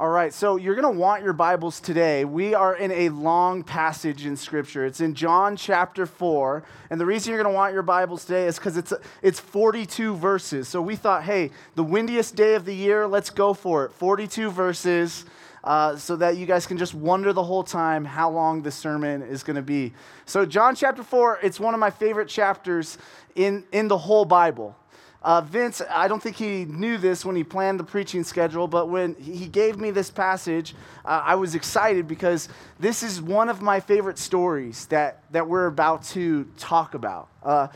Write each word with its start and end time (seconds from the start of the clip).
All 0.00 0.08
right, 0.08 0.32
so 0.32 0.56
you're 0.56 0.74
going 0.74 0.94
to 0.94 0.98
want 0.98 1.22
your 1.22 1.34
Bibles 1.34 1.78
today. 1.78 2.24
We 2.24 2.54
are 2.54 2.74
in 2.74 2.90
a 2.90 3.10
long 3.10 3.62
passage 3.62 4.24
in 4.24 4.34
Scripture. 4.34 4.86
It's 4.86 5.02
in 5.02 5.14
John 5.14 5.58
chapter 5.58 6.06
4. 6.06 6.64
And 6.88 6.98
the 6.98 7.04
reason 7.04 7.34
you're 7.34 7.42
going 7.42 7.52
to 7.52 7.54
want 7.54 7.74
your 7.74 7.82
Bibles 7.82 8.24
today 8.24 8.46
is 8.46 8.56
because 8.56 8.78
it's, 8.78 8.94
it's 9.20 9.38
42 9.38 10.16
verses. 10.16 10.68
So 10.68 10.80
we 10.80 10.96
thought, 10.96 11.24
hey, 11.24 11.50
the 11.74 11.84
windiest 11.84 12.34
day 12.34 12.54
of 12.54 12.64
the 12.64 12.74
year, 12.74 13.06
let's 13.06 13.28
go 13.28 13.52
for 13.52 13.84
it. 13.84 13.92
42 13.92 14.50
verses. 14.50 15.26
Uh, 15.62 15.94
so 15.96 16.16
that 16.16 16.38
you 16.38 16.46
guys 16.46 16.66
can 16.66 16.78
just 16.78 16.94
wonder 16.94 17.34
the 17.34 17.44
whole 17.44 17.62
time 17.62 18.02
how 18.02 18.30
long 18.30 18.62
the 18.62 18.70
sermon 18.70 19.20
is 19.20 19.42
going 19.42 19.56
to 19.56 19.60
be. 19.60 19.92
So, 20.24 20.46
John 20.46 20.74
chapter 20.74 21.02
4, 21.02 21.40
it's 21.42 21.60
one 21.60 21.74
of 21.74 21.80
my 21.80 21.90
favorite 21.90 22.28
chapters 22.28 22.96
in, 23.34 23.64
in 23.70 23.86
the 23.86 23.98
whole 23.98 24.24
Bible. 24.24 24.74
Uh, 25.22 25.42
Vince, 25.42 25.82
I 25.90 26.08
don't 26.08 26.22
think 26.22 26.36
he 26.36 26.64
knew 26.64 26.96
this 26.96 27.24
when 27.26 27.36
he 27.36 27.44
planned 27.44 27.78
the 27.78 27.84
preaching 27.84 28.24
schedule, 28.24 28.66
but 28.66 28.88
when 28.88 29.14
he 29.16 29.48
gave 29.48 29.78
me 29.78 29.90
this 29.90 30.10
passage, 30.10 30.74
uh, 31.04 31.22
I 31.24 31.34
was 31.34 31.54
excited 31.54 32.08
because 32.08 32.48
this 32.78 33.02
is 33.02 33.20
one 33.20 33.50
of 33.50 33.60
my 33.60 33.80
favorite 33.80 34.16
stories 34.16 34.86
that, 34.86 35.22
that 35.32 35.46
we're 35.46 35.66
about 35.66 36.04
to 36.04 36.44
talk 36.56 36.94
about. 36.94 37.28
Uh, 37.42 37.68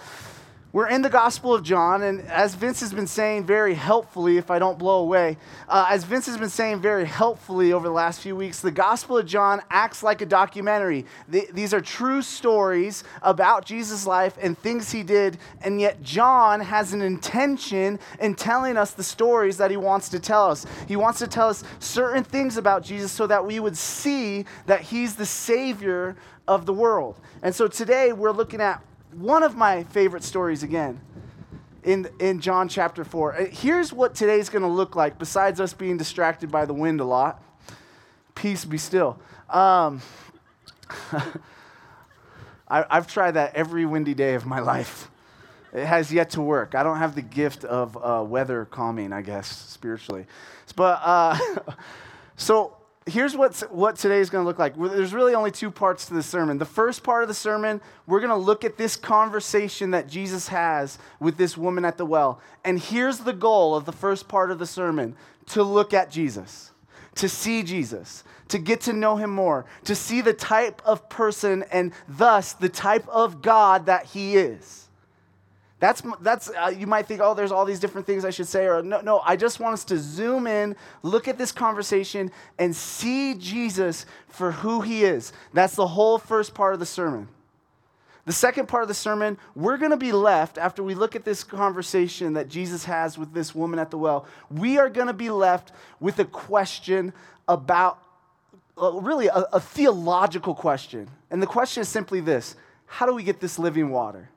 we're 0.74 0.88
in 0.88 1.02
the 1.02 1.09
Gospel 1.09 1.55
of 1.55 1.62
John, 1.62 2.02
and 2.02 2.20
as 2.23 2.56
Vince 2.56 2.80
has 2.80 2.92
been 2.92 3.06
saying 3.06 3.45
very 3.45 3.74
helpfully, 3.74 4.38
if 4.38 4.51
I 4.51 4.59
don't 4.59 4.77
blow 4.77 5.02
away, 5.02 5.37
uh, 5.69 5.87
as 5.88 6.02
Vince 6.02 6.27
has 6.27 6.37
been 6.37 6.48
saying 6.48 6.80
very 6.80 7.05
helpfully 7.05 7.73
over 7.73 7.87
the 7.87 7.95
last 7.95 8.20
few 8.20 8.34
weeks, 8.34 8.60
the 8.60 8.73
Gospel 8.73 9.18
of 9.18 9.24
John 9.24 9.62
acts 9.70 10.02
like 10.02 10.20
a 10.20 10.27
documentary. 10.27 11.06
these 11.29 11.73
are 11.73 11.80
true 11.80 12.23
stories 12.23 13.05
about 13.23 13.65
Jesus' 13.65 14.05
life 14.05 14.37
and 14.42 14.59
things 14.59 14.91
he 14.91 15.05
did, 15.05 15.38
and 15.62 15.80
yet 15.80 16.02
John 16.02 16.59
has 16.59 16.93
an 16.93 17.02
intention 17.02 18.01
in 18.18 18.34
telling 18.34 18.77
us 18.77 18.91
the 18.91 19.04
stories 19.04 19.56
that 19.59 19.70
he 19.70 19.77
wants 19.77 20.09
to 20.09 20.18
tell 20.18 20.51
us. 20.51 20.66
He 20.88 20.96
wants 20.96 21.20
to 21.20 21.29
tell 21.29 21.51
us 21.51 21.62
certain 21.79 22.24
things 22.24 22.56
about 22.56 22.82
Jesus 22.82 23.12
so 23.12 23.29
that 23.29 23.46
we 23.46 23.60
would 23.60 23.77
see 23.77 24.45
that 24.66 24.80
he's 24.80 25.15
the 25.15 25.24
Savior 25.24 26.16
of 26.49 26.66
the 26.66 26.74
world. 26.74 27.21
And 27.45 27.54
so 27.54 27.68
today 27.68 28.12
we're 28.12 28.32
looking 28.32 28.60
at 28.60 28.82
one 29.16 29.43
of 29.43 29.57
my 29.57 29.84
favorite 29.84 30.24
stories 30.24 30.62
again 30.62 31.01
in, 31.82 32.09
in 32.18 32.40
John 32.40 32.68
chapter 32.68 33.04
4. 33.04 33.34
Uh, 33.34 33.46
here's 33.46 33.93
what 33.93 34.15
today's 34.15 34.48
going 34.48 34.62
to 34.62 34.68
look 34.68 34.96
like, 34.96 35.18
besides 35.18 35.60
us 35.60 35.73
being 35.73 35.96
distracted 35.96 36.51
by 36.51 36.65
the 36.65 36.74
wind 36.74 37.01
a 37.01 37.04
lot. 37.04 37.43
Peace 38.34 38.65
be 38.65 38.79
still. 38.79 39.18
Um, 39.48 40.01
I, 42.68 42.84
have 42.90 43.06
tried 43.06 43.32
that 43.32 43.54
every 43.54 43.87
windy 43.87 44.15
day 44.15 44.34
of 44.34 44.46
my 44.46 44.59
life. 44.60 45.10
It 45.73 45.87
has 45.87 46.12
yet 46.12 46.30
to 46.30 46.40
work. 46.40 46.74
I 46.74 46.82
don't 46.82 46.99
have 46.99 47.15
the 47.15 47.23
gift 47.23 47.65
of 47.65 47.96
uh, 47.96 48.24
weather 48.26 48.65
calming, 48.65 49.12
I 49.12 49.23
guess, 49.23 49.49
spiritually. 49.49 50.26
But 50.76 51.01
uh, 51.04 51.38
so 52.37 52.76
here's 53.07 53.37
what's, 53.37 53.60
what 53.63 53.97
today 53.97 54.19
is 54.19 54.30
going 54.30 54.43
to 54.43 54.49
look 54.49 54.59
like. 54.59 54.77
There's 54.77 55.13
really 55.13 55.35
only 55.35 55.51
two 55.51 55.71
parts 55.71 56.07
to 56.07 56.15
the 56.15 56.23
sermon. 56.23 56.59
The 56.59 56.65
first 56.65 57.02
part 57.02 57.23
of 57.23 57.29
the 57.29 57.35
sermon, 57.35 57.80
we're 58.07 58.21
going 58.21 58.30
to 58.30 58.37
look 58.37 58.65
at 58.65 58.77
this 58.77 58.96
conversation 58.96 59.91
that 59.91 60.09
Jesus 60.09 60.49
has 60.49 60.99
with 61.21 61.37
this 61.37 61.57
woman 61.57 61.85
at 61.85 61.99
the 61.99 62.07
well. 62.07 62.41
And 62.65 62.79
here's 62.79 63.19
the 63.19 63.33
goal 63.33 63.74
of 63.74 63.85
the 63.85 63.93
first 63.93 64.27
part 64.27 64.50
of 64.50 64.59
the 64.59 64.66
sermon 64.66 65.16
to 65.49 65.62
look 65.62 65.93
at 65.93 66.11
Jesus, 66.11 66.71
to 67.16 67.28
see 67.28 67.62
Jesus, 67.62 68.25
to 68.49 68.59
get 68.59 68.81
to 68.83 68.93
know 68.94 69.16
him 69.16 69.31
more, 69.31 69.66
to 69.84 69.94
see 69.94 70.22
the 70.22 70.33
type 70.33 70.81
of 70.84 71.09
person 71.11 71.65
and 71.71 71.93
thus 72.09 72.55
the 72.55 72.71
type 72.71 73.06
of 73.09 73.43
God 73.43 73.87
that 73.87 74.06
he 74.06 74.37
is. 74.37 74.84
That's, 75.84 76.03
that's 76.22 76.49
uh, 76.49 76.72
you 76.75 76.87
might 76.87 77.06
think, 77.06 77.21
oh, 77.22 77.34
there's 77.34 77.53
all 77.53 77.66
these 77.66 77.78
different 77.78 78.06
things 78.06 78.25
I 78.25 78.31
should 78.31 78.49
say. 78.49 78.65
Or 78.65 78.82
no, 78.82 79.03
no, 79.03 79.21
I 79.21 79.37
just 79.37 79.60
want 79.60 79.75
us 79.75 79.84
to 79.84 79.99
zoom 79.99 80.47
in, 80.47 80.77
look 81.03 81.28
at 81.28 81.37
this 81.37 81.53
conversation, 81.53 82.31
and 82.59 82.75
see 82.75 83.34
Jesus 83.34 84.06
for 84.28 84.50
who 84.50 84.81
he 84.81 85.05
is. 85.05 85.34
That's 85.53 85.77
the 85.77 85.87
whole 85.87 86.16
first 86.16 86.55
part 86.55 86.72
of 86.72 86.81
the 86.81 86.87
sermon. 86.87 87.28
The 88.25 88.32
second 88.32 88.66
part 88.66 88.81
of 88.81 88.88
the 88.88 88.94
sermon, 88.94 89.37
we're 89.55 89.77
going 89.77 89.91
to 89.91 89.99
be 89.99 90.12
left, 90.12 90.56
after 90.56 90.83
we 90.83 90.95
look 90.95 91.15
at 91.17 91.27
this 91.27 91.45
conversation 91.45 92.33
that 92.33 92.49
Jesus 92.49 92.87
has 92.87 93.19
with 93.19 93.34
this 93.34 93.55
woman 93.55 93.78
at 93.78 93.91
the 93.91 93.99
well, 93.99 94.27
we 94.51 94.78
are 94.78 94.89
going 94.89 95.09
to 95.09 95.12
be 95.12 95.28
left 95.28 95.72
with 96.01 96.19
a 96.19 96.25
question 96.25 97.12
about, 97.47 97.99
uh, 98.81 98.91
really, 98.91 99.27
a, 99.27 99.45
a 99.53 99.61
theological 99.61 100.55
question. 100.55 101.11
And 101.31 101.43
the 101.43 101.47
question 101.47 101.83
is 101.83 101.91
simply 101.91 102.21
this 102.21 102.56
How 102.87 103.05
do 103.05 103.12
we 103.12 103.22
get 103.22 103.39
this 103.41 103.59
living 103.59 103.91
water? 103.91 104.31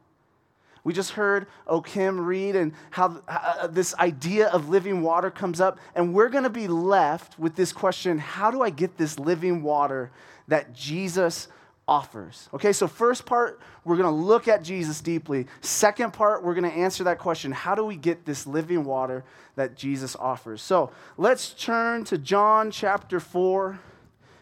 We 0.88 0.94
just 0.94 1.12
heard 1.12 1.48
O 1.68 1.81
Kim 1.81 2.18
read 2.18 2.56
and 2.56 2.72
how 2.92 3.22
uh, 3.28 3.68
this 3.68 3.94
idea 3.96 4.48
of 4.48 4.70
living 4.70 5.02
water 5.02 5.30
comes 5.30 5.59
up, 5.59 5.80
and 5.96 6.14
we're 6.14 6.30
going 6.30 6.46
to 6.46 6.50
be 6.50 6.70
left 6.70 7.38
with 7.38 7.58
this 7.58 7.74
question 7.74 8.18
how 8.18 8.52
do 8.52 8.62
I 8.62 8.70
get 8.70 8.96
this 8.96 9.20
living 9.20 9.64
water 9.64 10.12
that 10.47 10.74
Jesus 10.74 11.50
offers? 11.90 12.47
Okay, 12.53 12.72
so 12.72 12.88
first 12.88 13.26
part, 13.26 13.59
we're 13.84 13.97
going 13.97 14.08
to 14.08 14.24
look 14.24 14.47
at 14.47 14.64
Jesus 14.64 15.02
deeply. 15.02 15.47
Second 15.59 16.14
part, 16.14 16.42
we're 16.42 16.53
going 16.53 16.72
to 16.72 16.78
answer 16.78 17.03
that 17.03 17.20
question 17.20 17.52
how 17.52 17.76
do 17.76 17.84
we 17.84 17.97
get 17.97 18.24
this 18.24 18.47
living 18.47 18.86
water 18.86 19.26
that 19.58 19.76
Jesus 19.76 20.16
offers? 20.16 20.62
So 20.62 20.92
let's 21.18 21.50
turn 21.50 22.06
to 22.06 22.18
John 22.18 22.72
chapter 22.72 23.20
4. 23.20 23.78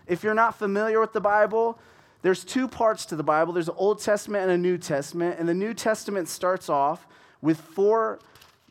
If 0.05 0.23
you're 0.23 0.35
not 0.35 0.59
familiar 0.59 0.99
with 0.99 1.11
the 1.11 1.21
Bible, 1.21 1.79
there's 2.25 2.43
two 2.43 2.67
parts 2.67 3.05
to 3.05 3.15
the 3.15 3.21
Bible 3.21 3.53
there's 3.53 3.69
an 3.69 3.75
Old 3.77 4.01
Testament 4.01 4.45
and 4.45 4.51
a 4.51 4.57
New 4.57 4.79
Testament. 4.79 5.35
And 5.37 5.47
the 5.47 5.53
New 5.53 5.75
Testament 5.75 6.27
starts 6.27 6.69
off 6.69 7.05
with 7.39 7.59
four 7.61 8.17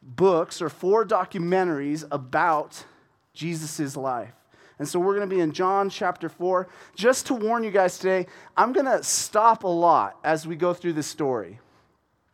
books 0.03 0.60
or 0.60 0.69
four 0.69 1.06
documentaries 1.06 2.04
about 2.10 2.84
Jesus' 3.32 3.97
life. 3.97 4.32
And 4.81 4.88
so 4.88 4.98
we're 4.98 5.15
going 5.15 5.31
to 5.31 5.32
be 5.32 5.41
in 5.41 5.53
John 5.53 5.88
chapter 5.88 6.28
4. 6.28 6.66
Just 6.97 7.26
to 7.26 7.34
warn 7.34 7.62
you 7.62 7.70
guys 7.70 7.97
today, 7.97 8.26
I'm 8.56 8.72
going 8.72 8.87
to 8.87 9.04
stop 9.04 9.62
a 9.62 9.69
lot 9.69 10.19
as 10.25 10.48
we 10.48 10.56
go 10.56 10.75
through 10.75 10.94
this 10.94 11.06
story. 11.06 11.60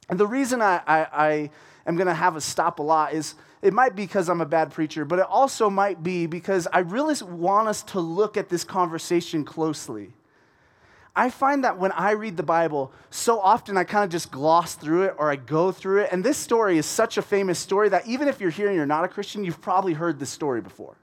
And 0.08 0.18
the 0.18 0.26
reason 0.26 0.62
I, 0.62 0.80
I, 0.86 1.06
I 1.12 1.50
am 1.86 1.96
going 1.96 2.06
to 2.06 2.14
have 2.14 2.34
a 2.34 2.40
stop 2.40 2.78
a 2.78 2.82
lot 2.82 3.12
is 3.12 3.34
it 3.60 3.74
might 3.74 3.94
be 3.94 4.04
because 4.04 4.30
I'm 4.30 4.40
a 4.40 4.46
bad 4.46 4.70
preacher, 4.70 5.04
but 5.04 5.18
it 5.18 5.26
also 5.28 5.68
might 5.68 6.02
be 6.02 6.24
because 6.24 6.66
I 6.72 6.78
really 6.78 7.14
want 7.22 7.68
us 7.68 7.82
to 7.82 8.00
look 8.00 8.38
at 8.38 8.48
this 8.48 8.64
conversation 8.64 9.44
closely. 9.44 10.14
I 11.20 11.28
find 11.28 11.64
that 11.64 11.76
when 11.76 11.92
I 11.92 12.12
read 12.12 12.38
the 12.38 12.42
Bible, 12.42 12.92
so 13.10 13.40
often 13.40 13.76
I 13.76 13.84
kind 13.84 14.04
of 14.04 14.10
just 14.10 14.30
gloss 14.30 14.74
through 14.74 15.02
it 15.02 15.16
or 15.18 15.30
I 15.30 15.36
go 15.36 15.70
through 15.70 16.04
it. 16.04 16.08
And 16.12 16.24
this 16.24 16.38
story 16.38 16.78
is 16.78 16.86
such 16.86 17.18
a 17.18 17.22
famous 17.22 17.58
story 17.58 17.90
that 17.90 18.08
even 18.08 18.26
if 18.26 18.40
you're 18.40 18.48
here 18.48 18.68
and 18.68 18.74
you're 18.74 18.86
not 18.86 19.04
a 19.04 19.08
Christian, 19.08 19.44
you've 19.44 19.60
probably 19.60 19.92
heard 19.92 20.18
this 20.18 20.30
story 20.30 20.62
before 20.62 20.96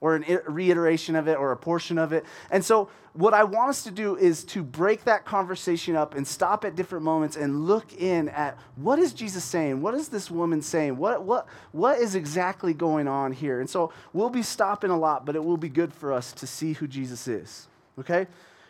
or 0.00 0.16
a 0.16 0.50
reiteration 0.50 1.16
of 1.16 1.28
it 1.28 1.36
or 1.36 1.52
a 1.52 1.56
portion 1.58 1.98
of 1.98 2.14
it. 2.14 2.24
And 2.50 2.64
so, 2.64 2.88
what 3.12 3.34
I 3.34 3.44
want 3.44 3.68
us 3.68 3.84
to 3.84 3.90
do 3.90 4.16
is 4.16 4.42
to 4.44 4.62
break 4.62 5.04
that 5.04 5.26
conversation 5.26 5.96
up 5.96 6.14
and 6.14 6.26
stop 6.26 6.64
at 6.64 6.74
different 6.74 7.04
moments 7.04 7.36
and 7.36 7.66
look 7.66 7.92
in 8.00 8.30
at 8.30 8.56
what 8.76 8.98
is 8.98 9.12
Jesus 9.12 9.44
saying? 9.44 9.82
What 9.82 9.92
is 9.92 10.08
this 10.08 10.30
woman 10.30 10.62
saying? 10.62 10.96
What, 10.96 11.24
what, 11.24 11.46
what 11.72 11.98
is 11.98 12.14
exactly 12.14 12.72
going 12.72 13.06
on 13.06 13.32
here? 13.32 13.60
And 13.60 13.68
so, 13.68 13.92
we'll 14.14 14.30
be 14.30 14.42
stopping 14.42 14.90
a 14.90 14.98
lot, 14.98 15.26
but 15.26 15.36
it 15.36 15.44
will 15.44 15.58
be 15.58 15.68
good 15.68 15.92
for 15.92 16.10
us 16.10 16.32
to 16.32 16.46
see 16.46 16.72
who 16.72 16.88
Jesus 16.88 17.28
is. 17.28 17.68
Okay? 17.98 18.26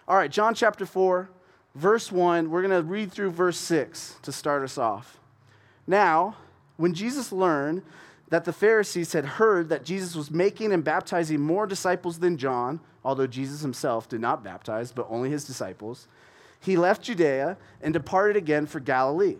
All 0.09 0.17
right, 0.17 0.31
John 0.31 0.55
chapter 0.55 0.85
4, 0.85 1.31
verse 1.77 2.11
1. 2.11 2.51
We're 2.51 2.63
going 2.63 2.83
to 2.83 2.83
read 2.83 3.13
through 3.13 3.31
verse 3.31 3.57
6 3.59 4.17
to 4.23 4.33
start 4.33 4.65
us 4.65 4.77
off. 4.77 5.21
Now, 5.87 6.37
when 6.77 6.93
Jesus 6.93 7.31
learned 7.31 7.83
that 8.29 8.45
the 8.45 8.53
Pharisees 8.53 9.13
had 9.13 9.25
heard 9.25 9.69
that 9.69 9.85
Jesus 9.85 10.17
was 10.17 10.31
making 10.31 10.73
and 10.73 10.83
baptizing 10.83 11.41
more 11.41 11.69
disciples 11.69 12.19
than 12.19 12.37
John, 12.37 12.81
although 13.05 13.29
Jesus 13.29 13.61
himself 13.61 14.09
did 14.09 14.21
not 14.21 14.43
baptize, 14.43 14.91
but 14.91 15.07
only 15.09 15.31
his 15.31 15.45
disciples, 15.45 16.09
he 16.59 16.77
left 16.77 17.03
Judea 17.03 17.57
and 17.81 17.93
departed 17.93 18.37
again 18.37 18.67
for 18.67 18.81
Galilee. 18.81 19.37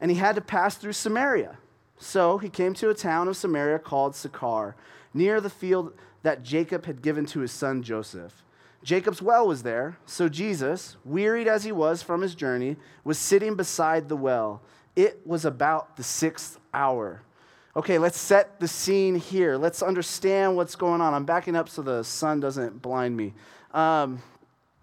And 0.00 0.10
he 0.10 0.16
had 0.16 0.34
to 0.34 0.40
pass 0.40 0.74
through 0.74 0.94
Samaria. 0.94 1.58
So 1.96 2.38
he 2.38 2.48
came 2.48 2.74
to 2.74 2.90
a 2.90 2.94
town 2.94 3.28
of 3.28 3.36
Samaria 3.36 3.78
called 3.78 4.16
Sychar, 4.16 4.74
near 5.14 5.40
the 5.40 5.50
field 5.50 5.92
that 6.24 6.42
Jacob 6.42 6.86
had 6.86 7.02
given 7.02 7.24
to 7.26 7.40
his 7.40 7.52
son 7.52 7.84
Joseph. 7.84 8.42
Jacob's 8.82 9.22
well 9.22 9.46
was 9.46 9.62
there, 9.62 9.96
so 10.06 10.28
Jesus, 10.28 10.96
wearied 11.04 11.46
as 11.46 11.64
he 11.64 11.72
was 11.72 12.02
from 12.02 12.20
his 12.20 12.34
journey, 12.34 12.76
was 13.04 13.18
sitting 13.18 13.54
beside 13.54 14.08
the 14.08 14.16
well. 14.16 14.60
It 14.96 15.20
was 15.24 15.44
about 15.44 15.96
the 15.96 16.02
sixth 16.02 16.58
hour. 16.74 17.22
Okay, 17.74 17.98
let's 17.98 18.18
set 18.18 18.60
the 18.60 18.68
scene 18.68 19.14
here. 19.14 19.56
Let's 19.56 19.82
understand 19.82 20.56
what's 20.56 20.76
going 20.76 21.00
on. 21.00 21.14
I'm 21.14 21.24
backing 21.24 21.56
up 21.56 21.68
so 21.68 21.80
the 21.80 22.02
sun 22.02 22.40
doesn't 22.40 22.82
blind 22.82 23.16
me. 23.16 23.32
Um, 23.72 24.20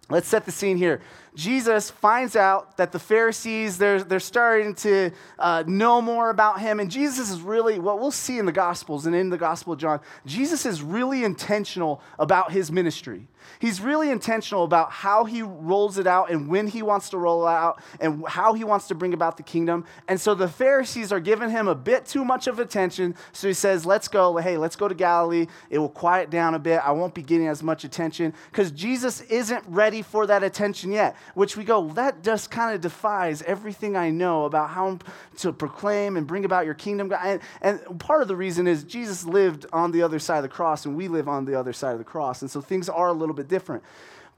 let's 0.09 0.27
set 0.27 0.45
the 0.45 0.51
scene 0.51 0.77
here. 0.77 1.01
Jesus 1.35 1.89
finds 1.89 2.35
out 2.35 2.77
that 2.77 2.91
the 2.91 2.99
Pharisees, 2.99 3.77
they're, 3.77 4.03
they're 4.03 4.19
starting 4.19 4.75
to 4.75 5.11
uh, 5.37 5.63
know 5.67 6.01
more 6.01 6.29
about 6.29 6.59
him. 6.59 6.79
And 6.79 6.89
Jesus 6.89 7.29
is 7.29 7.41
really, 7.41 7.79
what 7.79 7.99
we'll 7.99 8.11
see 8.11 8.37
in 8.39 8.45
the 8.45 8.51
Gospels 8.51 9.05
and 9.05 9.15
in 9.15 9.29
the 9.29 9.37
Gospel 9.37 9.73
of 9.73 9.79
John, 9.79 9.99
Jesus 10.25 10.65
is 10.65 10.81
really 10.81 11.23
intentional 11.23 12.01
about 12.17 12.51
his 12.51 12.71
ministry. 12.71 13.27
He's 13.59 13.81
really 13.81 14.09
intentional 14.09 14.63
about 14.63 14.91
how 14.91 15.25
he 15.25 15.41
rolls 15.41 15.97
it 15.97 16.07
out 16.07 16.29
and 16.29 16.47
when 16.47 16.67
he 16.67 16.81
wants 16.81 17.09
to 17.09 17.17
roll 17.17 17.47
it 17.47 17.51
out 17.51 17.81
and 17.99 18.23
how 18.27 18.53
he 18.53 18.63
wants 18.63 18.87
to 18.87 18.95
bring 18.95 19.13
about 19.13 19.37
the 19.37 19.43
kingdom. 19.43 19.85
And 20.07 20.19
so 20.19 20.35
the 20.35 20.47
Pharisees 20.47 21.11
are 21.11 21.19
giving 21.19 21.49
him 21.49 21.67
a 21.67 21.75
bit 21.75 22.05
too 22.05 22.23
much 22.23 22.47
of 22.47 22.59
attention. 22.59 23.15
So 23.31 23.47
he 23.47 23.53
says, 23.53 23.85
Let's 23.85 24.07
go. 24.07 24.37
Hey, 24.37 24.57
let's 24.57 24.75
go 24.75 24.87
to 24.87 24.95
Galilee. 24.95 25.47
It 25.69 25.79
will 25.79 25.89
quiet 25.89 26.29
down 26.29 26.53
a 26.53 26.59
bit. 26.59 26.79
I 26.85 26.91
won't 26.91 27.13
be 27.13 27.21
getting 27.21 27.47
as 27.47 27.63
much 27.63 27.83
attention 27.83 28.33
because 28.51 28.71
Jesus 28.71 29.21
isn't 29.21 29.63
ready 29.67 30.01
for 30.01 30.27
that 30.27 30.43
attention 30.43 30.91
yet, 30.91 31.15
which 31.33 31.57
we 31.57 31.63
go, 31.63 31.87
That 31.89 32.23
just 32.23 32.51
kind 32.51 32.75
of 32.75 32.81
defies 32.81 33.41
everything 33.43 33.95
I 33.95 34.09
know 34.09 34.45
about 34.45 34.69
how 34.69 34.99
to 35.37 35.53
proclaim 35.53 36.17
and 36.17 36.25
bring 36.27 36.45
about 36.45 36.65
your 36.65 36.73
kingdom. 36.73 37.13
And, 37.21 37.41
and 37.61 37.99
part 37.99 38.21
of 38.21 38.27
the 38.27 38.35
reason 38.35 38.67
is 38.67 38.83
Jesus 38.83 39.25
lived 39.25 39.65
on 39.71 39.91
the 39.91 40.01
other 40.01 40.19
side 40.19 40.37
of 40.37 40.43
the 40.43 40.49
cross 40.49 40.85
and 40.85 40.95
we 40.95 41.07
live 41.07 41.27
on 41.27 41.45
the 41.45 41.59
other 41.59 41.73
side 41.73 41.93
of 41.93 41.97
the 41.97 42.03
cross. 42.03 42.41
And 42.41 42.49
so 42.49 42.61
things 42.61 42.89
are 42.89 43.07
a 43.07 43.13
little 43.13 43.35
bit 43.35 43.47
different. 43.47 43.83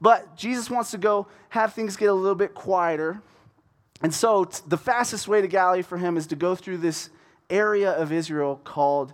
But 0.00 0.36
Jesus 0.36 0.68
wants 0.68 0.90
to 0.90 0.98
go 0.98 1.28
have 1.50 1.74
things 1.74 1.96
get 1.96 2.08
a 2.08 2.14
little 2.14 2.34
bit 2.34 2.54
quieter. 2.54 3.22
And 4.02 4.12
so 4.12 4.44
t- 4.44 4.60
the 4.66 4.76
fastest 4.76 5.28
way 5.28 5.40
to 5.40 5.46
Galilee 5.46 5.82
for 5.82 5.96
him 5.96 6.16
is 6.16 6.26
to 6.28 6.36
go 6.36 6.54
through 6.54 6.78
this 6.78 7.10
area 7.48 7.92
of 7.92 8.10
Israel 8.10 8.60
called 8.64 9.12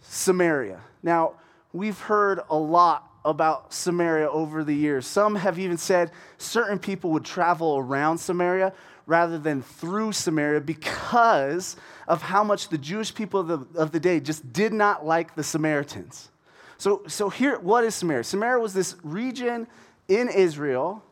Samaria. 0.00 0.80
Now, 1.02 1.34
we've 1.72 1.98
heard 1.98 2.40
a 2.50 2.56
lot 2.56 3.10
about 3.24 3.72
Samaria 3.72 4.28
over 4.28 4.64
the 4.64 4.74
years. 4.74 5.06
Some 5.06 5.34
have 5.36 5.58
even 5.58 5.78
said 5.78 6.10
certain 6.38 6.78
people 6.78 7.10
would 7.12 7.24
travel 7.24 7.78
around 7.78 8.18
Samaria 8.18 8.72
rather 9.06 9.38
than 9.38 9.62
through 9.62 10.12
Samaria 10.12 10.60
because 10.60 11.76
of 12.08 12.22
how 12.22 12.44
much 12.44 12.68
the 12.68 12.78
Jewish 12.78 13.14
people 13.14 13.40
of 13.40 13.48
the, 13.48 13.80
of 13.80 13.92
the 13.92 14.00
day 14.00 14.20
just 14.20 14.52
did 14.52 14.72
not 14.72 15.04
like 15.04 15.34
the 15.34 15.44
Samaritans. 15.44 16.30
So, 16.78 17.02
so 17.06 17.28
here, 17.28 17.58
what 17.58 17.84
is 17.84 17.94
Samaria? 17.94 18.24
Samaria 18.24 18.60
was 18.60 18.74
this 18.74 18.96
region 19.02 19.66
in 20.08 20.28
Israel 20.28 21.02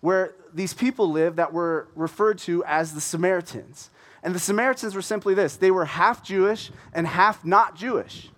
where 0.00 0.34
these 0.52 0.74
people 0.74 1.10
lived 1.10 1.36
that 1.36 1.52
were 1.52 1.88
referred 1.94 2.38
to 2.38 2.64
as 2.64 2.92
the 2.92 3.00
Samaritans. 3.00 3.90
And 4.22 4.34
the 4.34 4.40
Samaritans 4.40 4.94
were 4.94 5.02
simply 5.02 5.34
this 5.34 5.56
they 5.56 5.70
were 5.70 5.84
half 5.84 6.22
Jewish 6.22 6.70
and 6.92 7.06
half 7.06 7.44
not 7.44 7.76
Jewish. 7.76 8.28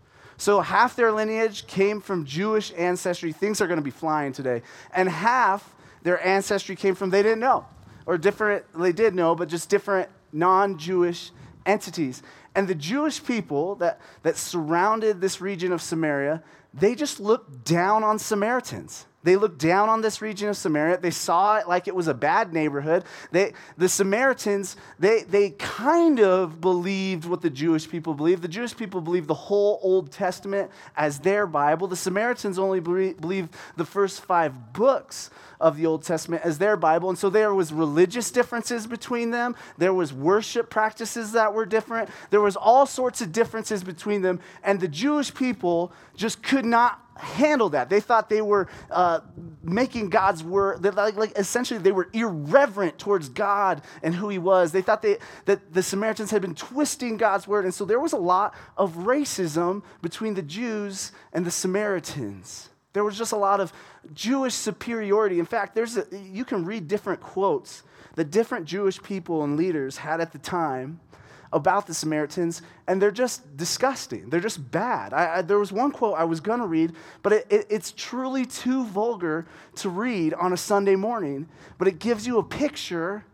So 0.44 0.60
half 0.60 0.94
their 0.94 1.10
lineage 1.10 1.66
came 1.66 2.02
from 2.02 2.26
Jewish 2.26 2.70
ancestry. 2.76 3.32
Things 3.32 3.62
are 3.62 3.66
going 3.66 3.78
to 3.78 3.82
be 3.82 3.90
flying 3.90 4.34
today. 4.34 4.60
And 4.92 5.08
half 5.08 5.74
their 6.02 6.22
ancestry 6.22 6.76
came 6.76 6.94
from 6.94 7.08
they 7.08 7.22
didn't 7.22 7.38
know, 7.38 7.64
or 8.04 8.18
different, 8.18 8.66
they 8.78 8.92
did 8.92 9.14
know, 9.14 9.34
but 9.34 9.48
just 9.48 9.70
different 9.70 10.10
non 10.34 10.76
Jewish 10.76 11.30
entities. 11.64 12.22
And 12.54 12.68
the 12.68 12.74
Jewish 12.74 13.24
people 13.24 13.76
that, 13.76 14.02
that 14.22 14.36
surrounded 14.36 15.22
this 15.22 15.40
region 15.40 15.72
of 15.72 15.80
Samaria, 15.80 16.42
they 16.74 16.94
just 16.94 17.20
looked 17.20 17.64
down 17.64 18.04
on 18.04 18.18
Samaritans. 18.18 19.06
They 19.24 19.36
looked 19.36 19.58
down 19.58 19.88
on 19.88 20.02
this 20.02 20.22
region 20.22 20.50
of 20.50 20.56
Samaria. 20.56 20.98
They 20.98 21.10
saw 21.10 21.56
it 21.56 21.66
like 21.66 21.88
it 21.88 21.94
was 21.94 22.08
a 22.08 22.14
bad 22.14 22.52
neighborhood. 22.52 23.04
They, 23.32 23.54
the 23.76 23.88
Samaritans, 23.88 24.76
they, 24.98 25.22
they 25.22 25.50
kind 25.50 26.20
of 26.20 26.60
believed 26.60 27.24
what 27.24 27.40
the 27.40 27.50
Jewish 27.50 27.88
people 27.88 28.12
believed. 28.14 28.42
The 28.42 28.48
Jewish 28.48 28.76
people 28.76 29.00
believed 29.00 29.26
the 29.26 29.34
whole 29.34 29.80
Old 29.82 30.12
Testament 30.12 30.70
as 30.96 31.20
their 31.20 31.46
Bible. 31.46 31.88
The 31.88 31.96
Samaritans 31.96 32.58
only 32.58 32.80
believed 32.80 33.54
the 33.76 33.84
first 33.86 34.22
five 34.22 34.74
books 34.74 35.30
of 35.58 35.78
the 35.78 35.86
Old 35.86 36.02
Testament 36.02 36.42
as 36.44 36.58
their 36.58 36.76
Bible. 36.76 37.08
And 37.08 37.18
so 37.18 37.30
there 37.30 37.54
was 37.54 37.72
religious 37.72 38.30
differences 38.30 38.86
between 38.86 39.30
them. 39.30 39.56
There 39.78 39.94
was 39.94 40.12
worship 40.12 40.68
practices 40.68 41.32
that 41.32 41.54
were 41.54 41.64
different. 41.64 42.10
There 42.28 42.42
was 42.42 42.56
all 42.56 42.84
sorts 42.84 43.22
of 43.22 43.32
differences 43.32 43.82
between 43.82 44.20
them. 44.20 44.40
And 44.62 44.80
the 44.80 44.88
Jewish 44.88 45.32
people 45.32 45.92
just 46.14 46.42
could 46.42 46.66
not 46.66 47.00
handle 47.16 47.68
that. 47.70 47.88
They 47.88 48.00
thought 48.00 48.28
they 48.28 48.42
were 48.42 48.68
uh, 48.90 49.20
making 49.62 50.10
God's 50.10 50.42
word, 50.42 50.84
like, 50.96 51.16
like, 51.16 51.38
essentially 51.38 51.78
they 51.78 51.92
were 51.92 52.08
irreverent 52.12 52.98
towards 52.98 53.28
God 53.28 53.82
and 54.02 54.14
who 54.14 54.28
he 54.28 54.38
was. 54.38 54.72
They 54.72 54.82
thought 54.82 55.02
they, 55.02 55.18
that 55.46 55.72
the 55.72 55.82
Samaritans 55.82 56.30
had 56.30 56.42
been 56.42 56.54
twisting 56.54 57.16
God's 57.16 57.46
word. 57.46 57.64
And 57.64 57.74
so 57.74 57.84
there 57.84 58.00
was 58.00 58.12
a 58.12 58.18
lot 58.18 58.54
of 58.76 58.94
racism 58.94 59.82
between 60.02 60.34
the 60.34 60.42
Jews 60.42 61.12
and 61.32 61.46
the 61.46 61.50
Samaritans. 61.50 62.70
There 62.92 63.04
was 63.04 63.18
just 63.18 63.32
a 63.32 63.36
lot 63.36 63.60
of 63.60 63.72
Jewish 64.12 64.54
superiority. 64.54 65.38
In 65.38 65.46
fact, 65.46 65.74
there's 65.74 65.96
a, 65.96 66.06
you 66.12 66.44
can 66.44 66.64
read 66.64 66.88
different 66.88 67.20
quotes 67.20 67.82
that 68.14 68.30
different 68.30 68.66
Jewish 68.66 69.02
people 69.02 69.42
and 69.42 69.56
leaders 69.56 69.96
had 69.96 70.20
at 70.20 70.32
the 70.32 70.38
time 70.38 71.00
about 71.54 71.86
the 71.86 71.94
Samaritans, 71.94 72.60
and 72.86 73.00
they're 73.00 73.10
just 73.10 73.56
disgusting. 73.56 74.28
They're 74.28 74.40
just 74.40 74.70
bad. 74.70 75.14
I, 75.14 75.36
I, 75.36 75.42
there 75.42 75.58
was 75.58 75.72
one 75.72 75.90
quote 75.90 76.18
I 76.18 76.24
was 76.24 76.40
going 76.40 76.60
to 76.60 76.66
read, 76.66 76.92
but 77.22 77.32
it, 77.32 77.46
it, 77.48 77.66
it's 77.70 77.92
truly 77.92 78.44
too 78.44 78.84
vulgar 78.84 79.46
to 79.76 79.88
read 79.88 80.34
on 80.34 80.52
a 80.52 80.56
Sunday 80.56 80.96
morning, 80.96 81.48
but 81.78 81.88
it 81.88 81.98
gives 81.98 82.26
you 82.26 82.38
a 82.38 82.42
picture 82.42 83.24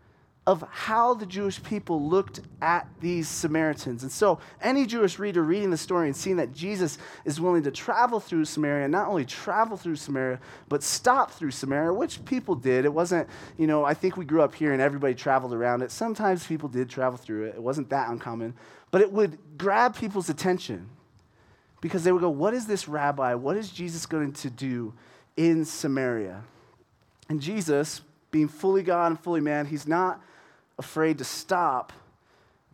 of 0.47 0.65
how 0.71 1.13
the 1.15 1.27
Jewish 1.27 1.63
people 1.63 2.09
looked 2.09 2.41
at 2.63 2.89
these 3.01 3.29
Samaritans. 3.29 4.03
And 4.03 4.11
so, 4.11 4.39
any 4.63 4.87
Jewish 4.87 5.19
reader 5.19 5.43
reading 5.43 5.71
the 5.71 5.77
story 5.77 6.09
and 6.09 6.17
seeing 6.17 6.37
that 6.37 6.53
Jesus 6.53 6.99
is 7.25 7.41
willing 7.41 7.63
to 7.65 7.71
travel 7.71 8.21
through 8.21 8.47
Samaria, 8.47 8.89
not 8.89 9.09
only 9.09 9.27
travel 9.27 9.77
through 9.77 9.97
Samaria, 9.97 10.41
but 10.69 10.83
stop 10.83 11.31
through 11.31 11.51
Samaria, 11.51 11.93
which 11.93 12.25
people 12.25 12.55
did. 12.55 12.87
It 12.87 12.93
wasn't, 12.93 13.29
you 13.59 13.67
know, 13.67 13.85
I 13.85 13.93
think 13.93 14.17
we 14.17 14.25
grew 14.25 14.41
up 14.41 14.55
here 14.55 14.73
and 14.73 14.81
everybody 14.81 15.15
traveled 15.15 15.53
around 15.53 15.83
it. 15.83 15.91
Sometimes 15.91 16.47
people 16.47 16.69
did 16.69 16.89
travel 16.89 17.19
through 17.19 17.45
it, 17.45 17.57
it 17.57 17.63
wasn't 17.63 17.91
that 17.91 18.09
uncommon, 18.09 18.55
but 18.91 19.03
it 19.03 19.13
would 19.13 19.39
grab 19.59 19.95
people's 19.95 20.31
attention 20.31 20.89
because 21.83 22.03
they 22.03 22.13
would 22.13 22.23
go, 22.23 22.31
What 22.31 22.55
is 22.55 22.67
this 22.67 22.89
rabbi? 22.89 23.35
What 23.35 23.57
is 23.57 23.71
Jesus 23.71 24.07
going 24.07 24.33
to 24.33 24.49
do 24.49 24.95
in 25.37 25.67
Samaria? 25.67 26.45
And 27.29 27.41
Jesus, 27.41 28.01
being 28.31 28.49
fully 28.49 28.83
God 28.83 29.13
and 29.13 29.21
fully 29.21 29.41
man, 29.41 29.67
he's 29.67 29.87
not 29.87 30.21
afraid 30.79 31.19
to 31.19 31.25
stop 31.25 31.93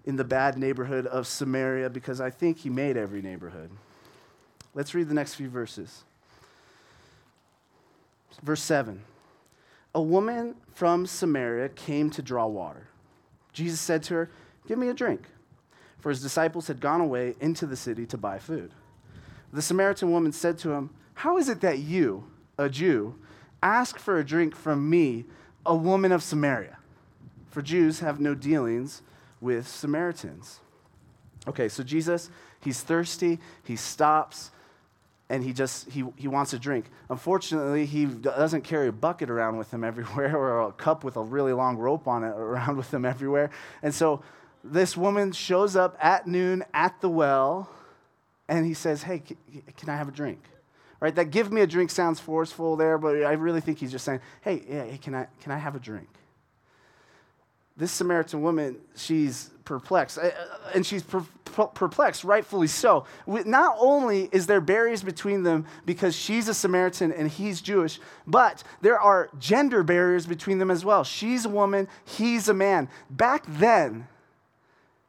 in 0.04 0.16
the 0.16 0.24
bad 0.24 0.56
neighborhood 0.56 1.06
of 1.06 1.26
Samaria 1.26 1.90
because 1.90 2.20
I 2.20 2.30
think 2.30 2.58
he 2.58 2.70
made 2.70 2.96
every 2.96 3.20
neighborhood. 3.20 3.70
Let's 4.74 4.94
read 4.94 5.08
the 5.08 5.14
next 5.14 5.34
few 5.34 5.48
verses. 5.48 6.04
Verse 8.42 8.62
7 8.62 9.02
A 9.94 10.02
woman 10.02 10.54
from 10.74 11.06
Samaria 11.06 11.70
came 11.70 12.10
to 12.10 12.22
draw 12.22 12.46
water. 12.46 12.86
Jesus 13.52 13.80
said 13.80 14.02
to 14.04 14.14
her, 14.14 14.30
Give 14.68 14.78
me 14.78 14.88
a 14.88 14.94
drink. 14.94 15.22
For 15.98 16.10
his 16.10 16.22
disciples 16.22 16.68
had 16.68 16.80
gone 16.80 17.00
away 17.00 17.34
into 17.40 17.66
the 17.66 17.76
city 17.76 18.06
to 18.06 18.16
buy 18.16 18.38
food. 18.38 18.70
The 19.52 19.62
Samaritan 19.62 20.12
woman 20.12 20.32
said 20.32 20.58
to 20.58 20.72
him, 20.72 20.90
How 21.14 21.38
is 21.38 21.48
it 21.48 21.62
that 21.62 21.78
you, 21.78 22.30
a 22.58 22.68
Jew, 22.68 23.16
ask 23.62 23.98
for 23.98 24.18
a 24.18 24.24
drink 24.24 24.54
from 24.54 24.88
me, 24.88 25.24
a 25.66 25.74
woman 25.74 26.12
of 26.12 26.22
Samaria? 26.22 26.76
for 27.56 27.62
Jews 27.62 28.00
have 28.00 28.20
no 28.20 28.34
dealings 28.34 29.00
with 29.40 29.66
Samaritans. 29.66 30.60
Okay, 31.48 31.70
so 31.70 31.82
Jesus, 31.82 32.28
he's 32.60 32.82
thirsty, 32.82 33.38
he 33.64 33.76
stops, 33.76 34.50
and 35.30 35.42
he 35.42 35.54
just 35.54 35.88
he, 35.88 36.04
he 36.16 36.28
wants 36.28 36.52
a 36.52 36.58
drink. 36.58 36.90
Unfortunately, 37.08 37.86
he 37.86 38.04
doesn't 38.04 38.60
carry 38.60 38.88
a 38.88 38.92
bucket 38.92 39.30
around 39.30 39.56
with 39.56 39.72
him 39.72 39.84
everywhere 39.84 40.36
or 40.38 40.68
a 40.68 40.72
cup 40.72 41.02
with 41.02 41.16
a 41.16 41.22
really 41.22 41.54
long 41.54 41.78
rope 41.78 42.06
on 42.06 42.24
it 42.24 42.26
around 42.36 42.76
with 42.76 42.92
him 42.92 43.06
everywhere. 43.06 43.48
And 43.82 43.94
so 43.94 44.22
this 44.62 44.94
woman 44.94 45.32
shows 45.32 45.76
up 45.76 45.96
at 45.98 46.26
noon 46.26 46.62
at 46.74 47.00
the 47.00 47.08
well, 47.08 47.70
and 48.48 48.66
he 48.66 48.74
says, 48.74 49.04
"Hey, 49.04 49.22
can 49.78 49.88
I 49.88 49.96
have 49.96 50.08
a 50.08 50.12
drink?" 50.12 50.42
Right? 51.00 51.14
That 51.14 51.30
"give 51.30 51.52
me 51.52 51.60
a 51.60 51.66
drink" 51.66 51.90
sounds 51.90 52.20
forceful 52.20 52.76
there, 52.76 52.98
but 52.98 53.22
I 53.22 53.32
really 53.32 53.60
think 53.60 53.78
he's 53.78 53.92
just 53.92 54.04
saying, 54.04 54.20
"Hey, 54.40 54.62
yeah, 54.68 54.96
can 54.96 55.14
I 55.14 55.26
can 55.40 55.52
I 55.52 55.58
have 55.58 55.74
a 55.76 55.80
drink?" 55.80 56.08
this 57.76 57.92
Samaritan 57.92 58.42
woman, 58.42 58.76
she's 58.96 59.50
perplexed. 59.64 60.18
Uh, 60.18 60.30
and 60.74 60.84
she's 60.86 61.02
perplexed, 61.02 62.24
rightfully 62.24 62.66
so. 62.66 63.04
Not 63.26 63.76
only 63.78 64.28
is 64.32 64.46
there 64.46 64.60
barriers 64.60 65.02
between 65.02 65.42
them 65.42 65.66
because 65.84 66.16
she's 66.16 66.48
a 66.48 66.54
Samaritan 66.54 67.12
and 67.12 67.30
he's 67.30 67.60
Jewish, 67.60 68.00
but 68.26 68.62
there 68.80 68.98
are 68.98 69.28
gender 69.38 69.82
barriers 69.82 70.26
between 70.26 70.58
them 70.58 70.70
as 70.70 70.84
well. 70.84 71.04
She's 71.04 71.44
a 71.44 71.50
woman, 71.50 71.88
he's 72.04 72.48
a 72.48 72.54
man. 72.54 72.88
Back 73.10 73.44
then, 73.46 74.08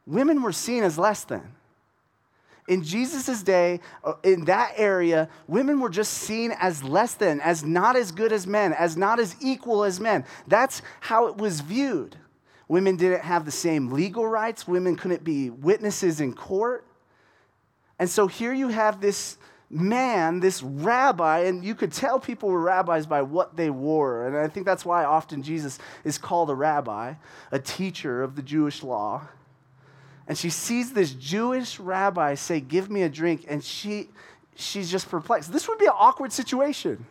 women 0.06 0.42
were 0.42 0.52
seen 0.52 0.84
as 0.84 0.98
less 0.98 1.24
than. 1.24 1.54
In 2.68 2.82
Jesus' 2.84 3.42
day, 3.42 3.80
uh, 4.04 4.12
in 4.22 4.44
that 4.44 4.74
area, 4.76 5.28
women 5.46 5.80
were 5.80 5.88
just 5.88 6.12
seen 6.12 6.52
as 6.60 6.84
less 6.84 7.14
than, 7.14 7.40
as 7.40 7.64
not 7.64 7.96
as 7.96 8.12
good 8.12 8.30
as 8.30 8.46
men, 8.46 8.74
as 8.74 8.96
not 8.96 9.18
as 9.18 9.34
equal 9.40 9.84
as 9.84 9.98
men. 9.98 10.24
That's 10.46 10.82
how 11.00 11.26
it 11.26 11.38
was 11.38 11.62
viewed. 11.62 12.16
Women 12.68 12.96
didn't 12.96 13.22
have 13.22 13.46
the 13.46 13.50
same 13.50 13.90
legal 13.90 14.26
rights. 14.26 14.68
Women 14.68 14.96
couldn't 14.96 15.24
be 15.24 15.48
witnesses 15.48 16.20
in 16.20 16.34
court. 16.34 16.84
And 17.98 18.08
so 18.08 18.26
here 18.26 18.52
you 18.52 18.68
have 18.68 19.00
this 19.00 19.38
man, 19.70 20.40
this 20.40 20.62
rabbi, 20.62 21.40
and 21.40 21.64
you 21.64 21.74
could 21.74 21.92
tell 21.92 22.20
people 22.20 22.50
were 22.50 22.60
rabbis 22.60 23.06
by 23.06 23.22
what 23.22 23.56
they 23.56 23.70
wore. 23.70 24.26
And 24.26 24.36
I 24.36 24.48
think 24.48 24.66
that's 24.66 24.84
why 24.84 25.04
often 25.04 25.42
Jesus 25.42 25.78
is 26.04 26.18
called 26.18 26.50
a 26.50 26.54
rabbi, 26.54 27.14
a 27.50 27.58
teacher 27.58 28.22
of 28.22 28.36
the 28.36 28.42
Jewish 28.42 28.82
law. 28.82 29.26
And 30.28 30.36
she 30.36 30.50
sees 30.50 30.92
this 30.92 31.12
Jewish 31.12 31.80
rabbi 31.80 32.34
say, 32.34 32.60
Give 32.60 32.90
me 32.90 33.02
a 33.02 33.08
drink. 33.08 33.46
And 33.48 33.64
she, 33.64 34.10
she's 34.54 34.90
just 34.90 35.10
perplexed. 35.10 35.52
This 35.52 35.66
would 35.66 35.78
be 35.78 35.86
an 35.86 35.94
awkward 35.96 36.32
situation. 36.32 37.06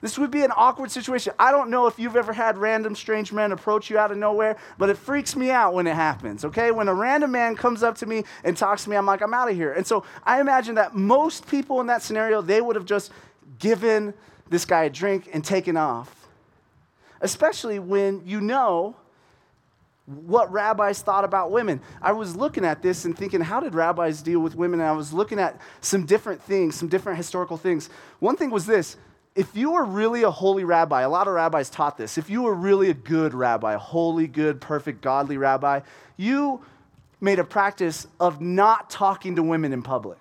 This 0.00 0.16
would 0.18 0.30
be 0.30 0.44
an 0.44 0.52
awkward 0.54 0.90
situation. 0.92 1.32
I 1.38 1.50
don't 1.50 1.70
know 1.70 1.86
if 1.86 1.98
you've 1.98 2.14
ever 2.14 2.32
had 2.32 2.56
random 2.56 2.94
strange 2.94 3.32
men 3.32 3.50
approach 3.50 3.90
you 3.90 3.98
out 3.98 4.12
of 4.12 4.18
nowhere, 4.18 4.56
but 4.78 4.90
it 4.90 4.96
freaks 4.96 5.34
me 5.34 5.50
out 5.50 5.74
when 5.74 5.88
it 5.88 5.94
happens, 5.94 6.44
okay? 6.44 6.70
When 6.70 6.86
a 6.86 6.94
random 6.94 7.32
man 7.32 7.56
comes 7.56 7.82
up 7.82 7.96
to 7.98 8.06
me 8.06 8.22
and 8.44 8.56
talks 8.56 8.84
to 8.84 8.90
me, 8.90 8.96
I'm 8.96 9.06
like, 9.06 9.22
I'm 9.22 9.34
out 9.34 9.50
of 9.50 9.56
here. 9.56 9.72
And 9.72 9.84
so 9.84 10.04
I 10.24 10.40
imagine 10.40 10.76
that 10.76 10.94
most 10.94 11.48
people 11.48 11.80
in 11.80 11.88
that 11.88 12.02
scenario, 12.02 12.42
they 12.42 12.60
would 12.60 12.76
have 12.76 12.84
just 12.84 13.10
given 13.58 14.14
this 14.48 14.64
guy 14.64 14.84
a 14.84 14.90
drink 14.90 15.30
and 15.32 15.44
taken 15.44 15.76
off. 15.76 16.28
Especially 17.20 17.80
when 17.80 18.22
you 18.24 18.40
know 18.40 18.94
what 20.08 20.50
rabbis 20.50 21.02
thought 21.02 21.24
about 21.24 21.50
women. 21.50 21.80
I 22.00 22.12
was 22.12 22.34
looking 22.34 22.64
at 22.64 22.80
this 22.80 23.04
and 23.04 23.16
thinking, 23.16 23.42
how 23.42 23.60
did 23.60 23.74
rabbis 23.74 24.22
deal 24.22 24.40
with 24.40 24.54
women? 24.54 24.80
And 24.80 24.88
I 24.88 24.92
was 24.92 25.12
looking 25.12 25.38
at 25.38 25.60
some 25.82 26.06
different 26.06 26.42
things, 26.42 26.76
some 26.76 26.88
different 26.88 27.18
historical 27.18 27.58
things. 27.58 27.90
One 28.18 28.34
thing 28.36 28.50
was 28.50 28.64
this 28.64 28.96
if 29.34 29.54
you 29.54 29.72
were 29.72 29.84
really 29.84 30.22
a 30.22 30.30
holy 30.30 30.64
rabbi, 30.64 31.02
a 31.02 31.08
lot 31.08 31.28
of 31.28 31.34
rabbis 31.34 31.70
taught 31.70 31.96
this, 31.96 32.18
if 32.18 32.28
you 32.28 32.42
were 32.42 32.54
really 32.54 32.90
a 32.90 32.94
good 32.94 33.34
rabbi, 33.34 33.74
a 33.74 33.78
holy, 33.78 34.26
good, 34.26 34.60
perfect, 34.60 35.00
godly 35.00 35.36
rabbi, 35.36 35.80
you 36.16 36.60
made 37.20 37.38
a 37.38 37.44
practice 37.44 38.06
of 38.18 38.40
not 38.40 38.90
talking 38.90 39.36
to 39.36 39.42
women 39.42 39.72
in 39.72 39.82
public. 39.82 40.18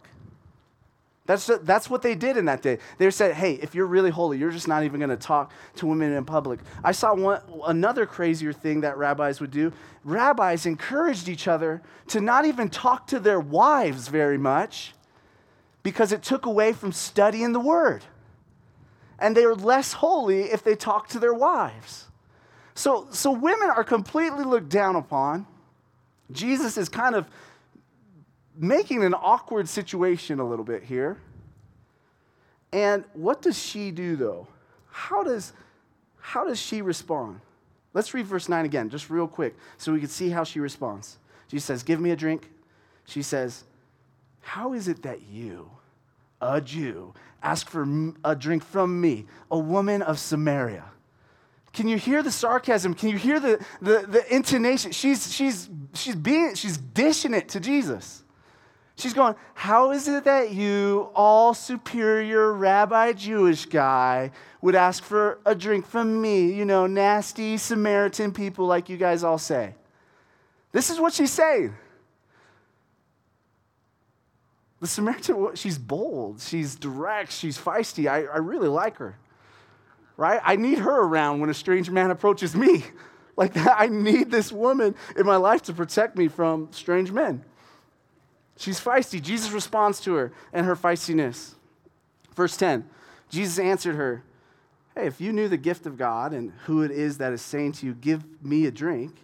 That's, 1.28 1.52
that's 1.64 1.90
what 1.90 2.02
they 2.02 2.16
did 2.16 2.38
in 2.38 2.46
that 2.46 2.62
day. 2.62 2.80
They 2.98 3.12
said, 3.12 3.36
hey, 3.36 3.56
if 3.56 3.76
you're 3.76 3.86
really 3.86 4.10
holy, 4.10 4.38
you're 4.38 4.50
just 4.50 4.68
not 4.68 4.84
even 4.84 5.02
going 5.02 5.10
to 5.10 5.18
talk 5.18 5.52
to 5.76 5.86
women 5.86 6.14
in 6.14 6.24
public. 6.24 6.62
I 6.86 6.94
saw 6.94 7.14
one, 7.14 7.42
another 7.66 8.06
crazier 8.06 8.54
thing 8.54 8.82
that 8.82 8.98
rabbis 8.98 9.42
would 9.42 9.52
do. 9.52 9.74
Rabbis 10.06 10.66
encouraged 10.66 11.28
each 11.28 11.50
other 11.50 11.82
to 12.08 12.22
not 12.22 12.46
even 12.46 12.70
talk 12.70 13.08
to 13.08 13.20
their 13.20 13.42
wives 13.42 14.08
very 14.08 14.38
much 14.38 14.94
because 15.84 16.14
it 16.14 16.24
took 16.24 16.46
away 16.46 16.72
from 16.72 16.94
studying 16.94 17.52
the 17.52 17.60
word. 17.60 18.06
And 19.20 19.36
they 19.36 19.46
were 19.46 19.56
less 19.56 19.94
holy 19.94 20.44
if 20.44 20.64
they 20.64 20.76
talked 20.76 21.12
to 21.12 21.20
their 21.20 21.34
wives. 21.34 22.06
So, 22.74 23.08
so 23.12 23.32
women 23.32 23.70
are 23.70 23.84
completely 23.84 24.46
looked 24.46 24.70
down 24.70 24.96
upon. 24.96 25.46
Jesus 26.32 26.78
is 26.78 26.88
kind 26.88 27.16
of 27.16 27.28
making 28.58 29.04
an 29.04 29.14
awkward 29.14 29.70
situation 29.70 30.40
a 30.40 30.48
little 30.48 30.66
bit 30.66 30.84
here. 30.84 31.18
And 32.72 33.06
what 33.14 33.42
does 33.42 33.58
she 33.58 33.92
do 33.92 34.16
though? 34.16 34.48
How 34.90 35.24
does 35.24 35.54
how 36.20 36.46
does 36.46 36.60
she 36.60 36.82
respond? 36.82 37.40
Let's 37.94 38.14
read 38.14 38.26
verse 38.26 38.50
9 38.50 38.66
again, 38.66 38.90
just 38.90 39.10
real 39.10 39.28
quick, 39.28 39.56
so 39.78 39.94
we 39.94 40.00
can 40.00 40.10
see 40.10 40.30
how 40.30 40.44
she 40.44 40.60
responds. 40.60 41.18
She 41.50 41.60
says, 41.60 41.84
Give 41.84 42.00
me 42.00 42.12
a 42.12 42.16
drink. 42.16 42.52
She 43.06 43.22
says, 43.22 43.64
How 44.42 44.74
is 44.74 44.88
it 44.88 45.04
that 45.04 45.22
you, 45.24 45.72
a 46.42 46.60
Jew, 46.60 47.14
ask 47.42 47.70
for 47.70 48.14
a 48.24 48.36
drink 48.36 48.64
from 48.64 49.00
me, 49.00 49.26
a 49.50 49.58
woman 49.58 50.02
of 50.02 50.20
Samaria? 50.20 50.84
Can 51.72 51.88
you 51.88 51.98
hear 51.98 52.22
the 52.22 52.32
sarcasm? 52.32 52.94
Can 52.94 53.10
you 53.10 53.18
hear 53.18 53.40
the, 53.40 53.64
the, 53.82 54.06
the 54.08 54.36
intonation? 54.36 54.92
She's, 54.92 55.34
she's, 55.34 55.70
she's, 55.94 56.16
being, 56.16 56.56
she's 56.56 56.78
dishing 56.78 57.34
it 57.34 57.50
to 57.50 57.60
Jesus. 57.60 58.24
She's 58.98 59.14
going, 59.14 59.36
How 59.54 59.92
is 59.92 60.08
it 60.08 60.24
that 60.24 60.52
you, 60.52 61.10
all 61.14 61.54
superior 61.54 62.52
rabbi 62.52 63.14
Jewish 63.14 63.68
guy, 63.68 64.32
would 64.60 64.74
ask 64.74 65.04
for 65.04 65.40
a 65.46 65.54
drink 65.54 65.86
from 65.86 66.20
me? 66.20 66.52
You 66.52 66.66
know, 66.66 66.88
nasty 66.88 67.58
Samaritan 67.58 68.32
people 68.32 68.66
like 68.66 68.90
you 68.90 68.98
guys 68.98 69.24
all 69.24 69.38
say. 69.38 69.76
This 70.72 70.90
is 70.90 71.00
what 71.00 71.14
she's 71.14 71.32
saying. 71.32 71.76
The 74.80 74.88
Samaritan, 74.88 75.56
she's 75.56 75.78
bold, 75.78 76.42
she's 76.42 76.76
direct, 76.76 77.32
she's 77.32 77.58
feisty. 77.58 78.10
I, 78.10 78.24
I 78.24 78.38
really 78.38 78.68
like 78.68 78.98
her, 78.98 79.18
right? 80.18 80.42
I 80.44 80.56
need 80.56 80.80
her 80.80 81.02
around 81.02 81.40
when 81.40 81.52
a 81.52 81.54
strange 81.56 81.90
man 81.90 82.12
approaches 82.12 82.56
me. 82.56 82.84
Like 83.40 83.54
that, 83.54 83.76
I 83.80 83.86
need 83.86 84.32
this 84.32 84.52
woman 84.52 84.96
in 85.16 85.28
my 85.28 85.36
life 85.36 85.62
to 85.66 85.74
protect 85.74 86.18
me 86.18 86.28
from 86.28 86.70
strange 86.72 87.12
men. 87.12 87.46
She's 88.58 88.80
feisty. 88.80 89.22
Jesus 89.22 89.52
responds 89.52 90.00
to 90.02 90.16
her 90.16 90.34
and 90.52 90.66
her 90.66 90.76
feistiness. 90.76 91.54
Verse 92.36 92.58
10 92.58 92.90
Jesus 93.30 93.60
answered 93.60 93.96
her, 93.96 94.24
Hey, 94.96 95.06
if 95.06 95.22
you 95.22 95.32
knew 95.32 95.48
the 95.48 95.58
gift 95.58 95.86
of 95.86 95.98
God 95.98 96.34
and 96.34 96.52
who 96.66 96.82
it 96.82 96.92
is 96.92 97.20
that 97.20 97.34
is 97.34 97.42
saying 97.42 97.74
to 97.74 97.86
you, 97.86 97.94
Give 97.94 98.24
me 98.44 98.66
a 98.66 98.72
drink, 98.72 99.16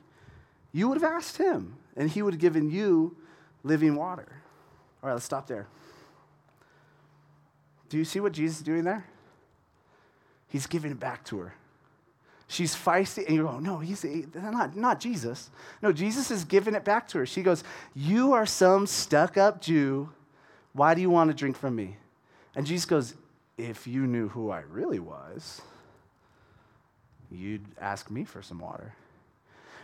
you 0.72 0.88
would 0.88 1.02
have 1.02 1.12
asked 1.12 1.38
him, 1.38 1.78
and 1.96 2.10
he 2.10 2.22
would 2.22 2.34
have 2.34 2.42
given 2.42 2.70
you 2.70 3.18
living 3.63 3.96
water. 3.96 4.28
All 5.02 5.10
right, 5.10 5.13
let's 5.13 5.25
stop 5.25 5.48
there. 5.48 5.68
Do 7.90 7.98
you 7.98 8.06
see 8.06 8.20
what 8.20 8.34
Jesus 8.34 8.58
is 8.58 8.63
doing 8.63 8.84
there? 8.84 9.06
He's 10.48 10.68
giving 10.68 10.92
it 10.92 11.00
back 11.00 11.24
to 11.25 11.40
her. 11.40 11.54
She's 12.53 12.75
feisty, 12.75 13.25
and 13.25 13.36
you 13.36 13.48
go, 13.48 13.57
no, 13.57 13.79
he's 13.79 14.05
not, 14.36 14.75
not 14.75 15.00
Jesus. 15.00 15.50
No, 15.81 15.91
Jesus 15.91 16.29
is 16.29 16.45
giving 16.45 16.75
it 16.75 16.86
back 16.86 17.07
to 17.07 17.17
her. 17.17 17.25
She 17.25 17.41
goes, 17.41 17.63
You 17.95 18.33
are 18.33 18.45
some 18.45 18.86
stuck 18.86 19.38
up 19.38 19.60
Jew. 19.60 20.12
Why 20.74 20.93
do 20.93 21.01
you 21.01 21.10
want 21.10 21.31
to 21.31 21.33
drink 21.36 21.57
from 21.57 21.75
me? 21.75 21.98
And 22.55 22.67
Jesus 22.67 22.86
goes, 22.86 23.15
If 23.57 23.88
you 23.88 24.05
knew 24.05 24.27
who 24.27 24.51
I 24.51 24.60
really 24.69 25.00
was, 25.00 25.63
you'd 27.31 27.65
ask 27.81 28.12
me 28.12 28.24
for 28.24 28.43
some 28.43 28.60
water. 28.60 28.93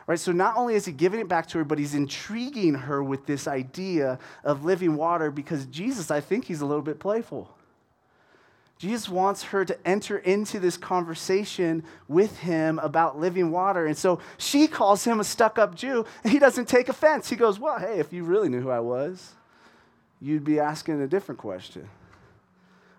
Right? 0.06 0.20
So 0.20 0.32
not 0.32 0.56
only 0.56 0.76
is 0.76 0.86
he 0.86 0.92
giving 0.92 1.20
it 1.20 1.28
back 1.28 1.48
to 1.48 1.58
her, 1.58 1.64
but 1.64 1.80
he's 1.80 1.96
intriguing 1.96 2.76
her 2.76 3.02
with 3.02 3.26
this 3.26 3.48
idea 3.48 4.20
of 4.44 4.64
living 4.64 4.96
water 4.96 5.32
because 5.32 5.66
Jesus, 5.66 6.12
I 6.12 6.22
think 6.22 6.46
he's 6.46 6.62
a 6.62 6.68
little 6.68 6.84
bit 6.84 7.00
playful. 7.00 7.50
Jesus 8.80 9.10
wants 9.10 9.44
her 9.44 9.66
to 9.66 9.78
enter 9.86 10.18
into 10.20 10.58
this 10.58 10.78
conversation 10.78 11.84
with 12.08 12.40
him 12.40 12.80
about 12.80 13.20
living 13.20 13.52
water. 13.52 13.86
And 13.86 13.98
so 13.98 14.20
she 14.38 14.68
calls 14.68 15.04
him 15.04 15.20
a 15.20 15.26
stuck 15.26 15.60
up 15.60 15.76
Jew, 15.76 16.06
and 16.24 16.32
he 16.32 16.40
doesn't 16.40 16.70
take 16.70 16.88
offense. 16.88 17.30
He 17.30 17.36
goes, 17.36 17.60
Well, 17.60 17.78
hey, 17.78 18.00
if 18.00 18.14
you 18.14 18.24
really 18.24 18.48
knew 18.48 18.62
who 18.62 18.70
I 18.70 18.80
was, 18.80 19.34
you'd 20.22 20.46
be 20.46 20.62
asking 20.62 21.02
a 21.02 21.08
different 21.08 21.40
question. 21.40 21.90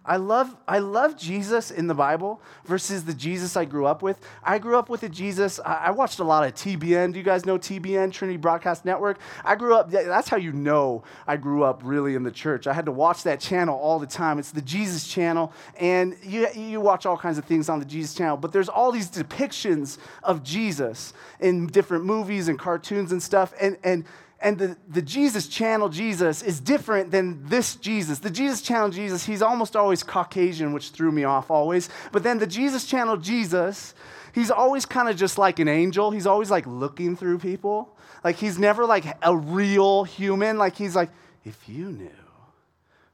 I 0.04 0.16
love, 0.16 0.57
I 0.66 0.78
love 0.78 1.16
Jesus 1.19 1.71
in 1.71 1.87
the 1.87 1.95
Bible 1.95 2.40
versus 2.64 3.04
the 3.04 3.12
Jesus 3.12 3.57
I 3.57 3.66
grew 3.66 3.87
up 3.87 4.02
with. 4.02 4.19
I 4.42 4.59
grew 4.59 4.78
up 4.78 4.88
with 4.88 5.02
a 5.02 5.09
Jesus, 5.09 5.61
I 5.64 5.90
watched 5.90 6.21
a 6.21 6.25
lot 6.25 6.47
of 6.47 6.54
TBN. 6.54 7.12
Do 7.12 7.19
you 7.19 7.25
guys 7.25 7.45
know 7.45 7.59
TBN, 7.59 8.12
Trinity 8.12 8.38
Broadcast 8.38 8.85
Network? 8.85 9.19
I 9.45 9.57
grew 9.57 9.75
up, 9.75 9.90
that's 9.90 10.28
how 10.28 10.38
you 10.38 10.52
know 10.52 11.04
I 11.26 11.37
grew 11.37 11.64
up 11.64 11.83
really 11.85 12.14
in 12.14 12.23
the 12.23 12.30
church. 12.30 12.66
I 12.66 12.73
had 12.73 12.87
to 12.87 12.92
watch 12.92 13.25
that 13.25 13.40
channel 13.40 13.78
all 13.78 13.99
the 13.99 14.07
time. 14.07 14.38
It's 14.38 14.52
the 14.52 14.62
Jesus 14.62 15.07
channel, 15.07 15.52
and 15.78 16.16
you, 16.23 16.49
you 16.54 16.80
watch 16.80 17.04
all 17.04 17.16
kinds 17.16 17.37
of 17.37 17.45
things 17.45 17.69
on 17.69 17.78
the 17.78 17.85
Jesus 17.85 18.14
channel, 18.14 18.37
but 18.37 18.52
there's 18.52 18.69
all 18.69 18.92
these 18.92 19.11
depictions 19.11 19.99
of 20.23 20.42
Jesus 20.42 21.12
in 21.40 21.66
different 21.66 22.04
movies 22.04 22.49
and 22.49 22.59
cartoons 22.59 23.12
and 23.12 23.23
stuff. 23.23 23.52
And, 23.61 23.76
and 23.85 24.04
and 24.42 24.59
the, 24.59 24.76
the 24.88 25.02
Jesus 25.02 25.49
channel 25.49 25.90
Jesus 25.90 26.42
is 26.42 26.61
different 26.61 27.11
than 27.11 27.47
this 27.47 27.76
Jesus. 27.76 28.20
The 28.20 28.30
Jesus 28.30 28.62
channel 28.62 28.88
Jesus, 28.88 29.26
he's 29.26 29.42
almost 29.42 29.76
always 29.76 30.02
Caucasian, 30.02 30.73
which 30.73 30.90
threw 30.90 31.12
me 31.12 31.25
off 31.25 31.50
always. 31.50 31.90
But 32.11 32.23
then 32.23 32.38
the 32.38 32.47
Jesus 32.47 32.87
channel 32.87 33.18
Jesus, 33.18 33.94
he's 34.35 34.50
always 34.50 34.87
kind 34.87 35.11
of 35.11 35.16
just 35.16 35.37
like 35.37 35.59
an 35.59 35.68
angel. 35.68 36.11
He's 36.11 36.26
always 36.26 36.50
like 36.50 36.66
looking 36.66 37.16
through 37.16 37.38
people. 37.40 37.94
Like 38.25 38.37
he's 38.37 38.59
never 38.59 38.87
like 38.87 39.04
a 39.23 39.37
real 39.37 40.04
human. 40.04 40.56
Like 40.56 40.75
he's 40.75 40.97
like, 40.97 41.11
if 41.44 41.68
you 41.68 41.90
knew 41.90 42.11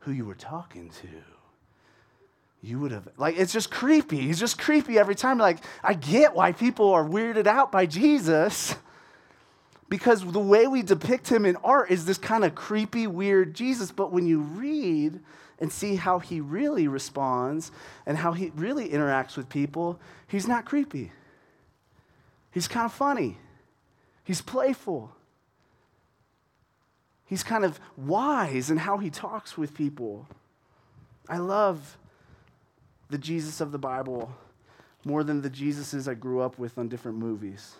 who 0.00 0.12
you 0.12 0.24
were 0.24 0.34
talking 0.34 0.90
to, 0.90 1.08
you 2.62 2.78
would 2.78 2.92
have 2.92 3.08
like 3.16 3.36
it's 3.36 3.52
just 3.52 3.72
creepy. 3.72 4.20
He's 4.20 4.38
just 4.38 4.58
creepy 4.58 4.96
every 4.96 5.16
time. 5.16 5.38
Like, 5.38 5.58
I 5.82 5.94
get 5.94 6.34
why 6.34 6.52
people 6.52 6.90
are 6.90 7.04
weirded 7.04 7.48
out 7.48 7.72
by 7.72 7.86
Jesus 7.86 8.76
because 9.88 10.24
the 10.24 10.40
way 10.40 10.66
we 10.66 10.82
depict 10.82 11.28
him 11.28 11.46
in 11.46 11.56
art 11.56 11.90
is 11.90 12.04
this 12.04 12.18
kind 12.18 12.44
of 12.44 12.54
creepy, 12.54 13.06
weird 13.06 13.54
Jesus. 13.54 13.92
But 13.92 14.12
when 14.12 14.26
you 14.26 14.40
read 14.40 15.20
and 15.58 15.72
see 15.72 15.96
how 15.96 16.18
he 16.18 16.40
really 16.40 16.88
responds 16.88 17.70
and 18.04 18.18
how 18.18 18.32
he 18.32 18.50
really 18.56 18.88
interacts 18.88 19.36
with 19.36 19.48
people, 19.48 20.00
he's 20.26 20.48
not 20.48 20.64
creepy. 20.64 21.12
He's 22.50 22.68
kind 22.68 22.86
of 22.86 22.92
funny. 22.92 23.38
He's 24.24 24.42
playful. 24.42 25.12
He's 27.26 27.42
kind 27.42 27.64
of 27.64 27.78
wise 27.96 28.70
in 28.70 28.78
how 28.78 28.98
he 28.98 29.10
talks 29.10 29.56
with 29.56 29.74
people. 29.74 30.26
I 31.28 31.38
love 31.38 31.96
the 33.08 33.18
Jesus 33.18 33.60
of 33.60 33.72
the 33.72 33.78
Bible 33.78 34.32
more 35.04 35.22
than 35.22 35.42
the 35.42 35.50
Jesuses 35.50 36.08
I 36.08 36.14
grew 36.14 36.40
up 36.40 36.58
with 36.58 36.76
on 36.78 36.88
different 36.88 37.18
movies. 37.18 37.76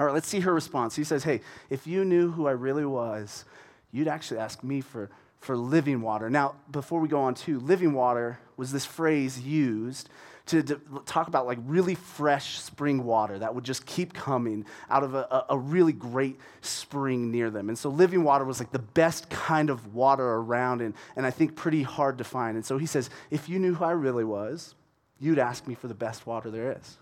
All 0.00 0.06
right, 0.06 0.14
let's 0.14 0.28
see 0.28 0.40
her 0.40 0.54
response. 0.54 0.96
He 0.96 1.04
says, 1.04 1.24
Hey, 1.24 1.42
if 1.68 1.86
you 1.86 2.06
knew 2.06 2.30
who 2.30 2.46
I 2.46 2.52
really 2.52 2.86
was, 2.86 3.44
you'd 3.92 4.08
actually 4.08 4.40
ask 4.40 4.64
me 4.64 4.80
for, 4.80 5.10
for 5.40 5.58
living 5.58 6.00
water. 6.00 6.30
Now, 6.30 6.54
before 6.70 7.00
we 7.00 7.08
go 7.08 7.20
on 7.20 7.34
to, 7.34 7.60
living 7.60 7.92
water 7.92 8.40
was 8.56 8.72
this 8.72 8.86
phrase 8.86 9.38
used 9.40 10.08
to, 10.46 10.62
talk 11.04 11.28
about 11.28 11.46
like 11.46 11.58
really 11.66 11.94
fresh 11.94 12.60
spring 12.60 13.04
water 13.04 13.38
that 13.40 13.54
would 13.54 13.62
just 13.62 13.84
keep 13.84 14.14
coming 14.14 14.64
out 14.88 15.02
of 15.02 15.14
a, 15.14 15.44
a 15.50 15.58
really 15.58 15.92
great 15.92 16.40
spring 16.62 17.30
near 17.30 17.50
them. 17.50 17.68
And 17.68 17.76
so 17.76 17.90
living 17.90 18.24
water 18.24 18.46
was 18.46 18.58
like 18.58 18.72
the 18.72 18.78
best 18.78 19.28
kind 19.28 19.68
of 19.68 19.94
water 19.94 20.26
around 20.26 20.80
and, 20.80 20.94
and 21.14 21.26
I 21.26 21.30
think 21.30 21.56
pretty 21.56 21.82
hard 21.82 22.16
to 22.18 22.24
find. 22.24 22.56
And 22.56 22.64
so 22.64 22.78
he 22.78 22.86
says, 22.86 23.10
If 23.30 23.50
you 23.50 23.58
knew 23.58 23.74
who 23.74 23.84
I 23.84 23.92
really 23.92 24.24
was, 24.24 24.74
you'd 25.20 25.38
ask 25.38 25.66
me 25.66 25.74
for 25.74 25.88
the 25.88 25.94
best 25.94 26.26
water 26.26 26.50
there 26.50 26.74
is. 26.80 26.96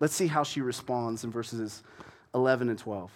Let's 0.00 0.14
see 0.14 0.26
how 0.26 0.42
she 0.42 0.62
responds 0.62 1.22
in 1.22 1.30
verses 1.30 1.82
11 2.34 2.70
and 2.70 2.78
12. 2.78 3.10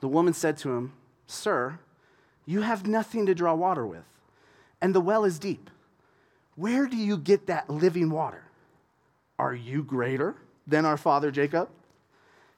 The 0.00 0.08
woman 0.08 0.32
said 0.32 0.56
to 0.58 0.70
him, 0.70 0.92
Sir, 1.26 1.78
you 2.46 2.62
have 2.62 2.86
nothing 2.86 3.26
to 3.26 3.34
draw 3.34 3.54
water 3.54 3.86
with, 3.86 4.04
and 4.80 4.94
the 4.94 5.00
well 5.00 5.24
is 5.24 5.38
deep. 5.38 5.68
Where 6.54 6.86
do 6.86 6.96
you 6.96 7.16
get 7.16 7.46
that 7.46 7.68
living 7.68 8.10
water? 8.10 8.44
Are 9.38 9.54
you 9.54 9.82
greater 9.82 10.36
than 10.66 10.84
our 10.84 10.96
father 10.96 11.30
Jacob? 11.30 11.68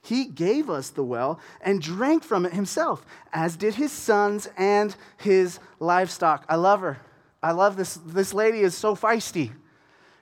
He 0.01 0.25
gave 0.25 0.69
us 0.69 0.89
the 0.91 1.03
well 1.03 1.39
and 1.61 1.81
drank 1.81 2.23
from 2.23 2.45
it 2.45 2.53
himself, 2.53 3.05
as 3.33 3.57
did 3.57 3.75
his 3.75 3.91
sons 3.91 4.47
and 4.55 4.95
his 5.17 5.59
livestock. 5.79 6.45
I 6.47 6.55
love 6.55 6.81
her. 6.81 6.99
I 7.41 7.51
love 7.51 7.75
this. 7.75 7.95
This 8.05 8.33
lady 8.33 8.59
is 8.59 8.75
so 8.75 8.95
feisty. 8.95 9.51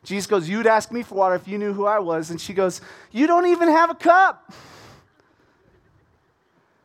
Jesus 0.04 0.28
goes, 0.28 0.50
You'd 0.50 0.68
ask 0.68 0.92
me 0.92 1.02
for 1.02 1.16
water 1.16 1.36
if 1.36 1.48
you 1.48 1.58
knew 1.58 1.74
who 1.74 1.86
I 1.86 2.00
was. 2.00 2.30
And 2.30 2.40
she 2.40 2.54
goes, 2.54 2.82
You 3.12 3.28
don't 3.28 3.48
even 3.48 3.70
have 3.70 3.90
a 3.90 3.96
cup. 3.96 4.52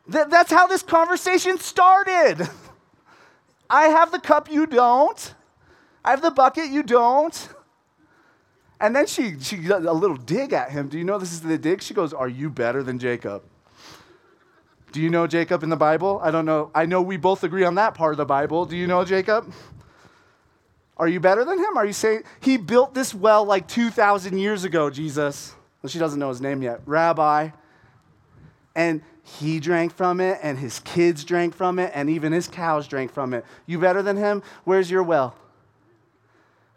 that's 0.07 0.51
how 0.51 0.67
this 0.67 0.81
conversation 0.81 1.57
started. 1.59 2.49
I 3.69 3.87
have 3.87 4.11
the 4.11 4.19
cup, 4.19 4.49
you 4.51 4.65
don't. 4.65 5.35
I 6.03 6.11
have 6.11 6.21
the 6.21 6.31
bucket, 6.31 6.69
you 6.69 6.81
don't. 6.81 7.49
And 8.79 8.95
then 8.95 9.05
she, 9.05 9.37
she 9.39 9.57
does 9.57 9.83
a 9.83 9.91
little 9.91 10.15
dig 10.15 10.53
at 10.53 10.71
him. 10.71 10.87
Do 10.87 10.97
you 10.97 11.03
know 11.03 11.19
this 11.19 11.33
is 11.33 11.41
the 11.41 11.57
dig? 11.57 11.81
She 11.81 11.93
goes, 11.93 12.13
Are 12.13 12.29
you 12.29 12.49
better 12.49 12.81
than 12.81 12.97
Jacob? 12.97 13.43
Do 14.91 15.01
you 15.01 15.09
know 15.09 15.27
Jacob 15.27 15.61
in 15.61 15.69
the 15.69 15.75
Bible? 15.75 16.19
I 16.23 16.31
don't 16.31 16.45
know. 16.45 16.71
I 16.73 16.85
know 16.85 17.01
we 17.01 17.17
both 17.17 17.43
agree 17.43 17.63
on 17.63 17.75
that 17.75 17.93
part 17.93 18.13
of 18.13 18.17
the 18.17 18.25
Bible. 18.25 18.65
Do 18.65 18.75
you 18.75 18.87
know 18.87 19.05
Jacob? 19.05 19.53
Are 20.99 21.07
you 21.07 21.21
better 21.21 21.45
than 21.45 21.57
him? 21.57 21.77
Are 21.77 21.85
you 21.85 21.93
saying 21.93 22.23
he 22.41 22.57
built 22.57 22.93
this 22.93 23.15
well 23.15 23.45
like 23.45 23.67
2,000 23.69 24.37
years 24.37 24.65
ago, 24.65 24.89
Jesus? 24.89 25.55
Well, 25.81 25.89
she 25.89 25.97
doesn't 25.97 26.19
know 26.19 26.27
his 26.27 26.41
name 26.41 26.61
yet. 26.61 26.81
Rabbi. 26.85 27.51
And 28.75 29.01
he 29.23 29.59
drank 29.61 29.93
from 29.93 30.19
it, 30.19 30.39
and 30.43 30.57
his 30.57 30.79
kids 30.79 31.23
drank 31.23 31.55
from 31.55 31.79
it, 31.79 31.91
and 31.95 32.09
even 32.09 32.33
his 32.33 32.47
cows 32.47 32.87
drank 32.87 33.13
from 33.13 33.33
it. 33.33 33.45
You 33.65 33.79
better 33.79 34.01
than 34.01 34.17
him? 34.17 34.43
Where's 34.65 34.91
your 34.91 35.03
well? 35.03 35.35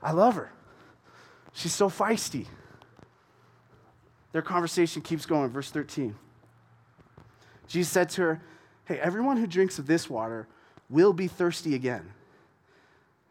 I 0.00 0.12
love 0.12 0.36
her. 0.36 0.52
She's 1.52 1.74
so 1.74 1.90
feisty. 1.90 2.46
Their 4.30 4.42
conversation 4.42 5.02
keeps 5.02 5.26
going. 5.26 5.50
Verse 5.50 5.70
13. 5.70 6.14
Jesus 7.66 7.92
said 7.92 8.08
to 8.10 8.22
her, 8.22 8.42
Hey, 8.84 8.98
everyone 8.98 9.36
who 9.36 9.46
drinks 9.46 9.78
of 9.78 9.86
this 9.86 10.08
water 10.08 10.46
will 10.88 11.12
be 11.12 11.26
thirsty 11.26 11.74
again. 11.74 12.12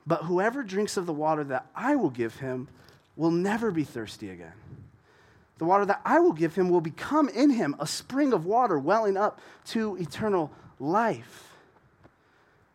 But 0.05 0.23
whoever 0.23 0.63
drinks 0.63 0.97
of 0.97 1.05
the 1.05 1.13
water 1.13 1.43
that 1.45 1.67
I 1.75 1.95
will 1.95 2.09
give 2.09 2.37
him 2.37 2.67
will 3.15 3.31
never 3.31 3.71
be 3.71 3.83
thirsty 3.83 4.29
again. 4.29 4.53
The 5.57 5.65
water 5.65 5.85
that 5.85 6.01
I 6.03 6.19
will 6.19 6.33
give 6.33 6.55
him 6.55 6.69
will 6.69 6.81
become 6.81 7.29
in 7.29 7.51
him 7.51 7.75
a 7.79 7.85
spring 7.85 8.33
of 8.33 8.45
water 8.45 8.79
welling 8.79 9.15
up 9.15 9.39
to 9.67 9.95
eternal 9.97 10.51
life. 10.79 11.51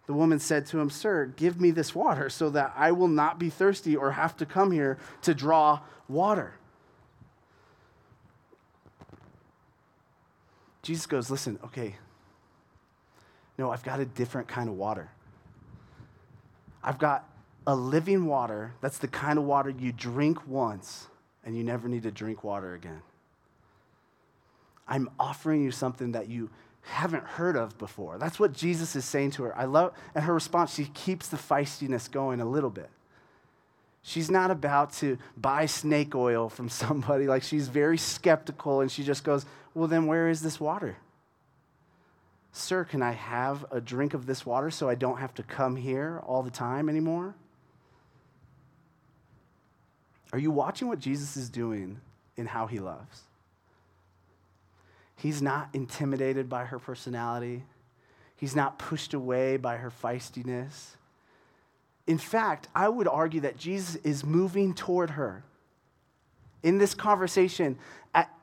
The 0.06 0.12
woman 0.12 0.38
said 0.38 0.66
to 0.66 0.78
him, 0.78 0.88
Sir, 0.88 1.26
give 1.36 1.60
me 1.60 1.72
this 1.72 1.94
water 1.94 2.30
so 2.30 2.48
that 2.50 2.72
I 2.76 2.92
will 2.92 3.08
not 3.08 3.40
be 3.40 3.50
thirsty 3.50 3.96
or 3.96 4.12
have 4.12 4.36
to 4.36 4.46
come 4.46 4.70
here 4.70 4.98
to 5.22 5.34
draw 5.34 5.80
water. 6.08 6.54
Jesus 10.82 11.06
goes, 11.06 11.28
Listen, 11.28 11.58
okay, 11.64 11.96
no, 13.58 13.72
I've 13.72 13.82
got 13.82 13.98
a 13.98 14.04
different 14.04 14.46
kind 14.46 14.68
of 14.68 14.76
water. 14.76 15.10
I've 16.86 16.98
got 16.98 17.28
a 17.66 17.74
living 17.74 18.26
water 18.26 18.74
that's 18.80 18.98
the 18.98 19.08
kind 19.08 19.38
of 19.38 19.44
water 19.44 19.70
you 19.70 19.90
drink 19.90 20.46
once 20.46 21.08
and 21.44 21.56
you 21.56 21.64
never 21.64 21.88
need 21.88 22.04
to 22.04 22.12
drink 22.12 22.44
water 22.44 22.74
again. 22.74 23.02
I'm 24.86 25.10
offering 25.18 25.64
you 25.64 25.72
something 25.72 26.12
that 26.12 26.28
you 26.28 26.48
haven't 26.82 27.24
heard 27.24 27.56
of 27.56 27.76
before. 27.76 28.18
That's 28.18 28.38
what 28.38 28.52
Jesus 28.52 28.94
is 28.94 29.04
saying 29.04 29.32
to 29.32 29.42
her. 29.42 29.58
I 29.58 29.64
love, 29.64 29.94
and 30.14 30.24
her 30.24 30.32
response, 30.32 30.72
she 30.72 30.84
keeps 30.84 31.26
the 31.26 31.36
feistiness 31.36 32.08
going 32.08 32.40
a 32.40 32.44
little 32.44 32.70
bit. 32.70 32.88
She's 34.02 34.30
not 34.30 34.52
about 34.52 34.92
to 34.94 35.18
buy 35.36 35.66
snake 35.66 36.14
oil 36.14 36.48
from 36.48 36.68
somebody. 36.68 37.26
Like 37.26 37.42
she's 37.42 37.66
very 37.66 37.98
skeptical 37.98 38.80
and 38.80 38.90
she 38.90 39.02
just 39.02 39.24
goes, 39.24 39.44
Well, 39.74 39.88
then 39.88 40.06
where 40.06 40.28
is 40.28 40.42
this 40.42 40.60
water? 40.60 40.96
Sir, 42.56 42.84
can 42.84 43.02
I 43.02 43.12
have 43.12 43.66
a 43.70 43.82
drink 43.82 44.14
of 44.14 44.24
this 44.24 44.46
water 44.46 44.70
so 44.70 44.88
I 44.88 44.94
don't 44.94 45.18
have 45.18 45.34
to 45.34 45.42
come 45.42 45.76
here 45.76 46.22
all 46.26 46.42
the 46.42 46.50
time 46.50 46.88
anymore? 46.88 47.34
Are 50.32 50.38
you 50.38 50.50
watching 50.50 50.88
what 50.88 50.98
Jesus 50.98 51.36
is 51.36 51.50
doing 51.50 52.00
in 52.34 52.46
how 52.46 52.66
he 52.66 52.78
loves? 52.78 53.24
He's 55.16 55.42
not 55.42 55.68
intimidated 55.74 56.48
by 56.48 56.64
her 56.64 56.78
personality. 56.78 57.62
He's 58.36 58.56
not 58.56 58.78
pushed 58.78 59.12
away 59.12 59.58
by 59.58 59.76
her 59.76 59.90
feistiness. 59.90 60.96
In 62.06 62.16
fact, 62.16 62.68
I 62.74 62.88
would 62.88 63.06
argue 63.06 63.42
that 63.42 63.58
Jesus 63.58 63.96
is 63.96 64.24
moving 64.24 64.72
toward 64.72 65.10
her. 65.10 65.44
In 66.62 66.78
this 66.78 66.94
conversation, 66.94 67.78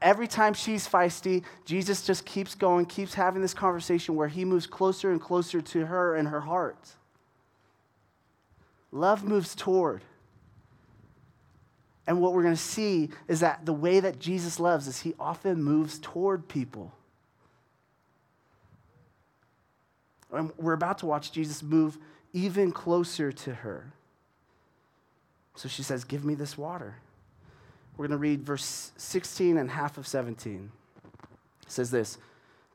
every 0.02 0.28
time 0.28 0.54
she's 0.54 0.88
feisty, 0.88 1.44
Jesus 1.66 2.06
just 2.06 2.26
keeps 2.26 2.56
going, 2.56 2.86
keeps 2.86 3.14
having 3.14 3.42
this 3.42 3.54
conversation 3.54 4.16
where 4.16 4.28
he 4.28 4.46
moves 4.46 4.68
closer 4.68 5.12
and 5.12 5.20
closer 5.20 5.62
to 5.62 5.86
her 5.86 6.16
and 6.16 6.28
her 6.28 6.42
heart. 6.42 6.90
Love 8.92 9.24
moves 9.24 9.56
toward. 9.56 10.04
And 12.06 12.22
what 12.22 12.34
we're 12.34 12.44
going 12.44 12.56
to 12.56 12.62
see 12.62 13.10
is 13.28 13.40
that 13.40 13.66
the 13.66 13.74
way 13.74 14.00
that 14.00 14.20
Jesus 14.20 14.60
loves 14.60 14.88
is 14.88 15.02
he 15.02 15.14
often 15.20 15.64
moves 15.64 16.00
toward 16.00 16.48
people. 16.48 16.92
And 20.32 20.52
we're 20.58 20.74
about 20.74 20.98
to 21.00 21.06
watch 21.06 21.32
Jesus 21.32 21.64
move 21.64 21.98
even 22.34 22.72
closer 22.72 23.32
to 23.32 23.54
her. 23.54 23.94
So 25.56 25.70
she 25.70 25.84
says, 25.84 26.04
Give 26.04 26.26
me 26.26 26.36
this 26.36 26.58
water. 26.58 26.98
We're 27.96 28.08
going 28.08 28.18
to 28.18 28.22
read 28.22 28.44
verse 28.44 28.92
16 28.98 29.58
and 29.58 29.70
half 29.70 29.98
of 29.98 30.08
17. 30.08 30.72
It 31.64 31.72
says 31.72 31.92
this 31.92 32.18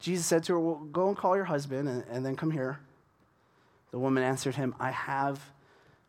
Jesus 0.00 0.26
said 0.26 0.44
to 0.44 0.54
her, 0.54 0.60
Well, 0.60 0.76
go 0.92 1.08
and 1.08 1.16
call 1.16 1.36
your 1.36 1.46
husband 1.46 1.88
and, 1.88 2.04
and 2.10 2.24
then 2.24 2.36
come 2.36 2.50
here. 2.50 2.78
The 3.90 3.98
woman 3.98 4.22
answered 4.22 4.54
him, 4.54 4.74
I 4.78 4.90
have 4.90 5.40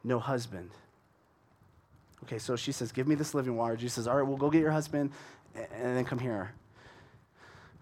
no 0.04 0.20
husband. 0.20 0.70
Okay, 2.24 2.38
so 2.38 2.56
she 2.56 2.72
says, 2.72 2.92
Give 2.92 3.08
me 3.08 3.16
this 3.16 3.34
living 3.34 3.56
water. 3.56 3.76
Jesus 3.76 3.94
says, 3.94 4.08
All 4.08 4.16
right, 4.16 4.28
well, 4.28 4.38
go 4.38 4.50
get 4.50 4.62
your 4.62 4.72
husband 4.72 5.12
and 5.56 5.98
then 5.98 6.06
come 6.06 6.20
here. 6.20 6.52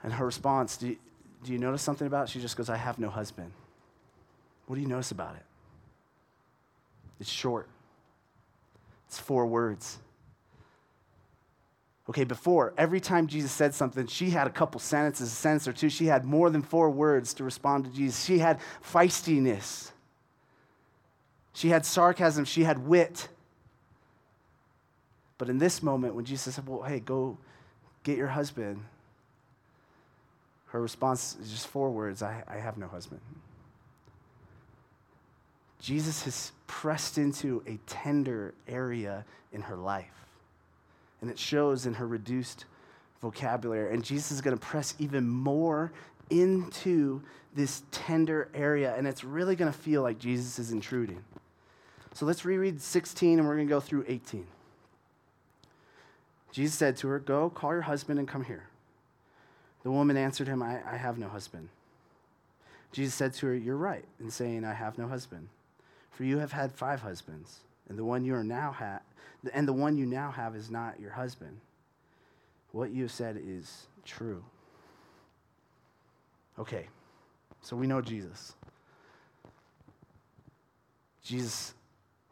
And 0.04 0.14
her 0.14 0.26
response, 0.26 0.78
do 0.78 0.90
you, 0.90 0.98
do 1.44 1.52
you 1.52 1.60
notice 1.60 1.82
something 1.82 2.08
about 2.08 2.28
it? 2.28 2.32
She 2.32 2.40
just 2.40 2.56
goes, 2.56 2.70
I 2.70 2.78
have 2.78 3.00
no 3.00 3.10
husband. 3.10 3.52
What 4.68 4.76
do 4.76 4.82
you 4.82 4.88
notice 4.88 5.12
about 5.12 5.36
it? 5.36 5.44
It's 7.20 7.30
short, 7.30 7.68
it's 9.08 9.20
four 9.20 9.46
words. 9.48 9.98
Okay, 12.10 12.24
before, 12.24 12.74
every 12.78 13.02
time 13.02 13.28
Jesus 13.28 13.52
said 13.52 13.74
something, 13.74 14.08
she 14.08 14.30
had 14.30 14.48
a 14.48 14.50
couple 14.50 14.80
sentences, 14.80 15.28
a 15.32 15.36
sentence 15.36 15.68
or 15.68 15.74
two. 15.74 15.90
She 15.90 16.06
had 16.06 16.24
more 16.24 16.50
than 16.50 16.62
four 16.62 16.90
words 16.90 17.34
to 17.36 17.44
respond 17.44 17.84
to 17.84 17.92
Jesus. 17.92 18.24
She 18.24 18.40
had 18.40 18.60
feistiness, 18.82 19.92
she 21.54 21.70
had 21.70 21.86
sarcasm, 21.86 22.46
she 22.46 22.64
had 22.64 22.80
wit. 22.80 23.28
But 25.38 25.50
in 25.50 25.60
this 25.60 25.84
moment, 25.84 26.16
when 26.16 26.26
Jesus 26.26 26.56
said, 26.56 26.68
Well, 26.68 26.82
hey, 26.82 27.00
go 27.00 27.38
get 28.04 28.18
your 28.18 28.28
husband, 28.28 28.84
her 30.68 30.82
response 30.82 31.38
is 31.42 31.52
just 31.52 31.68
four 31.68 31.92
words 31.92 32.22
I, 32.22 32.44
I 32.48 32.56
have 32.56 32.78
no 32.78 32.88
husband. 32.88 33.22
Jesus 35.80 36.24
has 36.24 36.52
pressed 36.66 37.18
into 37.18 37.64
a 37.68 37.78
tender 37.86 38.54
area 38.68 39.26
in 39.52 39.62
her 39.62 39.76
life. 39.76 40.27
And 41.22 41.30
it 41.30 41.40
shows 41.40 41.86
in 41.86 41.96
her 41.96 42.08
reduced 42.08 42.66
vocabulary. 43.22 43.94
And 43.94 44.04
Jesus 44.04 44.32
is 44.32 44.42
going 44.42 44.58
to 44.58 44.64
press 44.64 44.94
even 45.00 45.28
more 45.28 45.92
into 46.30 47.22
this 47.56 47.84
tender 47.92 48.50
area. 48.54 48.96
And 48.96 49.08
it's 49.08 49.24
really 49.24 49.56
going 49.56 49.72
to 49.72 49.78
feel 49.78 50.04
like 50.04 50.20
Jesus 50.20 50.60
is 50.60 50.72
intruding. 50.72 51.24
So 52.14 52.26
let's 52.26 52.46
reread 52.46 52.82
16 52.82 53.40
and 53.40 53.48
we're 53.48 53.56
going 53.56 53.68
to 53.68 53.74
go 53.74 53.80
through 53.80 54.06
18. 54.08 54.46
Jesus 56.52 56.76
said 56.76 56.98
to 56.98 57.08
her, 57.10 57.20
Go, 57.20 57.50
call 57.50 57.74
your 57.74 57.82
husband 57.82 58.20
and 58.20 58.28
come 58.28 58.44
here. 58.44 58.64
The 59.84 59.92
woman 59.92 60.18
answered 60.18 60.48
him, 60.48 60.64
I, 60.64 60.80
I 60.92 60.98
have 60.98 61.18
no 61.18 61.28
husband. 61.28 61.70
Jesus 62.92 63.14
said 63.14 63.34
to 63.36 63.48
her, 63.48 63.56
You're 63.56 63.78
right 63.78 64.06
in 64.20 64.32
saying, 64.32 64.66
I 64.66 64.74
have 64.74 64.98
no 64.98 65.08
husband. 65.08 65.50
For 66.10 66.24
you 66.24 66.40
have 66.40 66.52
had 66.52 66.72
five 66.72 67.02
husbands, 67.02 67.60
and 67.90 67.98
the 67.98 68.04
one 68.04 68.26
you 68.26 68.36
are 68.36 68.44
now 68.44 68.72
ha- 68.72 69.02
and 69.54 69.68
the 69.68 69.74
one 69.74 69.98
you 69.98 70.06
now 70.06 70.32
have 70.32 70.56
is 70.56 70.70
not 70.70 71.00
your 71.00 71.12
husband. 71.12 71.60
What 72.72 72.92
you 72.92 73.04
have 73.04 73.12
said 73.12 73.40
is 73.42 73.88
true. 74.04 74.44
Okay, 76.60 76.88
so 77.62 77.76
we 77.76 77.88
know 77.88 78.02
Jesus. 78.02 78.56
Jesus, 81.24 81.74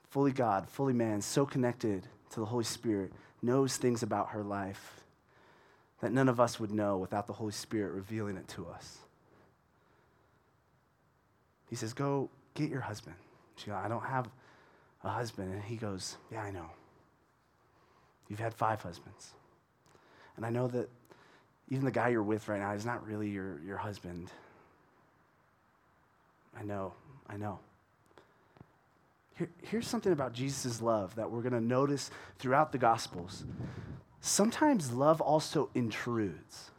fully 0.09 0.31
God, 0.31 0.67
fully 0.69 0.93
man, 0.93 1.21
so 1.21 1.45
connected 1.45 2.07
to 2.31 2.39
the 2.39 2.45
Holy 2.45 2.63
Spirit, 2.63 3.11
knows 3.41 3.77
things 3.77 4.03
about 4.03 4.29
her 4.29 4.43
life 4.43 5.01
that 6.01 6.11
none 6.11 6.29
of 6.29 6.39
us 6.39 6.59
would 6.59 6.71
know 6.71 6.97
without 6.97 7.27
the 7.27 7.33
Holy 7.33 7.51
Spirit 7.51 7.93
revealing 7.93 8.37
it 8.37 8.47
to 8.47 8.67
us. 8.67 8.99
He 11.69 11.75
says, 11.75 11.93
Go 11.93 12.29
get 12.53 12.69
your 12.69 12.81
husband. 12.81 13.15
She 13.55 13.67
goes, 13.67 13.79
I 13.83 13.87
don't 13.87 14.03
have 14.03 14.29
a 15.05 15.09
husband. 15.09 15.53
And 15.53 15.63
he 15.63 15.77
goes, 15.77 16.17
Yeah, 16.31 16.41
I 16.41 16.51
know. 16.51 16.69
You've 18.27 18.39
had 18.39 18.53
five 18.53 18.81
husbands. 18.81 19.31
And 20.35 20.45
I 20.45 20.49
know 20.49 20.67
that 20.67 20.89
even 21.69 21.85
the 21.85 21.91
guy 21.91 22.09
you're 22.09 22.23
with 22.23 22.47
right 22.47 22.59
now 22.59 22.73
is 22.73 22.85
not 22.85 23.05
really 23.07 23.29
your, 23.29 23.59
your 23.65 23.77
husband. 23.77 24.31
I 26.57 26.63
know, 26.63 26.93
I 27.29 27.37
know. 27.37 27.59
Here, 29.37 29.49
here's 29.63 29.87
something 29.87 30.11
about 30.11 30.33
Jesus' 30.33 30.81
love 30.81 31.15
that 31.15 31.29
we're 31.29 31.41
going 31.41 31.53
to 31.53 31.61
notice 31.61 32.09
throughout 32.39 32.71
the 32.71 32.77
Gospels. 32.77 33.43
Sometimes 34.21 34.91
love 34.91 35.21
also 35.21 35.69
intrudes. 35.75 36.71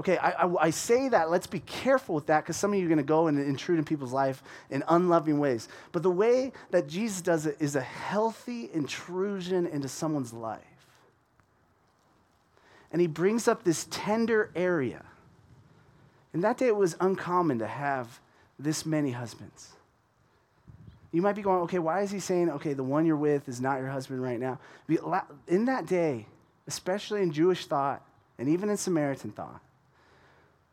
Okay, 0.00 0.16
I, 0.16 0.30
I, 0.30 0.54
I, 0.60 0.70
say 0.70 1.08
that, 1.10 1.30
let's 1.30 1.46
be 1.46 1.60
careful 1.60 2.16
with 2.16 2.26
that 2.26 2.42
because 2.42 2.56
some 2.56 2.72
of 2.72 2.78
you 2.78 2.84
are 2.84 2.88
going 2.88 2.98
to 2.98 3.04
go 3.04 3.28
and 3.28 3.38
intrude 3.38 3.78
in 3.78 3.84
people's 3.84 4.12
life 4.12 4.42
in 4.68 4.82
unloving 4.88 5.38
ways. 5.38 5.68
But 5.92 6.02
the 6.02 6.10
way 6.10 6.52
that 6.72 6.88
Jesus 6.88 7.20
does 7.20 7.46
it 7.46 7.56
is 7.60 7.76
a 7.76 7.80
healthy 7.80 8.70
intrusion 8.72 9.66
into 9.66 9.88
someone's 9.88 10.32
life. 10.32 10.62
And 12.90 13.00
he 13.00 13.06
brings 13.06 13.46
up 13.46 13.62
this 13.62 13.86
tender 13.90 14.50
area. 14.56 15.04
In 16.32 16.40
that 16.40 16.58
day, 16.58 16.66
it 16.66 16.76
was 16.76 16.96
uncommon 17.00 17.60
to 17.60 17.66
have 17.66 18.20
this 18.58 18.84
many 18.84 19.12
husbands. 19.12 19.70
You 21.12 21.22
might 21.22 21.36
be 21.36 21.42
going, 21.42 21.60
okay, 21.62 21.78
why 21.78 22.02
is 22.02 22.10
he 22.10 22.18
saying, 22.18 22.50
okay, 22.50 22.72
the 22.72 22.82
one 22.82 23.06
you're 23.06 23.16
with 23.16 23.48
is 23.48 23.60
not 23.60 23.78
your 23.78 23.88
husband 23.88 24.20
right 24.20 24.40
now? 24.40 24.58
In 25.46 25.66
that 25.66 25.86
day, 25.86 26.26
especially 26.66 27.22
in 27.22 27.30
Jewish 27.30 27.66
thought 27.66 28.02
and 28.36 28.48
even 28.48 28.68
in 28.68 28.76
Samaritan 28.76 29.30
thought, 29.30 29.60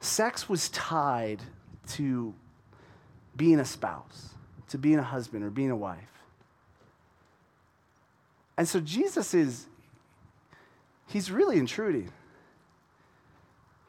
sex 0.01 0.49
was 0.49 0.67
tied 0.69 1.41
to 1.87 2.33
being 3.37 3.59
a 3.59 3.65
spouse, 3.65 4.31
to 4.67 4.77
being 4.77 4.97
a 4.97 5.03
husband 5.03 5.43
or 5.43 5.49
being 5.49 5.71
a 5.71 5.75
wife. 5.75 5.99
And 8.57 8.67
so 8.67 8.79
Jesus 8.79 9.33
is, 9.33 9.67
he's 11.07 11.31
really 11.31 11.57
intruding. 11.57 12.11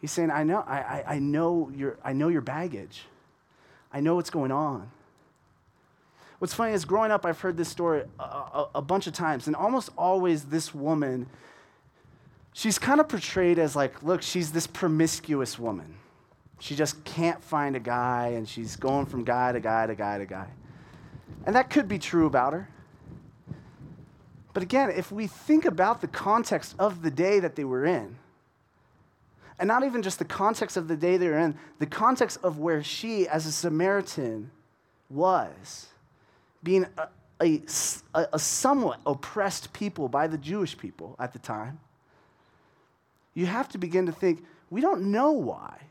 He's 0.00 0.12
saying, 0.12 0.30
I 0.30 0.44
know, 0.44 0.64
I, 0.66 1.02
I, 1.06 1.18
know, 1.18 1.70
your, 1.74 1.98
I 2.04 2.12
know 2.12 2.28
your 2.28 2.40
baggage. 2.40 3.04
I 3.92 4.00
know 4.00 4.14
what's 4.14 4.30
going 4.30 4.52
on. 4.52 4.90
What's 6.38 6.54
funny 6.54 6.72
is 6.72 6.84
growing 6.84 7.10
up, 7.10 7.24
I've 7.24 7.40
heard 7.40 7.56
this 7.56 7.68
story 7.68 8.02
a, 8.18 8.22
a, 8.22 8.68
a 8.76 8.82
bunch 8.82 9.06
of 9.06 9.12
times, 9.12 9.46
and 9.46 9.54
almost 9.54 9.90
always 9.96 10.44
this 10.44 10.74
woman, 10.74 11.28
she's 12.52 12.78
kind 12.78 13.00
of 13.00 13.08
portrayed 13.08 13.58
as 13.58 13.76
like, 13.76 14.02
look, 14.02 14.22
she's 14.22 14.50
this 14.50 14.66
promiscuous 14.66 15.58
woman. 15.58 15.94
She 16.62 16.76
just 16.76 17.02
can't 17.02 17.42
find 17.42 17.74
a 17.74 17.80
guy, 17.80 18.34
and 18.36 18.48
she's 18.48 18.76
going 18.76 19.06
from 19.06 19.24
guy 19.24 19.50
to 19.50 19.58
guy 19.58 19.88
to 19.88 19.96
guy 19.96 20.18
to 20.18 20.26
guy. 20.26 20.46
And 21.44 21.56
that 21.56 21.70
could 21.70 21.88
be 21.88 21.98
true 21.98 22.24
about 22.24 22.52
her. 22.52 22.68
But 24.54 24.62
again, 24.62 24.88
if 24.90 25.10
we 25.10 25.26
think 25.26 25.64
about 25.64 26.00
the 26.00 26.06
context 26.06 26.76
of 26.78 27.02
the 27.02 27.10
day 27.10 27.40
that 27.40 27.56
they 27.56 27.64
were 27.64 27.84
in, 27.84 28.16
and 29.58 29.66
not 29.66 29.82
even 29.82 30.02
just 30.02 30.20
the 30.20 30.24
context 30.24 30.76
of 30.76 30.86
the 30.86 30.96
day 30.96 31.16
they 31.16 31.26
were 31.26 31.38
in, 31.38 31.58
the 31.80 31.86
context 31.86 32.38
of 32.44 32.60
where 32.60 32.80
she, 32.80 33.26
as 33.26 33.44
a 33.44 33.50
Samaritan, 33.50 34.52
was, 35.10 35.88
being 36.62 36.86
a, 36.96 37.08
a, 37.42 37.60
a 38.32 38.38
somewhat 38.38 39.00
oppressed 39.04 39.72
people 39.72 40.08
by 40.08 40.28
the 40.28 40.38
Jewish 40.38 40.78
people 40.78 41.16
at 41.18 41.32
the 41.32 41.40
time, 41.40 41.80
you 43.34 43.46
have 43.46 43.68
to 43.70 43.78
begin 43.78 44.06
to 44.06 44.12
think 44.12 44.44
we 44.70 44.80
don't 44.80 45.10
know 45.10 45.32
why 45.32 45.88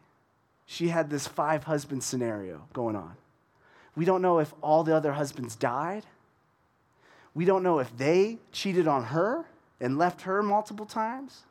she 0.71 0.87
had 0.87 1.09
this 1.09 1.27
five 1.27 1.65
husband 1.65 2.01
scenario 2.01 2.61
going 2.71 2.95
on. 2.95 3.17
We 3.93 4.05
don't 4.05 4.21
know 4.21 4.39
if 4.39 4.53
all 4.61 4.85
the 4.85 4.95
other 4.95 5.11
husbands 5.11 5.57
died. 5.57 6.05
We 7.33 7.43
don't 7.43 7.61
know 7.61 7.79
if 7.79 7.95
they 7.97 8.37
cheated 8.53 8.87
on 8.87 9.03
her 9.05 9.43
and 9.81 9.97
left 9.97 10.21
her 10.21 10.41
multiple 10.41 10.85
times. 10.85 11.41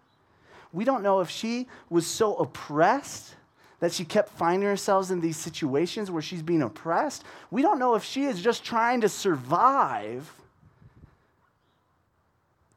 We 0.72 0.86
don't 0.86 1.02
know 1.02 1.20
if 1.20 1.28
she 1.28 1.68
was 1.90 2.06
so 2.06 2.34
oppressed 2.36 3.34
that 3.80 3.92
she 3.92 4.06
kept 4.06 4.30
finding 4.30 4.66
herself 4.66 5.10
in 5.10 5.20
these 5.20 5.36
situations 5.36 6.10
where 6.10 6.22
she's 6.22 6.42
being 6.42 6.62
oppressed. 6.62 7.22
We 7.50 7.60
don't 7.60 7.78
know 7.78 7.96
if 7.96 8.04
she 8.04 8.24
is 8.24 8.40
just 8.40 8.64
trying 8.64 9.02
to 9.02 9.08
survive 9.10 10.32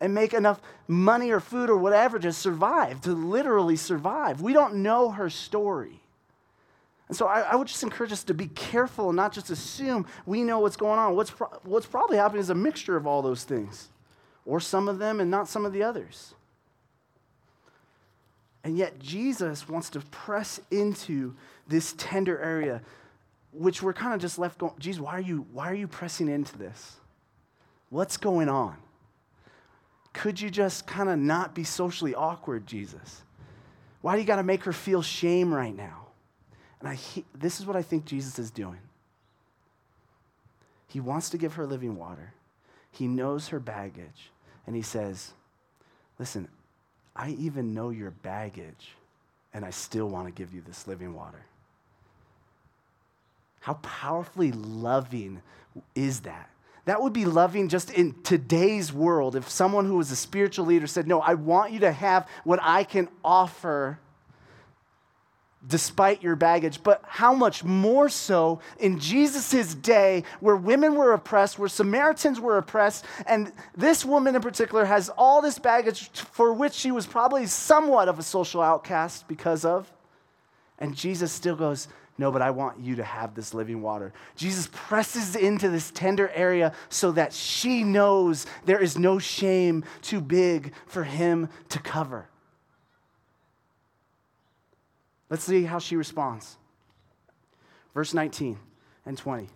and 0.01 0.13
make 0.13 0.33
enough 0.33 0.59
money 0.89 1.31
or 1.31 1.39
food 1.39 1.69
or 1.69 1.77
whatever 1.77 2.19
to 2.19 2.33
survive, 2.33 2.99
to 3.03 3.13
literally 3.13 3.77
survive. 3.77 4.41
We 4.41 4.51
don't 4.51 4.83
know 4.83 5.11
her 5.11 5.29
story. 5.29 6.01
And 7.13 7.17
so 7.19 7.27
I, 7.27 7.41
I, 7.41 7.55
would 7.55 7.67
just 7.67 7.83
encourage 7.83 8.11
us 8.11 8.23
to 8.23 8.33
be 8.33 8.47
careful 8.47 9.09
and 9.09 9.15
not 9.15 9.33
just 9.33 9.51
assume 9.51 10.07
we 10.25 10.41
know 10.41 10.57
what's 10.57 10.75
going 10.75 10.97
on. 10.97 11.15
What's, 11.15 11.29
pro- 11.29 11.59
what's 11.61 11.85
probably 11.85 12.17
happening 12.17 12.39
is 12.39 12.49
a 12.49 12.55
mixture 12.55 12.97
of 12.97 13.05
all 13.05 13.21
those 13.21 13.43
things, 13.43 13.89
or 14.47 14.59
some 14.59 14.87
of 14.87 14.97
them 14.97 15.19
and 15.19 15.29
not 15.29 15.47
some 15.47 15.63
of 15.63 15.73
the 15.73 15.83
others. 15.83 16.33
And 18.63 18.79
yet, 18.79 18.97
Jesus 18.97 19.69
wants 19.69 19.91
to 19.91 19.99
press 19.99 20.59
into 20.71 21.35
this 21.67 21.93
tender 21.99 22.39
area, 22.39 22.81
which 23.51 23.83
we're 23.83 23.93
kind 23.93 24.15
of 24.15 24.19
just 24.19 24.39
left 24.39 24.57
going, 24.57 24.73
Jesus, 24.79 24.99
why 24.99 25.11
are, 25.11 25.21
you, 25.21 25.45
why 25.53 25.69
are 25.69 25.75
you 25.75 25.87
pressing 25.87 26.27
into 26.27 26.57
this? 26.57 26.95
What's 27.91 28.17
going 28.17 28.49
on? 28.49 28.75
Could 30.13 30.41
you 30.41 30.49
just 30.49 30.87
kind 30.87 31.09
of 31.09 31.19
not 31.19 31.53
be 31.53 31.63
socially 31.63 32.15
awkward, 32.15 32.65
Jesus? 32.65 33.21
Why 34.01 34.15
do 34.15 34.21
you 34.21 34.25
got 34.25 34.37
to 34.37 34.43
make 34.43 34.63
her 34.63 34.73
feel 34.73 35.03
shame 35.03 35.53
right 35.53 35.77
now? 35.77 36.02
And 36.83 36.91
I, 36.91 37.23
this 37.33 37.61
is 37.61 37.65
what 37.65 37.77
I 37.77 37.81
think 37.81 38.03
Jesus 38.03 38.37
is 38.37 38.51
doing. 38.51 38.79
He 40.87 40.99
wants 40.99 41.29
to 41.29 41.37
give 41.37 41.53
her 41.53 41.65
living 41.65 41.95
water. 41.95 42.33
He 42.91 43.07
knows 43.07 43.47
her 43.47 43.59
baggage. 43.59 44.31
And 44.67 44.75
he 44.75 44.81
says, 44.81 45.31
Listen, 46.19 46.47
I 47.15 47.29
even 47.31 47.73
know 47.73 47.89
your 47.89 48.11
baggage, 48.11 48.91
and 49.53 49.63
I 49.65 49.69
still 49.69 50.07
want 50.07 50.27
to 50.27 50.31
give 50.31 50.53
you 50.53 50.61
this 50.61 50.85
living 50.85 51.13
water. 51.13 51.45
How 53.61 53.75
powerfully 53.75 54.51
loving 54.51 55.41
is 55.95 56.21
that? 56.21 56.49
That 56.85 57.01
would 57.01 57.13
be 57.13 57.23
loving 57.23 57.69
just 57.69 57.91
in 57.91 58.21
today's 58.23 58.91
world 58.91 59.37
if 59.37 59.49
someone 59.49 59.85
who 59.85 59.95
was 59.95 60.11
a 60.11 60.17
spiritual 60.17 60.65
leader 60.65 60.85
said, 60.85 61.07
No, 61.07 61.21
I 61.21 61.35
want 61.35 61.71
you 61.71 61.79
to 61.79 61.93
have 61.93 62.27
what 62.43 62.59
I 62.61 62.83
can 62.83 63.07
offer 63.23 63.99
despite 65.67 66.21
your 66.21 66.35
baggage, 66.35 66.83
but 66.83 67.01
how 67.07 67.33
much 67.33 67.63
more 67.63 68.09
so 68.09 68.59
in 68.79 68.99
Jesus' 68.99 69.73
day 69.75 70.23
where 70.39 70.55
women 70.55 70.95
were 70.95 71.13
oppressed, 71.13 71.57
where 71.57 71.69
Samaritans 71.69 72.39
were 72.39 72.57
oppressed, 72.57 73.05
and 73.25 73.51
this 73.75 74.03
woman 74.03 74.35
in 74.35 74.41
particular 74.41 74.85
has 74.85 75.09
all 75.17 75.41
this 75.41 75.59
baggage 75.59 76.09
for 76.09 76.53
which 76.53 76.73
she 76.73 76.91
was 76.91 77.05
probably 77.05 77.45
somewhat 77.45 78.09
of 78.09 78.19
a 78.19 78.23
social 78.23 78.61
outcast 78.61 79.27
because 79.27 79.63
of. 79.63 79.91
And 80.79 80.95
Jesus 80.95 81.31
still 81.31 81.55
goes, 81.55 81.87
No, 82.17 82.31
but 82.31 82.41
I 82.41 82.51
want 82.51 82.79
you 82.79 82.95
to 82.97 83.03
have 83.03 83.33
this 83.33 83.53
living 83.53 83.81
water. 83.81 84.11
Jesus 84.35 84.67
presses 84.73 85.35
into 85.35 85.69
this 85.69 85.91
tender 85.91 86.29
area 86.29 86.73
so 86.89 87.11
that 87.13 87.31
she 87.31 87.83
knows 87.83 88.45
there 88.65 88.81
is 88.81 88.97
no 88.97 89.17
shame 89.17 89.85
too 90.01 90.19
big 90.19 90.73
for 90.87 91.03
him 91.03 91.47
to 91.69 91.79
cover. 91.79 92.27
Let's 95.33 95.45
see 95.45 95.63
how 95.63 95.79
she 95.79 95.95
responds. 95.95 96.57
Verse 97.95 98.13
19 98.13 98.55
and 99.07 99.17
20. 99.17 99.49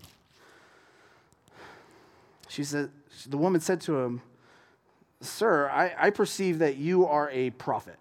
She 2.49 2.63
said, 2.63 2.89
the 3.27 3.37
woman 3.37 3.61
said 3.61 3.81
to 3.81 3.99
him, 3.99 4.23
Sir, 5.21 5.69
I, 5.69 5.93
I 5.95 6.09
perceive 6.09 6.57
that 6.57 6.77
you 6.77 7.05
are 7.05 7.29
a 7.29 7.51
prophet. 7.51 7.99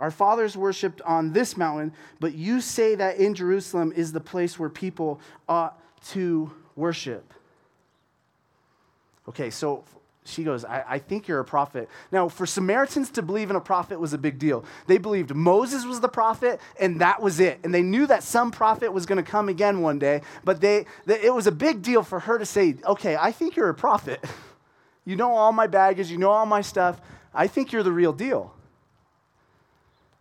Our 0.00 0.10
fathers 0.10 0.56
worshipped 0.56 1.00
on 1.02 1.32
this 1.32 1.56
mountain, 1.56 1.92
but 2.18 2.34
you 2.34 2.60
say 2.60 2.96
that 2.96 3.18
in 3.18 3.32
Jerusalem 3.32 3.92
is 3.94 4.12
the 4.12 4.20
place 4.20 4.58
where 4.58 4.68
people 4.68 5.20
ought 5.48 5.80
to 6.08 6.50
worship. 6.74 7.32
Okay, 9.28 9.50
so 9.50 9.84
she 10.24 10.44
goes, 10.44 10.64
I, 10.64 10.84
I, 10.86 10.98
think 10.98 11.28
you're 11.28 11.40
a 11.40 11.44
prophet. 11.44 11.88
Now, 12.12 12.28
for 12.28 12.44
Samaritans 12.44 13.10
to 13.12 13.22
believe 13.22 13.48
in 13.48 13.56
a 13.56 13.60
prophet 13.60 13.98
was 13.98 14.12
a 14.12 14.18
big 14.18 14.38
deal. 14.38 14.64
They 14.86 14.98
believed 14.98 15.34
Moses 15.34 15.86
was 15.86 16.00
the 16.00 16.08
prophet, 16.08 16.60
and 16.78 17.00
that 17.00 17.22
was 17.22 17.40
it. 17.40 17.58
And 17.64 17.74
they 17.74 17.82
knew 17.82 18.06
that 18.06 18.22
some 18.22 18.50
prophet 18.50 18.92
was 18.92 19.06
going 19.06 19.22
to 19.22 19.28
come 19.28 19.48
again 19.48 19.80
one 19.80 19.98
day, 19.98 20.20
but 20.44 20.60
they, 20.60 20.84
they, 21.06 21.22
it 21.22 21.34
was 21.34 21.46
a 21.46 21.52
big 21.52 21.80
deal 21.82 22.02
for 22.02 22.20
her 22.20 22.38
to 22.38 22.46
say, 22.46 22.76
Okay, 22.84 23.16
I 23.16 23.32
think 23.32 23.56
you're 23.56 23.68
a 23.68 23.74
prophet. 23.74 24.24
You 25.06 25.16
know 25.16 25.32
all 25.32 25.50
my 25.50 25.66
baggage, 25.66 26.10
you 26.10 26.18
know 26.18 26.30
all 26.30 26.46
my 26.46 26.60
stuff. 26.60 27.00
I 27.34 27.46
think 27.46 27.72
you're 27.72 27.82
the 27.82 27.90
real 27.90 28.12
deal. 28.12 28.54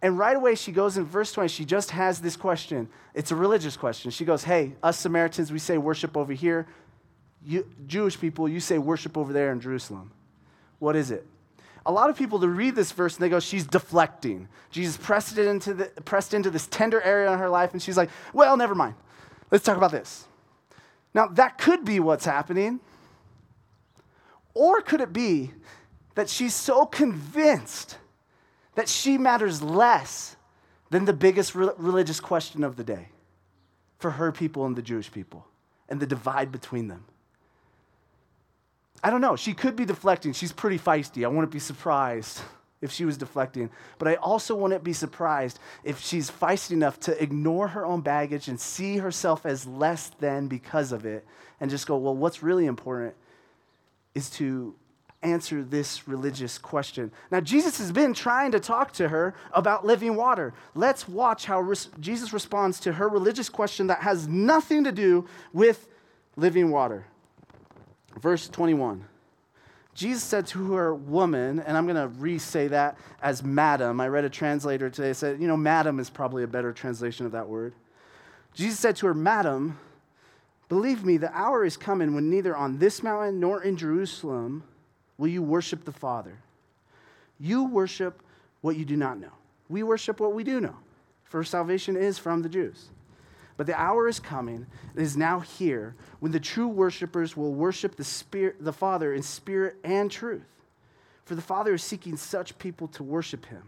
And 0.02 0.18
right 0.18 0.36
away, 0.36 0.56
she 0.56 0.72
goes 0.72 0.98
in 0.98 1.06
verse 1.06 1.32
20, 1.34 1.50
she 1.50 1.66
just 1.66 1.92
has 1.92 2.22
this 2.22 2.38
question. 2.38 2.88
It's 3.14 3.32
a 3.32 3.36
religious 3.36 3.76
question. 3.76 4.12
She 4.12 4.24
goes, 4.24 4.46
Hey, 4.46 4.74
us 4.82 4.98
Samaritans, 4.98 5.52
we 5.52 5.60
say 5.60 5.78
worship 5.78 6.16
over 6.16 6.34
here. 6.34 6.66
You, 7.46 7.66
Jewish 7.88 8.20
people, 8.20 8.48
you 8.48 8.60
say 8.60 8.78
worship 8.78 9.18
over 9.18 9.34
there 9.34 9.52
in 9.52 9.62
Jerusalem. 9.62 10.12
What 10.80 10.96
is 10.96 11.12
it? 11.12 11.26
A 11.86 11.92
lot 11.92 12.10
of 12.10 12.18
people 12.18 12.40
to 12.40 12.48
read 12.48 12.76
this 12.76 12.92
verse 12.92 13.16
and 13.16 13.24
they 13.24 13.30
go, 13.30 13.40
she's 13.40 13.66
deflecting. 13.66 14.48
Jesus 14.70 14.98
pressed 14.98 15.38
it 15.38 15.48
into 15.48 15.74
the, 15.74 15.86
pressed 16.04 16.34
into 16.34 16.50
this 16.50 16.68
tender 16.68 17.02
area 17.02 17.32
in 17.32 17.40
her 17.40 17.50
life, 17.50 17.74
and 17.74 17.82
she's 17.82 17.98
like, 17.98 18.10
well, 18.34 18.58
never 18.58 18.76
mind. 18.76 18.96
Let's 19.50 19.64
talk 19.64 19.78
about 19.78 19.92
this. 19.92 20.26
Now, 21.14 21.28
that 21.28 21.58
could 21.58 21.86
be 21.86 22.00
what's 22.00 22.26
happening. 22.26 22.80
Or 24.54 24.82
could 24.82 25.02
it 25.02 25.14
be 25.14 25.52
that 26.16 26.30
she's 26.30 26.54
so 26.54 26.86
convinced 26.86 27.98
that 28.76 28.90
she 28.90 29.18
matters 29.18 29.62
less 29.62 30.36
than 30.90 31.06
the 31.06 31.14
biggest 31.14 31.56
re- 31.56 31.70
religious 31.78 32.20
question 32.20 32.64
of 32.64 32.76
the 32.76 32.84
day 32.84 33.08
for 33.98 34.12
her 34.12 34.32
people 34.32 34.66
and 34.66 34.76
the 34.76 34.82
Jewish 34.82 35.12
people 35.12 35.46
and 35.88 36.00
the 36.00 36.06
divide 36.06 36.52
between 36.52 36.88
them? 36.88 37.06
I 39.04 39.10
don't 39.10 39.22
know. 39.22 39.36
She 39.36 39.54
could 39.54 39.76
be 39.76 39.86
deflecting. 39.86 40.34
She's 40.34 40.52
pretty 40.52 40.78
feisty. 40.78 41.24
I 41.24 41.28
wouldn't 41.28 41.52
be 41.52 41.60
surprised 41.60 42.42
if 42.82 42.92
she 42.92 43.06
was 43.06 43.18
deflecting. 43.18 43.70
But 43.98 44.08
I 44.08 44.16
also 44.16 44.56
wouldn't 44.56 44.84
be 44.84 44.94
surprised 44.94 45.60
if 45.84 46.00
she's 46.00 46.32
feisty 46.32 46.72
enough 46.72 47.00
to 47.02 47.22
ignore 47.22 47.70
her 47.70 47.86
own 47.86 48.02
baggage 48.02 48.48
and 48.48 48.60
see 48.60 48.98
herself 48.98 49.46
as 49.46 49.66
less 49.68 50.10
than 50.20 50.48
because 50.48 50.92
of 50.92 51.06
it 51.06 51.26
and 51.60 51.70
just 51.70 51.88
go, 51.88 51.98
well, 51.98 52.16
what's 52.16 52.42
really 52.42 52.66
important 52.66 53.16
is 54.16 54.30
to 54.32 54.76
answer 55.22 55.64
this 55.64 56.08
religious 56.08 56.58
question. 56.58 57.12
Now, 57.30 57.42
Jesus 57.42 57.78
has 57.80 57.92
been 57.92 58.14
trying 58.14 58.54
to 58.54 58.60
talk 58.60 58.94
to 58.94 59.10
her 59.10 59.36
about 59.52 59.86
living 59.86 60.16
water. 60.16 60.54
Let's 60.76 61.08
watch 61.08 61.46
how 61.46 61.60
res- 61.60 61.90
Jesus 62.00 62.32
responds 62.32 62.80
to 62.82 62.94
her 62.94 63.10
religious 63.10 63.50
question 63.50 63.88
that 63.88 64.00
has 64.00 64.28
nothing 64.28 64.86
to 64.86 64.94
do 64.94 65.28
with 65.52 65.88
living 66.38 66.72
water. 66.72 67.06
Verse 68.20 68.50
21. 68.50 69.06
Jesus 69.94 70.24
said 70.24 70.48
to 70.48 70.74
her, 70.74 70.94
Woman, 70.94 71.60
and 71.60 71.76
I'm 71.76 71.86
going 71.86 71.96
to 71.96 72.08
re 72.08 72.38
say 72.38 72.68
that 72.68 72.98
as 73.22 73.44
madam. 73.44 74.00
I 74.00 74.08
read 74.08 74.24
a 74.24 74.30
translator 74.30 74.90
today 74.90 75.14
said, 75.14 75.42
you 75.42 75.48
know, 75.48 75.58
madam 75.58 76.00
is 76.00 76.10
probably 76.10 76.44
a 76.44 76.48
better 76.48 76.72
translation 76.72 77.26
of 77.26 77.32
that 77.34 77.48
word. 77.48 77.74
Jesus 78.54 78.80
said 78.80 78.96
to 78.98 79.08
her, 79.08 79.14
Madam, 79.14 79.78
believe 80.70 81.04
me, 81.04 81.18
the 81.18 81.36
hour 81.36 81.66
is 81.66 81.78
coming 81.78 82.16
when 82.16 82.30
neither 82.30 82.56
on 82.56 82.78
this 82.78 83.04
mountain 83.04 83.40
nor 83.40 83.64
in 83.64 83.78
Jerusalem 83.78 84.64
will 85.18 85.28
you 85.28 85.44
worship 85.44 85.86
the 85.86 85.92
Father. 85.92 86.38
You 87.40 87.66
worship 87.66 88.22
what 88.62 88.76
you 88.76 88.86
do 88.86 88.98
not 88.98 89.20
know. 89.20 89.32
We 89.70 89.84
worship 89.84 90.20
what 90.20 90.34
we 90.34 90.44
do 90.44 90.60
know, 90.60 90.76
for 91.24 91.44
salvation 91.44 91.96
is 91.96 92.18
from 92.18 92.42
the 92.42 92.50
Jews. 92.50 92.90
But 93.60 93.68
the 93.68 93.78
hour 93.78 94.08
is 94.08 94.22
coming, 94.22 94.68
it 94.96 95.02
is 95.02 95.18
now 95.18 95.42
here, 95.42 95.94
when 96.22 96.32
the 96.32 96.40
true 96.40 96.70
worshipers 96.70 97.36
will 97.36 97.54
worship 97.54 97.98
the, 97.98 98.06
spirit, 98.06 98.56
the 98.62 98.72
Father 98.72 99.14
in 99.14 99.22
spirit 99.22 99.76
and 99.84 100.10
truth. 100.10 100.48
For 101.26 101.36
the 101.36 101.42
Father 101.42 101.74
is 101.74 101.84
seeking 101.84 102.16
such 102.16 102.58
people 102.58 102.88
to 102.88 103.04
worship 103.04 103.46
him. 103.48 103.64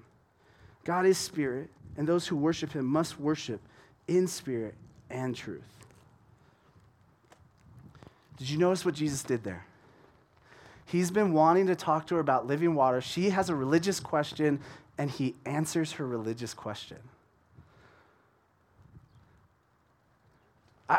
God 0.86 1.06
is 1.06 1.18
spirit, 1.18 1.70
and 1.98 2.08
those 2.08 2.26
who 2.26 2.38
worship 2.38 2.72
him 2.72 2.86
must 2.86 3.20
worship 3.20 3.60
in 4.08 4.28
spirit 4.28 4.76
and 5.10 5.36
truth. 5.36 5.86
Did 8.38 8.50
you 8.50 8.60
notice 8.60 8.86
what 8.86 8.96
Jesus 8.96 9.24
did 9.24 9.44
there? 9.44 9.66
He's 10.86 11.12
been 11.12 11.34
wanting 11.34 11.68
to 11.68 11.76
talk 11.76 12.08
to 12.08 12.16
her 12.16 12.22
about 12.22 12.48
living 12.48 12.76
water. 12.76 13.02
She 13.02 13.32
has 13.32 13.50
a 13.50 13.56
religious 13.56 14.00
question, 14.00 14.62
and 14.98 15.12
he 15.12 15.36
answers 15.46 15.92
her 15.92 16.08
religious 16.08 16.54
question. 16.54 17.00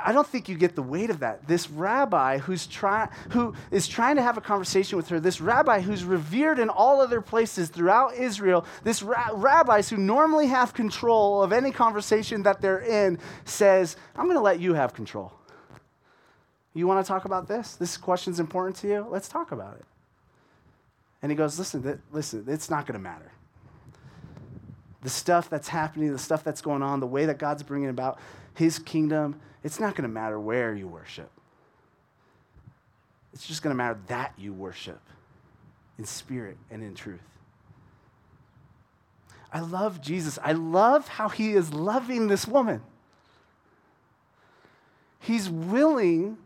I 0.05 0.12
don't 0.12 0.26
think 0.26 0.48
you 0.48 0.57
get 0.57 0.74
the 0.74 0.83
weight 0.83 1.11
of 1.11 1.18
that. 1.20 1.46
This 1.46 1.68
rabbi 1.68 2.38
who's 2.38 2.66
try, 2.66 3.11
who 3.31 3.55
is 3.70 3.87
trying 3.87 4.16
to 4.16 4.22
have 4.22 4.38
a 4.38 4.40
conversation 4.40 4.96
with 4.96 5.09
her, 5.11 5.20
this 5.20 5.38
rabbi 5.38 5.81
who's 5.81 6.02
revered 6.02 6.59
in 6.59 6.70
all 6.70 7.02
other 7.02 7.20
places 7.20 7.68
throughout 7.68 8.14
Israel, 8.14 8.64
this 8.85 9.02
ra- 9.02 9.28
rabbis 9.35 9.90
who 9.90 9.98
normally 9.98 10.46
have 10.46 10.72
control 10.72 11.42
of 11.42 11.52
any 11.52 11.70
conversation 11.70 12.42
that 12.44 12.62
they're 12.62 12.81
in, 12.81 13.18
says, 13.44 13.96
I'm 14.16 14.24
going 14.24 14.37
to 14.37 14.42
let 14.42 14.61
you 14.61 14.72
have 14.72 14.94
control. 14.94 15.33
You 16.72 16.87
want 16.87 17.05
to 17.05 17.09
talk 17.09 17.26
about 17.26 17.46
this? 17.46 17.76
This 17.76 17.98
question's 17.98 18.40
important 18.40 18.76
to 18.76 18.88
you? 18.88 19.07
Let's 19.11 19.28
talk 19.28 19.52
about 19.52 19.76
it. 19.76 19.85
And 21.20 21.31
he 21.31 21.37
goes, 21.37 21.59
Listen, 21.59 21.83
th- 21.83 21.98
listen, 22.11 22.46
it's 22.48 22.70
not 22.70 22.87
going 22.87 22.98
to 22.98 23.02
matter. 23.02 23.31
The 25.02 25.11
stuff 25.11 25.50
that's 25.50 25.68
happening, 25.68 26.12
the 26.12 26.18
stuff 26.18 26.42
that's 26.42 26.62
going 26.62 26.83
on, 26.83 27.00
the 27.00 27.07
way 27.07 27.26
that 27.26 27.38
God's 27.38 27.62
bringing 27.62 27.90
about 27.90 28.18
his 28.55 28.78
kingdom, 28.78 29.38
it's 29.64 29.79
not 29.79 29.94
going 29.94 30.09
to 30.09 30.12
matter 30.12 30.38
where 30.38 30.75
you 30.75 30.88
worship. 30.88 31.31
It's 33.33 33.46
just 33.46 33.62
going 33.62 33.72
to 33.72 33.77
matter 33.77 33.98
that 34.09 34.35
you 34.37 34.53
worship 34.53 35.01
in 35.98 36.05
spirit 36.05 36.59
and 36.70 36.83
in 36.83 36.94
truth. 36.94 37.20
I 39.53 39.61
love 39.61 40.01
Jesus. 40.01 40.38
I 40.42 40.53
love 40.53 41.09
how 41.09 41.29
he 41.29 41.53
is 41.53 41.72
loving 41.72 42.29
this 42.29 42.46
woman. 42.46 42.83
He's 45.18 45.48
willing 45.48 46.38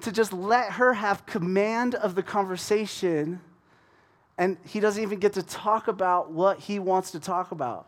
to 0.00 0.10
just 0.10 0.32
let 0.32 0.72
her 0.72 0.94
have 0.94 1.24
command 1.26 1.94
of 1.94 2.14
the 2.14 2.22
conversation, 2.22 3.40
and 4.36 4.56
he 4.66 4.80
doesn't 4.80 5.02
even 5.02 5.18
get 5.18 5.34
to 5.34 5.42
talk 5.42 5.88
about 5.88 6.32
what 6.32 6.58
he 6.58 6.78
wants 6.78 7.12
to 7.12 7.20
talk 7.20 7.52
about. 7.52 7.86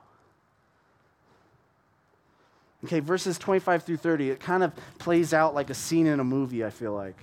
Okay, 2.84 3.00
verses 3.00 3.38
25 3.38 3.82
through 3.82 3.96
30, 3.96 4.30
it 4.30 4.40
kind 4.40 4.62
of 4.62 4.72
plays 4.98 5.32
out 5.32 5.54
like 5.54 5.70
a 5.70 5.74
scene 5.74 6.06
in 6.06 6.20
a 6.20 6.24
movie, 6.24 6.64
I 6.64 6.70
feel 6.70 6.92
like. 6.92 7.16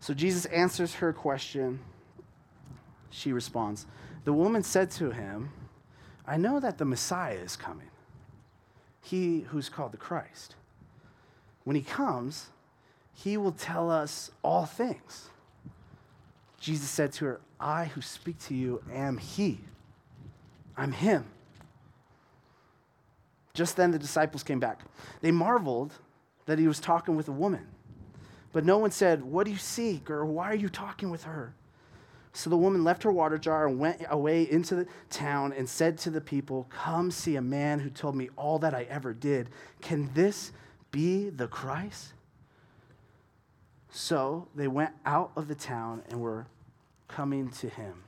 So 0.00 0.14
Jesus 0.14 0.46
answers 0.46 0.94
her 0.94 1.12
question. 1.12 1.78
She 3.10 3.32
responds 3.32 3.86
The 4.24 4.32
woman 4.32 4.62
said 4.62 4.90
to 4.92 5.10
him, 5.10 5.50
I 6.26 6.36
know 6.36 6.60
that 6.60 6.78
the 6.78 6.84
Messiah 6.84 7.36
is 7.36 7.56
coming, 7.56 7.90
he 9.02 9.40
who's 9.50 9.68
called 9.68 9.92
the 9.92 9.98
Christ. 9.98 10.54
When 11.64 11.76
he 11.76 11.82
comes, 11.82 12.48
he 13.12 13.36
will 13.36 13.52
tell 13.52 13.90
us 13.90 14.30
all 14.42 14.64
things. 14.64 15.28
Jesus 16.58 16.88
said 16.88 17.12
to 17.14 17.26
her, 17.26 17.40
I 17.58 17.86
who 17.86 18.00
speak 18.00 18.38
to 18.46 18.54
you 18.54 18.82
am 18.92 19.18
he. 19.18 19.60
I'm 20.76 20.92
him. 20.92 21.24
Just 23.54 23.76
then 23.76 23.90
the 23.90 23.98
disciples 23.98 24.42
came 24.42 24.60
back. 24.60 24.82
They 25.20 25.30
marveled 25.30 25.92
that 26.46 26.58
he 26.58 26.68
was 26.68 26.80
talking 26.80 27.16
with 27.16 27.28
a 27.28 27.32
woman. 27.32 27.66
But 28.52 28.64
no 28.64 28.78
one 28.78 28.90
said, 28.90 29.22
What 29.22 29.44
do 29.44 29.52
you 29.52 29.58
seek? 29.58 30.10
or 30.10 30.24
Why 30.24 30.50
are 30.50 30.56
you 30.56 30.68
talking 30.68 31.10
with 31.10 31.24
her? 31.24 31.54
So 32.32 32.48
the 32.48 32.56
woman 32.56 32.84
left 32.84 33.02
her 33.02 33.10
water 33.10 33.38
jar 33.38 33.66
and 33.66 33.78
went 33.78 34.02
away 34.08 34.48
into 34.48 34.76
the 34.76 34.86
town 35.08 35.52
and 35.52 35.68
said 35.68 35.98
to 35.98 36.10
the 36.10 36.20
people, 36.20 36.66
Come 36.70 37.10
see 37.10 37.36
a 37.36 37.42
man 37.42 37.80
who 37.80 37.90
told 37.90 38.14
me 38.14 38.30
all 38.36 38.58
that 38.60 38.74
I 38.74 38.84
ever 38.84 39.12
did. 39.12 39.50
Can 39.80 40.10
this 40.14 40.52
be 40.90 41.28
the 41.28 41.48
Christ? 41.48 42.12
So 43.90 44.48
they 44.54 44.68
went 44.68 44.92
out 45.04 45.32
of 45.34 45.48
the 45.48 45.56
town 45.56 46.02
and 46.08 46.20
were 46.20 46.46
coming 47.08 47.50
to 47.50 47.68
him. 47.68 48.04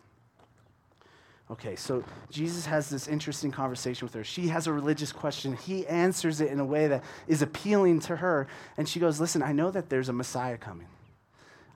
Okay, 1.51 1.77
so 1.77 2.03
Jesus 2.31 2.65
has 2.67 2.89
this 2.89 3.09
interesting 3.09 3.51
conversation 3.51 4.07
with 4.07 4.15
her. 4.15 4.25
She 4.25 4.49
has 4.49 4.67
a 4.67 4.73
religious 4.73 5.13
question. 5.13 5.55
He 5.55 5.87
answers 5.87 6.41
it 6.41 6.51
in 6.51 6.61
a 6.61 6.65
way 6.65 6.87
that 6.89 7.05
is 7.27 7.43
appealing 7.43 8.01
to 8.01 8.17
her. 8.17 8.47
And 8.77 8.89
she 8.89 9.01
goes, 9.01 9.21
Listen, 9.21 9.43
I 9.43 9.53
know 9.53 9.71
that 9.71 9.91
there's 9.91 10.09
a 10.09 10.13
Messiah 10.13 10.57
coming. 10.57 10.87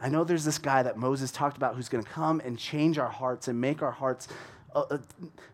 I 0.00 0.08
know 0.08 0.24
there's 0.24 0.44
this 0.44 0.58
guy 0.58 0.82
that 0.82 0.96
Moses 0.96 1.30
talked 1.30 1.56
about 1.56 1.74
who's 1.74 1.88
going 1.88 2.04
to 2.04 2.10
come 2.10 2.40
and 2.40 2.58
change 2.58 2.98
our 2.98 3.08
hearts 3.08 3.48
and 3.48 3.60
make 3.60 3.82
our 3.82 3.90
hearts 3.90 4.28
uh, 4.74 4.84
uh, 4.90 4.98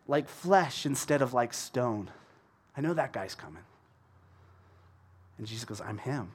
like 0.09 0.29
flesh 0.29 0.85
instead 0.85 1.23
of 1.23 1.33
like 1.33 1.55
stone. 1.55 2.11
I 2.77 2.81
know 2.81 2.95
that 2.95 3.13
guy's 3.13 3.35
coming. 3.35 3.63
And 5.39 5.47
Jesus 5.47 5.65
goes, 5.65 5.81
I'm 5.81 5.99
him. 5.99 6.33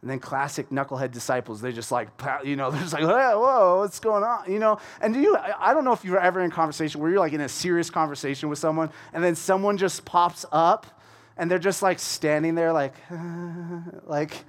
And 0.00 0.08
then 0.08 0.20
classic 0.20 0.70
knucklehead 0.70 1.10
disciples, 1.10 1.60
they're 1.60 1.72
just 1.72 1.90
like, 1.90 2.08
you 2.44 2.54
know, 2.54 2.70
they're 2.72 2.80
just 2.80 2.92
like, 2.92 3.02
hey, 3.02 3.08
whoa, 3.08 3.80
what's 3.80 3.98
going 3.98 4.22
on? 4.22 4.50
You 4.50 4.58
know, 4.58 4.78
and 5.00 5.12
do 5.12 5.20
you, 5.20 5.36
I 5.36 5.74
don't 5.74 5.84
know 5.84 5.92
if 5.92 6.04
you're 6.04 6.20
ever 6.20 6.40
in 6.40 6.50
a 6.50 6.54
conversation 6.54 7.00
where 7.00 7.10
you're 7.10 7.18
like 7.18 7.32
in 7.32 7.40
a 7.40 7.48
serious 7.48 7.90
conversation 7.90 8.48
with 8.48 8.58
someone 8.58 8.90
and 9.12 9.24
then 9.24 9.34
someone 9.34 9.76
just 9.76 10.04
pops 10.04 10.46
up 10.52 10.86
and 11.36 11.50
they're 11.50 11.58
just 11.58 11.82
like 11.82 11.98
standing 11.98 12.54
there 12.54 12.72
like, 12.72 12.94
like, 14.06 14.44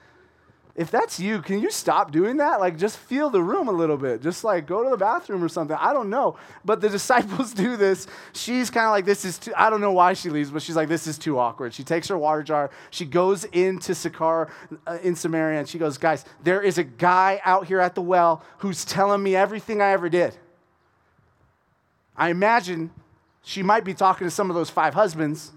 if 0.79 0.89
that's 0.89 1.19
you, 1.19 1.41
can 1.41 1.59
you 1.59 1.69
stop 1.71 2.09
doing 2.09 2.37
that? 2.37 2.61
Like, 2.61 2.77
just 2.77 2.95
feel 2.95 3.29
the 3.29 3.43
room 3.43 3.67
a 3.67 3.71
little 3.73 3.97
bit. 3.97 4.21
Just 4.21 4.45
like 4.45 4.65
go 4.65 4.81
to 4.81 4.89
the 4.89 4.95
bathroom 4.95 5.43
or 5.43 5.49
something. 5.49 5.75
I 5.77 5.91
don't 5.91 6.09
know. 6.09 6.37
But 6.63 6.79
the 6.79 6.87
disciples 6.97 7.53
do 7.53 7.75
this. 7.75 8.07
She's 8.31 8.69
kind 8.69 8.85
of 8.85 8.91
like, 8.91 9.03
this 9.03 9.25
is 9.25 9.37
too, 9.37 9.51
I 9.57 9.69
don't 9.69 9.81
know 9.81 9.91
why 9.91 10.13
she 10.13 10.29
leaves, 10.29 10.51
but 10.51 10.61
she's 10.61 10.77
like, 10.77 10.87
this 10.87 11.05
is 11.05 11.17
too 11.17 11.37
awkward. 11.37 11.73
She 11.73 11.83
takes 11.83 12.07
her 12.07 12.17
water 12.17 12.43
jar. 12.43 12.71
She 12.91 13.03
goes 13.03 13.43
into 13.43 13.93
Sychar 13.93 14.49
uh, 14.87 14.99
in 15.03 15.17
Samaria 15.17 15.59
and 15.59 15.67
she 15.67 15.77
goes, 15.77 15.97
guys, 15.97 16.23
there 16.43 16.61
is 16.61 16.77
a 16.77 16.85
guy 16.85 17.41
out 17.43 17.67
here 17.67 17.81
at 17.81 17.93
the 17.93 18.01
well 18.01 18.41
who's 18.59 18.85
telling 18.85 19.21
me 19.21 19.35
everything 19.35 19.81
I 19.81 19.89
ever 19.89 20.07
did. 20.07 20.37
I 22.15 22.29
imagine 22.29 22.91
she 23.43 23.63
might 23.63 23.83
be 23.83 23.93
talking 23.93 24.25
to 24.25 24.31
some 24.31 24.49
of 24.49 24.55
those 24.55 24.69
five 24.69 24.93
husbands 24.93 25.51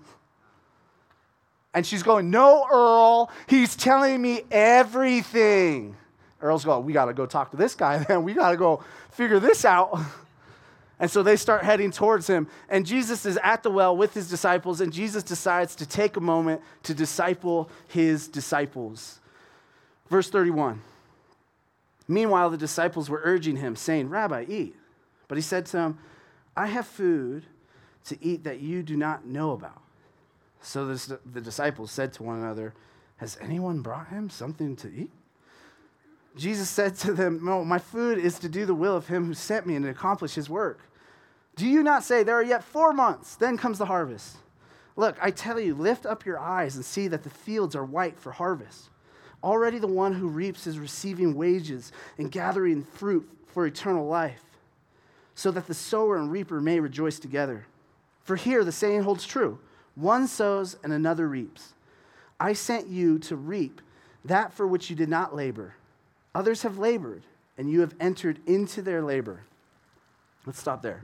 And 1.75 1.87
she's 1.87 2.03
going, 2.03 2.31
No, 2.31 2.67
Earl, 2.71 3.31
he's 3.47 3.77
telling 3.77 4.21
me 4.21 4.43
everything. 4.51 5.97
Earl's 6.41 6.65
going, 6.65 6.85
We 6.85 6.93
got 6.93 7.07
to 7.07 7.15
go 7.15 7.27
talk 7.27 7.51
to 7.53 7.57
this 7.57 7.75
guy, 7.75 7.99
then. 8.09 8.25
We 8.25 8.35
got 8.35 8.51
to 8.51 8.57
go 8.57 8.83
figure 9.11 9.41
this 9.41 9.65
out. 9.65 9.99
And 11.01 11.11
so 11.11 11.25
they 11.25 11.35
start 11.35 11.65
heading 11.65 11.91
towards 11.91 12.29
him. 12.29 12.47
And 12.69 12.87
Jesus 12.87 13.27
is 13.27 13.37
at 13.43 13.65
the 13.65 13.73
well 13.73 13.97
with 13.97 14.15
his 14.15 14.31
disciples, 14.31 14.81
and 14.81 14.93
Jesus 14.93 15.25
decides 15.25 15.75
to 15.77 15.87
take 15.87 16.17
a 16.17 16.21
moment 16.21 16.63
to 16.85 16.95
disciple 16.95 17.69
his 17.89 18.29
disciples. 18.29 19.19
Verse 20.09 20.31
31. 20.31 20.81
Meanwhile, 22.07 22.51
the 22.51 22.57
disciples 22.57 23.11
were 23.11 23.21
urging 23.25 23.57
him, 23.57 23.75
saying, 23.75 24.11
Rabbi, 24.11 24.45
eat. 24.49 24.77
But 25.27 25.39
he 25.39 25.43
said 25.43 25.67
to 25.67 25.73
them, 25.73 25.99
I 26.57 26.69
have 26.69 26.87
food 26.87 27.47
to 28.05 28.25
eat 28.25 28.45
that 28.45 28.61
you 28.61 28.85
do 28.85 28.97
not 28.97 29.27
know 29.27 29.51
about. 29.51 29.82
So 30.63 30.87
the, 30.87 31.19
the 31.27 31.41
disciples 31.41 31.91
said 31.91 32.13
to 32.15 32.23
one 32.23 32.39
another, 32.39 32.73
Has 33.17 33.37
anyone 33.41 33.81
brought 33.81 34.09
him 34.09 34.31
something 34.31 34.77
to 34.77 34.89
eat? 34.89 35.11
Jesus 36.37 36.71
said 36.71 36.95
to 36.97 37.13
them, 37.13 37.45
No, 37.45 37.65
my 37.65 37.79
food 37.79 38.19
is 38.19 38.39
to 38.39 38.49
do 38.49 38.65
the 38.65 38.75
will 38.75 38.97
of 38.97 39.09
him 39.09 39.27
who 39.27 39.35
sent 39.35 39.67
me 39.67 39.75
and 39.75 39.85
to 39.85 39.91
accomplish 39.91 40.35
his 40.35 40.49
work. 40.49 40.81
Do 41.57 41.67
you 41.67 41.83
not 41.83 42.05
say, 42.05 42.23
There 42.23 42.37
are 42.37 42.43
yet 42.43 42.65
four 42.65 42.93
months, 42.93 43.35
then 43.35 43.59
comes 43.59 43.79
the 43.79 43.87
harvest? 43.87 44.37
Look, 44.95 45.17
I 45.21 45.31
tell 45.31 45.59
you, 45.59 45.75
lift 45.75 46.07
up 46.07 46.25
your 46.25 46.39
eyes 46.39 46.77
and 46.77 46.85
see 46.85 47.09
that 47.09 47.25
the 47.25 47.31
fields 47.31 47.75
are 47.75 47.85
white 47.85 48.19
for 48.19 48.31
harvest. 48.31 48.91
Already 49.43 49.79
the 49.79 49.87
one 49.87 50.15
who 50.15 50.29
reaps 50.29 50.67
is 50.67 50.79
receiving 50.79 51.35
wages 51.35 51.91
and 52.19 52.31
gathering 52.31 52.85
fruit 52.85 53.29
for 53.47 53.67
eternal 53.67 54.07
life, 54.07 54.45
so 55.35 55.51
that 55.51 55.67
the 55.67 55.75
sower 55.75 56.17
and 56.17 56.31
reaper 56.31 56.61
may 56.61 56.79
rejoice 56.79 57.19
together. 57.19 57.67
For 58.23 58.37
here 58.37 58.63
the 58.65 58.71
saying 58.71 59.03
holds 59.03 59.27
true 59.27 59.59
one 59.95 60.27
sows 60.27 60.77
and 60.83 60.93
another 60.93 61.29
reaps. 61.29 61.75
I 62.41 62.53
sent 62.55 62.89
you 62.89 63.19
to 63.21 63.37
reap 63.37 63.81
that 64.25 64.53
for 64.53 64.67
which 64.67 64.91
you 64.91 64.97
did 64.97 65.09
not 65.09 65.35
labor. 65.35 65.75
Others 66.35 66.63
have 66.63 66.79
labored, 66.79 67.23
and 67.59 67.71
you 67.71 67.81
have 67.81 67.95
entered 68.01 68.41
into 68.47 68.83
their 68.83 69.03
labor. 69.03 69.45
Let's 70.47 70.59
stop 70.59 70.83
there. 70.83 71.03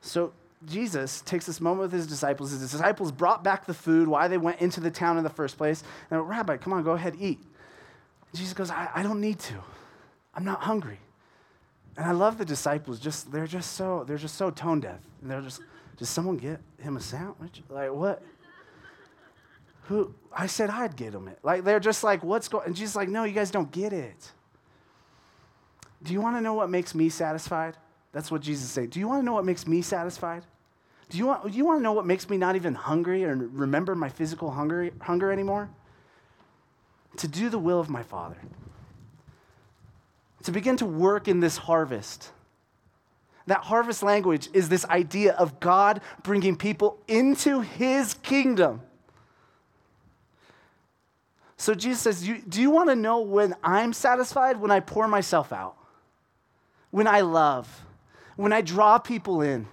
So, 0.00 0.32
Jesus 0.66 1.20
takes 1.20 1.46
this 1.46 1.60
moment 1.60 1.82
with 1.82 1.92
his 1.92 2.06
disciples. 2.06 2.50
His 2.50 2.60
disciples 2.60 3.12
brought 3.12 3.44
back 3.44 3.66
the 3.66 3.74
food, 3.74 4.08
why 4.08 4.26
they 4.26 4.38
went 4.38 4.60
into 4.60 4.80
the 4.80 4.90
town 4.90 5.16
in 5.16 5.24
the 5.24 5.30
first 5.30 5.56
place. 5.56 5.84
And 6.10 6.28
Rabbi, 6.28 6.56
come 6.56 6.72
on, 6.72 6.82
go 6.82 6.92
ahead, 6.92 7.14
eat. 7.18 7.38
Jesus 8.34 8.54
goes, 8.54 8.70
I, 8.70 8.88
I 8.94 9.02
don't 9.02 9.20
need 9.20 9.38
to. 9.40 9.54
I'm 10.34 10.44
not 10.44 10.60
hungry. 10.60 10.98
And 11.98 12.06
I 12.06 12.12
love 12.12 12.38
the 12.38 12.44
disciples. 12.44 13.00
Just 13.00 13.32
they're 13.32 13.48
just 13.48 13.72
so 13.72 14.04
they're 14.06 14.16
just 14.16 14.36
so 14.36 14.50
tone 14.50 14.78
deaf. 14.78 15.00
And 15.20 15.30
they're 15.30 15.42
just, 15.42 15.60
does 15.96 16.08
someone 16.08 16.36
get 16.36 16.60
him 16.80 16.96
a 16.96 17.00
sandwich? 17.00 17.60
Like 17.68 17.92
what? 17.92 18.22
Who 19.88 20.14
I 20.32 20.46
said 20.46 20.70
I'd 20.70 20.94
get 20.94 21.12
him 21.12 21.26
it. 21.26 21.40
Like 21.42 21.64
they're 21.64 21.80
just 21.80 22.04
like, 22.04 22.22
what's 22.22 22.46
going? 22.46 22.66
And 22.66 22.76
Jesus 22.76 22.94
like, 22.94 23.08
no, 23.08 23.24
you 23.24 23.32
guys 23.32 23.50
don't 23.50 23.70
get 23.72 23.92
it. 23.92 24.30
Do 26.04 26.12
you 26.12 26.20
want 26.20 26.36
to 26.36 26.40
know 26.40 26.54
what 26.54 26.70
makes 26.70 26.94
me 26.94 27.08
satisfied? 27.08 27.76
That's 28.12 28.30
what 28.30 28.42
Jesus 28.42 28.70
said. 28.70 28.90
Do 28.90 29.00
you 29.00 29.08
want 29.08 29.20
to 29.22 29.26
know 29.26 29.32
what 29.32 29.44
makes 29.44 29.66
me 29.66 29.82
satisfied? 29.82 30.44
Do 31.08 31.18
you 31.18 31.26
want, 31.26 31.50
do 31.50 31.56
you 31.56 31.64
want 31.64 31.80
to 31.80 31.82
know 31.82 31.92
what 31.92 32.06
makes 32.06 32.30
me 32.30 32.36
not 32.36 32.54
even 32.54 32.74
hungry 32.74 33.24
or 33.24 33.34
remember 33.34 33.96
my 33.96 34.08
physical 34.08 34.52
hunger, 34.52 34.90
hunger 35.00 35.32
anymore? 35.32 35.68
To 37.16 37.26
do 37.26 37.48
the 37.48 37.58
will 37.58 37.80
of 37.80 37.90
my 37.90 38.04
Father. 38.04 38.36
To 40.48 40.52
begin 40.52 40.78
to 40.78 40.86
work 40.86 41.28
in 41.28 41.40
this 41.40 41.58
harvest. 41.58 42.32
That 43.48 43.64
harvest 43.64 44.02
language 44.02 44.48
is 44.54 44.70
this 44.70 44.86
idea 44.86 45.34
of 45.34 45.60
God 45.60 46.00
bringing 46.22 46.56
people 46.56 46.98
into 47.06 47.60
his 47.60 48.14
kingdom. 48.14 48.80
So 51.58 51.74
Jesus 51.74 52.00
says, 52.00 52.30
Do 52.48 52.62
you 52.62 52.70
want 52.70 52.88
to 52.88 52.96
know 52.96 53.20
when 53.20 53.56
I'm 53.62 53.92
satisfied? 53.92 54.58
When 54.58 54.70
I 54.70 54.80
pour 54.80 55.06
myself 55.06 55.52
out, 55.52 55.76
when 56.90 57.06
I 57.06 57.20
love 57.20 57.84
when 58.38 58.52
I 58.52 58.60
draw 58.60 58.98
people 58.98 59.42
in. 59.42 59.66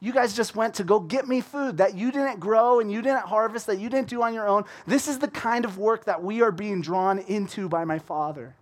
You 0.00 0.12
guys 0.12 0.34
just 0.34 0.56
went 0.56 0.74
to 0.74 0.84
go 0.84 0.98
get 0.98 1.28
me 1.28 1.40
food 1.40 1.76
that 1.76 1.94
you 1.94 2.10
didn't 2.10 2.40
grow 2.40 2.80
and 2.80 2.90
you 2.90 3.00
didn't 3.00 3.26
harvest, 3.26 3.68
that 3.68 3.78
you 3.78 3.88
didn't 3.88 4.08
do 4.08 4.20
on 4.20 4.34
your 4.34 4.48
own. 4.48 4.64
This 4.84 5.06
is 5.06 5.20
the 5.20 5.28
kind 5.28 5.64
of 5.64 5.78
work 5.78 6.06
that 6.06 6.24
we 6.24 6.42
are 6.42 6.50
being 6.50 6.82
drawn 6.82 7.20
into 7.20 7.68
by 7.68 7.84
my 7.84 8.00
Father. 8.00 8.56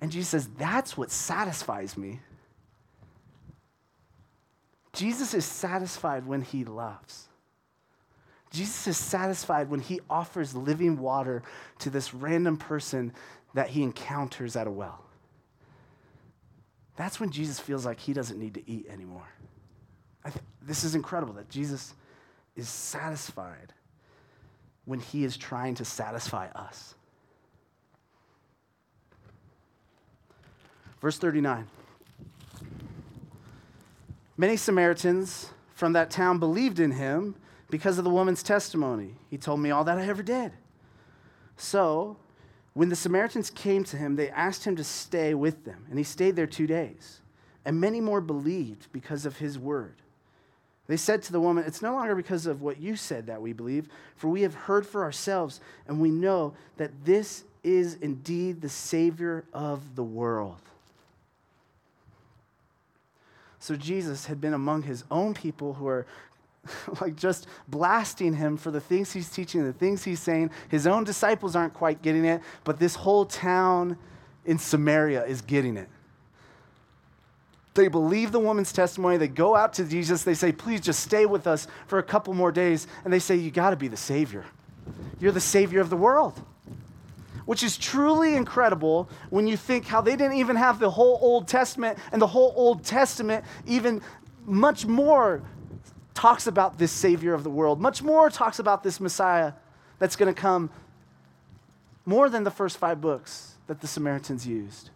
And 0.00 0.10
Jesus 0.10 0.28
says, 0.30 0.48
That's 0.58 0.96
what 0.96 1.10
satisfies 1.10 1.96
me. 1.96 2.20
Jesus 4.92 5.34
is 5.34 5.44
satisfied 5.44 6.26
when 6.26 6.42
he 6.42 6.64
loves. 6.64 7.28
Jesus 8.50 8.88
is 8.88 8.96
satisfied 8.96 9.70
when 9.70 9.80
he 9.80 10.00
offers 10.10 10.54
living 10.56 10.98
water 10.98 11.42
to 11.78 11.90
this 11.90 12.12
random 12.12 12.56
person 12.56 13.12
that 13.54 13.68
he 13.68 13.82
encounters 13.82 14.56
at 14.56 14.66
a 14.66 14.70
well. 14.70 15.04
That's 16.96 17.20
when 17.20 17.30
Jesus 17.30 17.60
feels 17.60 17.86
like 17.86 18.00
he 18.00 18.12
doesn't 18.12 18.38
need 18.38 18.54
to 18.54 18.70
eat 18.70 18.86
anymore. 18.88 19.28
Th- 20.24 20.34
this 20.60 20.82
is 20.82 20.94
incredible 20.94 21.34
that 21.34 21.48
Jesus 21.48 21.94
is 22.56 22.68
satisfied 22.68 23.72
when 24.84 24.98
he 24.98 25.24
is 25.24 25.36
trying 25.36 25.76
to 25.76 25.84
satisfy 25.84 26.48
us. 26.48 26.94
Verse 31.00 31.18
39. 31.18 31.66
Many 34.36 34.56
Samaritans 34.56 35.50
from 35.74 35.92
that 35.94 36.10
town 36.10 36.38
believed 36.38 36.80
in 36.80 36.92
him 36.92 37.34
because 37.70 37.98
of 37.98 38.04
the 38.04 38.10
woman's 38.10 38.42
testimony. 38.42 39.14
He 39.28 39.38
told 39.38 39.60
me 39.60 39.70
all 39.70 39.84
that 39.84 39.98
I 39.98 40.06
ever 40.06 40.22
did. 40.22 40.52
So 41.56 42.16
when 42.74 42.88
the 42.88 42.96
Samaritans 42.96 43.50
came 43.50 43.84
to 43.84 43.96
him, 43.96 44.16
they 44.16 44.30
asked 44.30 44.64
him 44.64 44.76
to 44.76 44.84
stay 44.84 45.34
with 45.34 45.64
them, 45.64 45.86
and 45.90 45.98
he 45.98 46.04
stayed 46.04 46.36
there 46.36 46.46
two 46.46 46.66
days. 46.66 47.20
And 47.64 47.80
many 47.80 48.00
more 48.00 48.20
believed 48.20 48.90
because 48.92 49.26
of 49.26 49.36
his 49.36 49.58
word. 49.58 49.96
They 50.86 50.96
said 50.96 51.22
to 51.24 51.32
the 51.32 51.40
woman, 51.40 51.64
It's 51.66 51.82
no 51.82 51.92
longer 51.92 52.14
because 52.14 52.46
of 52.46 52.62
what 52.62 52.80
you 52.80 52.96
said 52.96 53.26
that 53.26 53.42
we 53.42 53.52
believe, 53.52 53.88
for 54.16 54.28
we 54.28 54.42
have 54.42 54.54
heard 54.54 54.86
for 54.86 55.04
ourselves, 55.04 55.60
and 55.86 56.00
we 56.00 56.10
know 56.10 56.54
that 56.78 57.04
this 57.04 57.44
is 57.62 57.94
indeed 57.96 58.60
the 58.60 58.68
Savior 58.68 59.44
of 59.52 59.94
the 59.94 60.02
world. 60.02 60.62
So 63.60 63.76
Jesus 63.76 64.26
had 64.26 64.40
been 64.40 64.54
among 64.54 64.82
his 64.82 65.04
own 65.10 65.34
people 65.34 65.74
who 65.74 65.86
are 65.86 66.06
like 67.00 67.14
just 67.14 67.46
blasting 67.68 68.34
him 68.34 68.56
for 68.56 68.70
the 68.70 68.80
things 68.80 69.12
he's 69.12 69.30
teaching, 69.30 69.64
the 69.64 69.72
things 69.72 70.02
he's 70.02 70.20
saying. 70.20 70.50
His 70.68 70.86
own 70.86 71.04
disciples 71.04 71.54
aren't 71.54 71.74
quite 71.74 72.02
getting 72.02 72.24
it, 72.24 72.40
but 72.64 72.78
this 72.78 72.94
whole 72.96 73.24
town 73.24 73.96
in 74.44 74.58
Samaria 74.58 75.24
is 75.26 75.42
getting 75.42 75.76
it. 75.76 75.88
They 77.74 77.88
believe 77.88 78.32
the 78.32 78.40
woman's 78.40 78.72
testimony. 78.72 79.16
They 79.16 79.28
go 79.28 79.54
out 79.54 79.74
to 79.74 79.84
Jesus. 79.84 80.24
They 80.24 80.34
say, 80.34 80.50
Please 80.50 80.80
just 80.80 81.00
stay 81.00 81.24
with 81.24 81.46
us 81.46 81.68
for 81.86 81.98
a 81.98 82.02
couple 82.02 82.34
more 82.34 82.50
days. 82.50 82.86
And 83.04 83.12
they 83.12 83.20
say, 83.20 83.36
You 83.36 83.50
got 83.50 83.70
to 83.70 83.76
be 83.76 83.88
the 83.88 83.96
Savior. 83.96 84.44
You're 85.20 85.32
the 85.32 85.40
Savior 85.40 85.80
of 85.80 85.88
the 85.88 85.96
world. 85.96 86.42
Which 87.46 87.62
is 87.62 87.76
truly 87.76 88.36
incredible 88.36 89.08
when 89.30 89.46
you 89.46 89.56
think 89.56 89.86
how 89.86 90.00
they 90.00 90.16
didn't 90.16 90.36
even 90.36 90.56
have 90.56 90.78
the 90.78 90.90
whole 90.90 91.18
Old 91.20 91.48
Testament, 91.48 91.98
and 92.12 92.20
the 92.20 92.26
whole 92.26 92.52
Old 92.56 92.84
Testament 92.84 93.44
even 93.66 94.02
much 94.44 94.86
more 94.86 95.42
talks 96.14 96.46
about 96.46 96.78
this 96.78 96.92
Savior 96.92 97.34
of 97.34 97.44
the 97.44 97.50
world, 97.50 97.80
much 97.80 98.02
more 98.02 98.28
talks 98.30 98.58
about 98.58 98.82
this 98.82 99.00
Messiah 99.00 99.52
that's 99.98 100.16
going 100.16 100.32
to 100.32 100.38
come 100.38 100.70
more 102.04 102.28
than 102.28 102.44
the 102.44 102.50
first 102.50 102.78
five 102.78 103.00
books 103.00 103.54
that 103.66 103.80
the 103.80 103.86
Samaritans 103.86 104.46
used. 104.46 104.90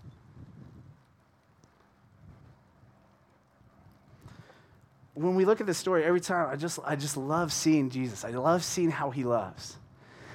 When 5.14 5.36
we 5.36 5.44
look 5.44 5.60
at 5.60 5.66
this 5.66 5.78
story, 5.78 6.04
every 6.04 6.20
time 6.20 6.48
I 6.50 6.56
just, 6.56 6.80
I 6.84 6.96
just 6.96 7.16
love 7.16 7.52
seeing 7.52 7.88
Jesus. 7.88 8.24
I 8.24 8.30
love 8.30 8.64
seeing 8.64 8.90
how 8.90 9.10
he 9.10 9.22
loves. 9.22 9.76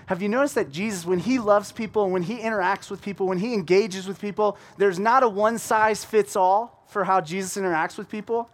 Have 0.10 0.24
you 0.24 0.28
noticed 0.28 0.56
that 0.56 0.72
Jesus, 0.72 1.06
when 1.06 1.20
he 1.20 1.38
loves 1.38 1.72
people, 1.72 2.10
when 2.10 2.24
he 2.24 2.40
interacts 2.40 2.90
with 2.90 3.00
people, 3.00 3.28
when 3.28 3.38
he 3.38 3.54
engages 3.54 4.08
with 4.08 4.20
people, 4.20 4.58
there's 4.80 4.98
not 4.98 5.22
a 5.22 5.30
one 5.30 5.60
size 5.60 6.04
fits 6.04 6.36
all 6.36 6.84
for 6.88 7.04
how 7.04 7.22
Jesus 7.22 7.62
interacts 7.62 7.96
with 7.96 8.10
people? 8.10 8.50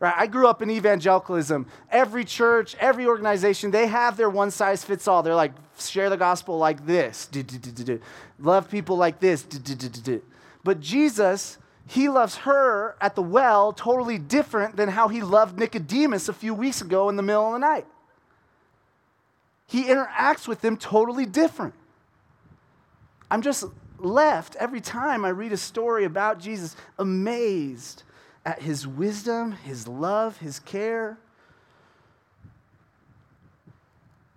Right? 0.00 0.14
I 0.16 0.26
grew 0.26 0.48
up 0.48 0.60
in 0.60 0.68
evangelicalism. 0.68 1.66
Every 1.92 2.24
church, 2.24 2.74
every 2.80 3.06
organization, 3.06 3.70
they 3.70 3.86
have 3.86 4.16
their 4.16 4.28
one 4.28 4.50
size 4.50 4.82
fits 4.82 5.06
all. 5.06 5.22
They're 5.22 5.32
like, 5.32 5.52
share 5.78 6.10
the 6.10 6.16
gospel 6.16 6.58
like 6.58 6.84
this, 6.84 7.28
love 8.40 8.68
people 8.68 8.96
like 8.96 9.20
this. 9.20 9.46
But 10.64 10.80
Jesus, 10.80 11.58
he 11.86 12.08
loves 12.08 12.34
her 12.38 12.96
at 13.00 13.14
the 13.14 13.22
well 13.22 13.72
totally 13.72 14.18
different 14.18 14.74
than 14.74 14.88
how 14.88 15.06
he 15.06 15.22
loved 15.22 15.56
Nicodemus 15.56 16.28
a 16.28 16.32
few 16.32 16.52
weeks 16.52 16.80
ago 16.80 17.08
in 17.08 17.14
the 17.14 17.22
middle 17.22 17.46
of 17.46 17.52
the 17.52 17.60
night. 17.60 17.86
He 19.68 19.84
interacts 19.84 20.48
with 20.48 20.62
them 20.62 20.78
totally 20.78 21.26
different. 21.26 21.74
I'm 23.30 23.42
just 23.42 23.64
left 23.98 24.56
every 24.56 24.80
time 24.80 25.26
I 25.26 25.28
read 25.28 25.52
a 25.52 25.58
story 25.58 26.04
about 26.04 26.40
Jesus 26.40 26.74
amazed 26.98 28.02
at 28.46 28.62
his 28.62 28.86
wisdom, 28.86 29.52
his 29.52 29.86
love, 29.86 30.38
his 30.38 30.58
care. 30.58 31.18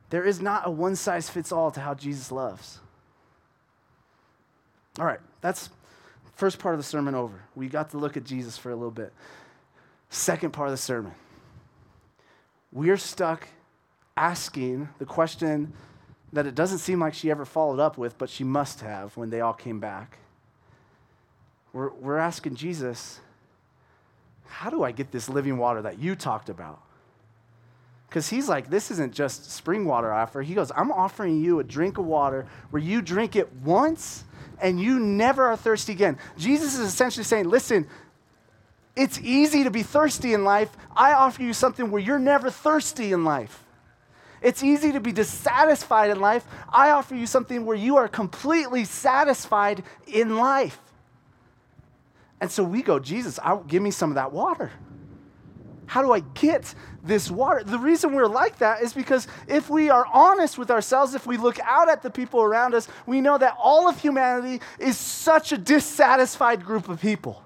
There 0.10 0.26
is 0.26 0.42
not 0.42 0.68
a 0.68 0.70
one 0.70 0.98
size 0.98 1.30
fits 1.30 1.54
all 1.54 1.72
to 1.72 1.80
how 1.80 1.94
Jesus 1.94 2.30
loves. 2.30 2.80
All 5.00 5.06
right, 5.06 5.22
that's 5.40 5.70
first 6.36 6.60
part 6.60 6.76
of 6.76 6.80
the 6.80 6.84
sermon 6.84 7.16
over. 7.16 7.42
We 7.56 7.70
got 7.70 7.92
to 7.92 7.98
look 7.98 8.18
at 8.18 8.26
Jesus 8.26 8.58
for 8.58 8.70
a 8.70 8.76
little 8.76 8.92
bit. 8.92 9.14
Second 10.10 10.52
part 10.52 10.68
of 10.68 10.74
the 10.74 10.78
sermon. 10.78 11.14
We're 12.74 12.98
stuck 12.98 13.48
asking 14.18 14.90
the 15.00 15.06
question 15.06 15.74
that 16.34 16.46
it 16.46 16.56
doesn't 16.56 16.80
seem 16.80 17.00
like 17.00 17.14
she 17.14 17.30
ever 17.30 17.46
followed 17.46 17.80
up 17.80 17.98
with, 17.98 18.18
but 18.18 18.30
she 18.30 18.44
must 18.44 18.82
have 18.82 19.16
when 19.18 19.30
they 19.30 19.42
all 19.42 19.54
came 19.54 19.80
back. 19.80 20.18
We're, 21.74 21.92
we're 21.94 22.18
asking 22.18 22.56
Jesus, 22.56 23.20
how 24.46 24.70
do 24.70 24.84
I 24.84 24.92
get 24.92 25.12
this 25.12 25.30
living 25.30 25.58
water 25.58 25.82
that 25.82 26.00
you 26.00 26.16
talked 26.16 26.50
about? 26.50 26.82
Because 28.10 28.30
he's 28.30 28.50
like, 28.50 28.70
this 28.70 28.92
isn't 28.92 29.14
just 29.14 29.50
spring 29.52 29.86
water 29.86 30.12
I 30.12 30.24
offer. 30.24 30.42
He 30.42 30.54
goes, 30.54 30.70
I'm 30.76 30.92
offering 30.92 31.42
you 31.42 31.60
a 31.60 31.64
drink 31.64 31.98
of 31.98 32.06
water 32.06 32.46
where 32.70 32.82
you 32.82 33.02
drink 33.02 33.38
it 33.38 33.52
once 33.64 34.26
and 34.62 34.80
you 34.80 35.00
never 35.00 35.48
are 35.48 35.56
thirsty 35.56 35.94
again. 35.94 36.18
Jesus 36.38 36.74
is 36.74 36.82
essentially 36.82 37.24
saying, 37.24 37.48
listen, 37.48 37.88
it's 38.98 39.18
easy 39.22 39.64
to 39.64 39.72
be 39.72 39.84
thirsty 39.84 40.34
in 40.34 40.44
life. 40.44 40.70
I 40.94 41.14
offer 41.14 41.42
you 41.42 41.54
something 41.54 41.90
where 41.90 42.02
you're 42.02 42.20
never 42.20 42.50
thirsty 42.50 43.14
in 43.14 43.24
life. 43.24 43.64
It's 44.42 44.64
easy 44.64 44.92
to 44.94 45.00
be 45.00 45.12
dissatisfied 45.12 46.10
in 46.10 46.20
life. 46.20 46.46
I 46.70 46.92
offer 46.92 47.16
you 47.16 47.28
something 47.28 47.66
where 47.66 47.78
you 47.78 47.98
are 47.98 48.08
completely 48.08 48.86
satisfied 48.86 49.84
in 50.08 50.38
life. 50.38 50.80
And 52.40 52.50
so 52.50 52.64
we 52.64 52.82
go, 52.82 52.98
Jesus, 52.98 53.40
I'll, 53.44 53.64
give 53.64 53.84
me 53.84 53.92
some 53.92 54.10
of 54.10 54.16
that 54.16 54.32
water. 54.32 54.72
How 55.86 56.02
do 56.02 56.12
I 56.12 56.22
get 56.22 56.74
this 57.04 57.30
water? 57.30 57.64
The 57.64 57.78
reason 57.78 58.14
we're 58.14 58.26
like 58.26 58.58
that 58.60 58.82
is 58.82 58.94
because 58.94 59.28
if 59.48 59.70
we 59.70 59.92
are 59.92 60.06
honest 60.12 60.58
with 60.58 60.72
ourselves, 60.72 61.14
if 61.14 61.28
we 61.28 61.38
look 61.38 61.60
out 61.60 61.88
at 61.88 62.02
the 62.02 62.10
people 62.10 62.42
around 62.42 62.74
us, 62.74 62.88
we 63.06 63.22
know 63.22 63.38
that 63.38 63.56
all 63.62 63.88
of 63.88 64.00
humanity 64.00 64.62
is 64.80 64.98
such 64.98 65.52
a 65.52 65.58
dissatisfied 65.58 66.66
group 66.66 66.90
of 66.90 67.00
people, 67.00 67.44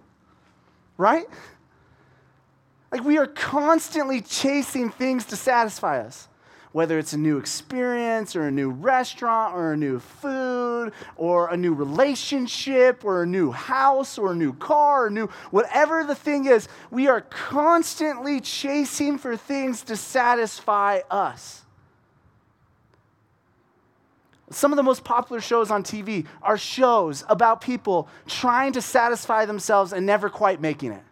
right? 0.97 1.25
Like 2.91 3.03
we 3.03 3.17
are 3.17 3.27
constantly 3.27 4.21
chasing 4.21 4.91
things 4.91 5.25
to 5.25 5.35
satisfy 5.35 5.99
us 5.99 6.29
whether 6.75 6.99
it's 6.99 7.13
a 7.13 7.17
new 7.17 7.37
experience 7.37 8.35
or 8.35 8.47
a 8.47 8.51
new 8.51 8.69
restaurant 8.69 9.55
or 9.55 9.71
a 9.71 9.77
new 9.77 9.97
food 9.97 10.91
or 11.15 11.49
a 11.49 11.55
new 11.55 11.73
relationship 11.73 13.05
or 13.05 13.23
a 13.23 13.25
new 13.25 13.49
house 13.49 14.17
or 14.17 14.33
a 14.33 14.35
new 14.35 14.51
car 14.51 15.05
or 15.05 15.09
new 15.09 15.25
whatever 15.51 16.03
the 16.03 16.13
thing 16.13 16.43
is, 16.43 16.67
we 16.91 17.07
are 17.07 17.21
constantly 17.21 18.41
chasing 18.41 19.17
for 19.17 19.37
things 19.37 19.83
to 19.83 19.95
satisfy 19.95 20.99
us. 21.09 21.61
Some 24.49 24.73
of 24.73 24.75
the 24.75 24.83
most 24.83 25.05
popular 25.05 25.39
shows 25.39 25.71
on 25.71 25.81
TV 25.81 26.25
are 26.41 26.57
shows 26.57 27.23
about 27.29 27.61
people 27.61 28.09
trying 28.27 28.73
to 28.73 28.81
satisfy 28.81 29.45
themselves 29.45 29.93
and 29.93 30.05
never 30.05 30.29
quite 30.29 30.59
making 30.59 30.91
it. 30.91 31.03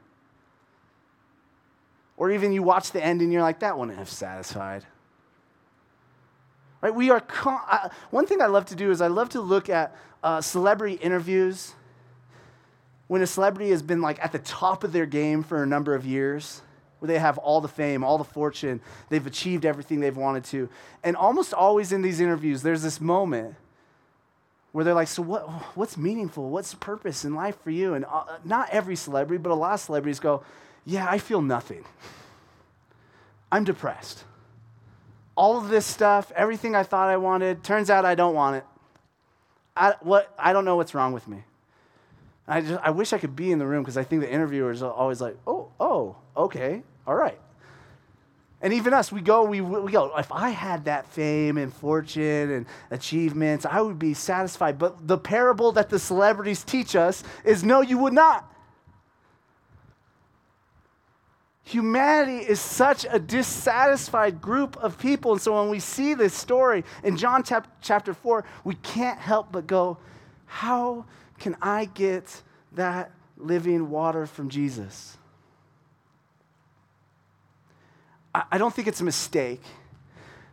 Or 2.17 2.31
even 2.31 2.51
you 2.51 2.63
watch 2.63 2.91
the 2.91 3.01
end 3.01 3.21
and 3.21 3.31
you're 3.31 3.41
like, 3.41 3.59
that 3.59 3.79
wouldn't 3.79 3.97
have 3.97 4.09
satisfied. 4.09 4.85
Right? 6.83 6.93
We 6.93 7.09
are 7.11 7.21
con- 7.21 7.61
uh, 7.69 7.87
one 8.11 8.27
thing 8.27 8.41
I 8.41 8.47
love 8.47 8.65
to 8.65 8.75
do 8.75 8.91
is 8.91 8.99
I 8.99 9.07
love 9.07 9.29
to 9.29 9.39
look 9.39 9.69
at 9.69 9.95
uh, 10.21 10.41
celebrity 10.41 10.95
interviews 10.95 11.75
when 13.07 13.21
a 13.21 13.27
celebrity 13.27 13.69
has 13.69 13.81
been 13.81 14.01
like 14.01 14.21
at 14.21 14.33
the 14.33 14.39
top 14.39 14.83
of 14.83 14.91
their 14.91 15.05
game 15.05 15.43
for 15.43 15.63
a 15.63 15.65
number 15.65 15.95
of 15.95 16.05
years, 16.05 16.61
where 16.99 17.07
they 17.07 17.19
have 17.19 17.37
all 17.37 17.61
the 17.61 17.69
fame, 17.69 18.03
all 18.03 18.17
the 18.17 18.25
fortune, 18.25 18.81
they've 19.07 19.25
achieved 19.25 19.63
everything 19.65 20.01
they've 20.01 20.17
wanted 20.17 20.43
to. 20.43 20.67
And 21.05 21.15
almost 21.15 21.53
always 21.53 21.93
in 21.93 22.01
these 22.01 22.19
interviews, 22.19 22.63
there's 22.63 22.81
this 22.81 22.99
moment 22.99 23.55
where 24.73 24.83
they're 24.83 24.93
like, 24.93 25.07
So, 25.07 25.21
what, 25.21 25.47
what's 25.77 25.95
meaningful? 25.95 26.49
What's 26.49 26.71
the 26.71 26.77
purpose 26.77 27.23
in 27.23 27.33
life 27.33 27.55
for 27.63 27.69
you? 27.71 27.93
And 27.93 28.03
uh, 28.03 28.25
not 28.43 28.69
every 28.71 28.97
celebrity, 28.97 29.41
but 29.41 29.53
a 29.53 29.55
lot 29.55 29.75
of 29.75 29.79
celebrities 29.79 30.19
go, 30.19 30.43
Yeah, 30.85 31.07
I 31.09 31.17
feel 31.17 31.41
nothing. 31.41 31.85
I'm 33.53 33.63
depressed 33.63 34.25
all 35.35 35.57
of 35.57 35.69
this 35.69 35.85
stuff, 35.85 36.31
everything 36.35 36.75
I 36.75 36.83
thought 36.83 37.09
I 37.09 37.17
wanted, 37.17 37.63
turns 37.63 37.89
out 37.89 38.05
I 38.05 38.15
don't 38.15 38.35
want 38.35 38.57
it. 38.57 38.65
I, 39.75 39.95
what, 40.01 40.33
I 40.37 40.53
don't 40.53 40.65
know 40.65 40.75
what's 40.75 40.93
wrong 40.93 41.13
with 41.13 41.27
me. 41.27 41.43
I, 42.47 42.61
just, 42.61 42.79
I 42.83 42.91
wish 42.91 43.13
I 43.13 43.17
could 43.17 43.35
be 43.35 43.51
in 43.51 43.59
the 43.59 43.65
room 43.65 43.83
because 43.83 43.97
I 43.97 44.03
think 44.03 44.21
the 44.21 44.31
interviewers 44.31 44.83
are 44.83 44.91
always 44.91 45.21
like, 45.21 45.37
oh, 45.47 45.69
oh, 45.79 46.17
okay, 46.35 46.83
all 47.07 47.15
right. 47.15 47.39
And 48.61 48.73
even 48.73 48.93
us, 48.93 49.11
we 49.11 49.19
go, 49.21 49.43
we, 49.43 49.59
we 49.59 49.91
go, 49.91 50.15
if 50.17 50.31
I 50.31 50.49
had 50.49 50.85
that 50.85 51.05
fame 51.07 51.57
and 51.57 51.73
fortune 51.73 52.49
and 52.49 52.65
achievements, 52.91 53.65
I 53.65 53.81
would 53.81 53.99
be 53.99 54.13
satisfied. 54.13 54.79
But 54.79 55.05
the 55.05 55.17
parable 55.17 55.73
that 55.73 55.89
the 55.89 55.99
celebrities 55.99 56.63
teach 56.63 56.95
us 56.95 57.23
is 57.43 57.63
no, 57.63 57.81
you 57.81 57.97
would 57.97 58.13
not. 58.13 58.52
Humanity 61.65 62.45
is 62.45 62.59
such 62.59 63.05
a 63.09 63.17
dissatisfied 63.17 64.41
group 64.41 64.75
of 64.77 64.97
people. 64.97 65.31
And 65.31 65.41
so 65.41 65.59
when 65.61 65.69
we 65.69 65.79
see 65.79 66.13
this 66.13 66.33
story 66.33 66.83
in 67.03 67.15
John 67.15 67.43
chapter 67.81 68.13
4, 68.13 68.43
we 68.65 68.75
can't 68.75 69.19
help 69.19 69.51
but 69.51 69.65
go, 69.65 69.97
How 70.45 71.05
can 71.39 71.55
I 71.61 71.85
get 71.85 72.41
that 72.73 73.11
living 73.37 73.89
water 73.89 74.25
from 74.25 74.49
Jesus? 74.49 75.17
I 78.35 78.57
don't 78.57 78.73
think 78.73 78.87
it's 78.87 79.01
a 79.01 79.03
mistake 79.05 79.61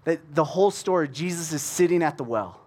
that 0.04 0.34
the 0.34 0.44
whole 0.44 0.70
story, 0.70 1.08
Jesus 1.08 1.52
is 1.52 1.62
sitting 1.62 2.02
at 2.02 2.18
the 2.18 2.24
well. 2.24 2.60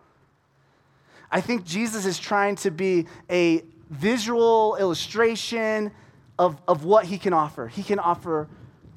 I 1.32 1.39
think 1.39 1.66
Jesus 1.66 2.06
is 2.06 2.18
trying 2.20 2.56
to 2.58 2.72
be 2.72 3.08
a 3.30 3.64
visual 3.89 4.76
illustration 4.78 5.91
of, 6.38 6.60
of 6.68 6.84
what 6.84 7.06
he 7.06 7.18
can 7.18 7.34
offer. 7.34 7.68
He 7.68 7.84
can 7.84 8.00
offer 8.00 8.48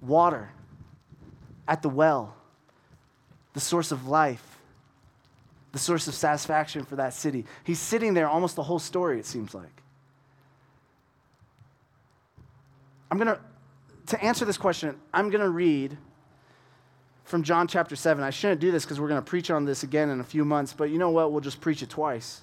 water 0.01 0.51
at 1.69 1.83
the 1.83 1.89
well, 1.89 2.35
the 3.53 3.61
source 3.61 3.93
of 3.93 4.07
life, 4.07 4.59
the 5.73 5.79
source 5.79 6.09
of 6.09 6.15
satisfaction 6.15 6.85
for 6.85 6.97
that 6.97 7.13
city. 7.13 7.45
He's 7.65 7.79
sitting 7.79 8.15
there 8.15 8.29
almost 8.29 8.57
the 8.57 8.63
whole 8.63 8.79
story, 8.79 9.19
it 9.19 9.27
seems 9.27 9.55
like. 9.55 9.83
I'm 13.11 13.19
going 13.19 13.29
to, 13.29 13.41
to 14.09 14.25
answer 14.25 14.45
this 14.45 14.59
question, 14.59 14.97
I'm 15.13 15.31
going 15.31 15.43
to 15.43 15.51
read 15.51 15.97
from 17.25 17.43
John 17.43 17.67
chapter 17.67 17.97
7. 17.97 18.23
I 18.23 18.31
shouldn't 18.31 18.61
do 18.61 18.71
this 18.71 18.85
because 18.85 19.01
we're 19.01 19.09
going 19.09 19.23
to 19.23 19.29
preach 19.29 19.51
on 19.51 19.65
this 19.65 19.83
again 19.83 20.11
in 20.11 20.21
a 20.21 20.25
few 20.25 20.45
months, 20.45 20.73
but 20.73 20.91
you 20.91 20.99
know 20.99 21.11
what? 21.11 21.33
We'll 21.33 21.41
just 21.41 21.61
preach 21.61 21.83
it 21.83 21.91
twice. 21.91 22.43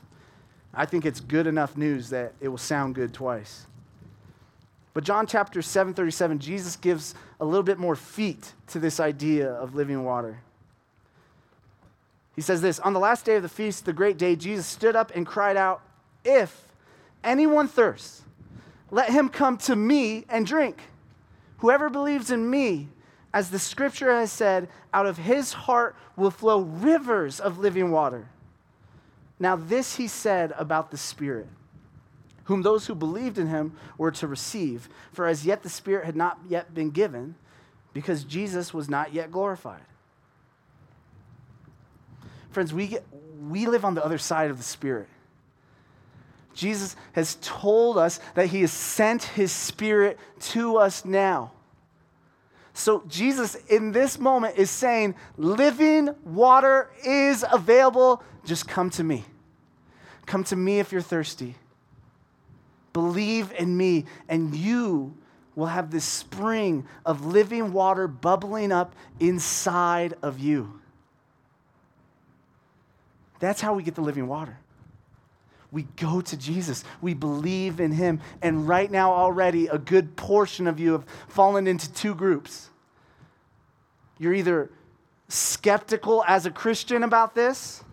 I 0.73 0.85
think 0.85 1.05
it's 1.05 1.19
good 1.19 1.47
enough 1.47 1.77
news 1.77 2.09
that 2.09 2.33
it 2.41 2.47
will 2.47 2.57
sound 2.57 2.95
good 2.95 3.13
twice. 3.13 3.67
But 4.93 5.03
John 5.03 5.25
chapter 5.25 5.61
7, 5.61 5.93
37, 5.93 6.39
Jesus 6.39 6.75
gives 6.75 7.15
a 7.39 7.45
little 7.45 7.63
bit 7.63 7.79
more 7.79 7.95
feet 7.95 8.53
to 8.67 8.79
this 8.79 8.99
idea 8.99 9.51
of 9.51 9.73
living 9.73 10.03
water. 10.03 10.39
He 12.35 12.41
says 12.41 12.61
this 12.61 12.79
On 12.79 12.93
the 12.93 12.99
last 12.99 13.25
day 13.25 13.35
of 13.35 13.43
the 13.43 13.49
feast, 13.49 13.85
the 13.85 13.93
great 13.93 14.17
day, 14.17 14.35
Jesus 14.35 14.67
stood 14.67 14.95
up 14.95 15.11
and 15.15 15.25
cried 15.25 15.57
out, 15.57 15.81
If 16.23 16.67
anyone 17.23 17.67
thirsts, 17.67 18.21
let 18.91 19.09
him 19.09 19.29
come 19.29 19.57
to 19.59 19.75
me 19.75 20.25
and 20.29 20.45
drink. 20.45 20.77
Whoever 21.57 21.89
believes 21.89 22.29
in 22.29 22.49
me, 22.49 22.89
as 23.33 23.49
the 23.49 23.57
scripture 23.57 24.11
has 24.11 24.31
said, 24.31 24.69
out 24.93 25.07
of 25.07 25.17
his 25.17 25.53
heart 25.53 25.95
will 26.15 26.29
flow 26.29 26.61
rivers 26.61 27.39
of 27.39 27.57
living 27.57 27.89
water. 27.89 28.27
Now, 29.39 29.55
this 29.55 29.95
he 29.95 30.07
said 30.07 30.53
about 30.57 30.91
the 30.91 30.97
Spirit 30.97 31.47
whom 32.45 32.61
those 32.61 32.87
who 32.87 32.95
believed 32.95 33.37
in 33.37 33.47
him 33.47 33.73
were 33.97 34.11
to 34.11 34.27
receive. 34.27 34.89
For 35.11 35.27
as 35.27 35.45
yet 35.45 35.63
the 35.63 35.69
Spirit 35.69 36.05
had 36.05 36.15
not 36.15 36.39
yet 36.47 36.73
been 36.73 36.89
given, 36.89 37.35
because 37.93 38.23
Jesus 38.23 38.73
was 38.73 38.89
not 38.89 39.13
yet 39.13 39.31
glorified. 39.31 39.83
Friends, 42.51 42.73
we, 42.73 42.87
get, 42.87 43.05
we 43.49 43.65
live 43.65 43.85
on 43.85 43.95
the 43.95 44.03
other 44.03 44.17
side 44.17 44.51
of 44.51 44.57
the 44.57 44.63
Spirit. 44.63 45.07
Jesus 46.53 46.95
has 47.13 47.37
told 47.41 47.97
us 47.97 48.19
that 48.35 48.47
he 48.47 48.61
has 48.61 48.71
sent 48.71 49.23
his 49.23 49.51
Spirit 49.51 50.19
to 50.39 50.77
us 50.77 51.03
now. 51.03 51.51
So, 52.75 53.03
Jesus 53.07 53.55
in 53.69 53.91
this 53.91 54.17
moment 54.17 54.57
is 54.57 54.71
saying, 54.71 55.15
living 55.37 56.09
water 56.23 56.89
is 57.05 57.45
available. 57.51 58.23
Just 58.45 58.67
come 58.67 58.89
to 58.91 59.03
me. 59.03 59.23
Come 60.25 60.43
to 60.45 60.55
me 60.55 60.79
if 60.79 60.91
you're 60.91 61.01
thirsty. 61.01 61.55
Believe 62.93 63.51
in 63.57 63.75
me, 63.75 64.05
and 64.29 64.55
you 64.55 65.17
will 65.55 65.65
have 65.67 65.91
this 65.91 66.05
spring 66.05 66.85
of 67.05 67.25
living 67.25 67.73
water 67.73 68.07
bubbling 68.07 68.71
up 68.71 68.95
inside 69.19 70.13
of 70.21 70.39
you. 70.39 70.79
That's 73.39 73.59
how 73.59 73.73
we 73.73 73.83
get 73.83 73.95
the 73.95 74.01
living 74.01 74.27
water. 74.27 74.57
we 75.73 75.83
go 75.97 76.21
to 76.21 76.37
Jesus. 76.37 76.83
We 77.01 77.15
believe 77.15 77.79
in 77.79 77.91
him. 77.91 78.21
And 78.43 78.67
right 78.67 78.89
now, 78.89 79.11
already, 79.11 79.67
a 79.67 79.79
good 79.79 80.15
portion 80.15 80.67
of 80.67 80.79
you 80.79 80.91
have 80.93 81.03
fallen 81.27 81.65
into 81.65 81.91
two 81.91 82.13
groups. 82.13 82.69
You're 84.19 84.35
either 84.35 84.69
skeptical 85.27 86.23
as 86.27 86.45
a 86.45 86.51
Christian 86.51 87.01
about 87.01 87.33
this, 87.33 87.83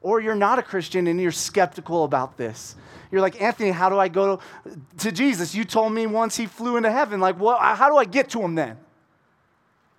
or 0.00 0.20
you're 0.20 0.36
not 0.36 0.60
a 0.60 0.62
Christian 0.62 1.08
and 1.08 1.20
you're 1.20 1.32
skeptical 1.32 2.04
about 2.04 2.36
this. 2.36 2.76
You're 3.12 3.20
like, 3.20 3.40
Anthony, 3.40 3.70
how 3.70 3.90
do 3.90 3.98
I 3.98 4.08
go 4.08 4.38
to, 4.38 4.80
to 4.98 5.12
Jesus? 5.12 5.54
You 5.54 5.64
told 5.66 5.92
me 5.92 6.06
once 6.06 6.34
he 6.34 6.46
flew 6.46 6.78
into 6.78 6.90
heaven. 6.90 7.20
Like, 7.20 7.38
what, 7.38 7.60
how 7.60 7.90
do 7.90 7.96
I 7.98 8.06
get 8.06 8.30
to 8.30 8.40
him 8.40 8.54
then? 8.54 8.78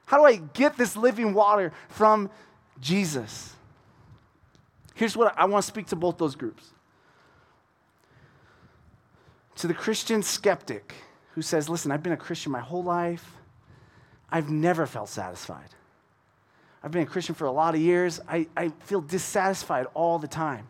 How 0.05 0.17
do 0.17 0.25
I 0.25 0.37
get 0.37 0.77
this 0.77 0.97
living 0.97 1.35
water 1.35 1.71
from 1.89 2.31
Jesus? 2.81 3.53
Here's 4.95 5.15
what 5.15 5.37
I 5.37 5.45
want 5.45 5.63
to 5.63 5.67
speak 5.67 5.87
to 5.87 5.95
both 5.95 6.17
those 6.17 6.35
groups. 6.35 6.71
To 9.57 9.67
the 9.67 9.75
Christian 9.75 10.23
skeptic 10.23 10.95
who 11.35 11.43
says, 11.43 11.69
Listen, 11.69 11.91
I've 11.91 12.03
been 12.03 12.13
a 12.13 12.17
Christian 12.17 12.51
my 12.51 12.59
whole 12.61 12.83
life, 12.83 13.37
I've 14.31 14.49
never 14.49 14.87
felt 14.87 15.09
satisfied. 15.09 15.69
I've 16.83 16.91
been 16.91 17.03
a 17.03 17.05
Christian 17.07 17.35
for 17.35 17.45
a 17.45 17.51
lot 17.51 17.75
of 17.75 17.79
years. 17.79 18.19
I, 18.27 18.47
I 18.57 18.69
feel 18.85 19.01
dissatisfied 19.01 19.85
all 19.93 20.17
the 20.19 20.27
time. 20.27 20.67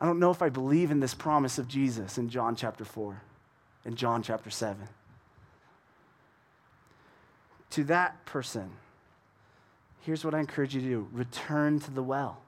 I 0.00 0.04
don't 0.06 0.18
know 0.18 0.30
if 0.30 0.42
I 0.42 0.48
believe 0.48 0.90
in 0.90 1.00
this 1.00 1.14
promise 1.14 1.58
of 1.58 1.68
Jesus 1.68 2.18
in 2.18 2.28
John 2.28 2.54
chapter 2.54 2.84
4 2.84 3.20
and 3.84 3.96
John 3.96 4.22
chapter 4.22 4.50
7. 4.50 4.88
To 7.70 7.84
that 7.84 8.24
person, 8.26 8.70
here's 10.02 10.24
what 10.24 10.34
I 10.34 10.40
encourage 10.40 10.74
you 10.74 10.80
to 10.80 10.86
do 10.86 11.08
return 11.12 11.80
to 11.80 11.90
the 11.90 12.02
well. 12.02 12.38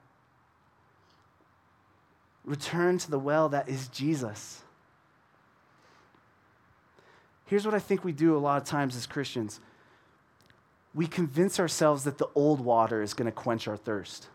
Return 2.45 2.97
to 2.99 3.11
the 3.11 3.19
well 3.19 3.49
that 3.49 3.67
is 3.67 3.87
Jesus. 3.89 4.61
Here's 7.45 7.65
what 7.65 7.73
I 7.73 7.79
think 7.79 8.03
we 8.03 8.11
do 8.11 8.35
a 8.35 8.39
lot 8.39 8.61
of 8.61 8.67
times 8.67 8.95
as 8.95 9.07
Christians 9.07 9.59
we 10.93 11.07
convince 11.07 11.59
ourselves 11.59 12.03
that 12.03 12.17
the 12.17 12.27
old 12.35 12.59
water 12.59 13.01
is 13.01 13.13
going 13.13 13.27
to 13.27 13.31
quench 13.31 13.67
our 13.67 13.77
thirst. 13.77 14.27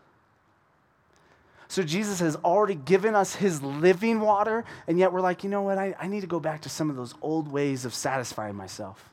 So 1.67 1.83
Jesus 1.83 2.19
has 2.19 2.35
already 2.37 2.75
given 2.75 3.15
us 3.15 3.35
his 3.35 3.61
living 3.61 4.19
water, 4.19 4.63
and 4.87 4.99
yet 4.99 5.11
we're 5.11 5.21
like, 5.21 5.43
you 5.43 5.49
know 5.49 5.63
what? 5.63 5.77
I, 5.77 5.95
I 5.99 6.07
need 6.07 6.21
to 6.21 6.27
go 6.27 6.39
back 6.39 6.61
to 6.61 6.69
some 6.69 6.89
of 6.89 6.95
those 6.95 7.15
old 7.21 7.51
ways 7.51 7.85
of 7.85 7.93
satisfying 7.93 8.55
myself. 8.55 9.09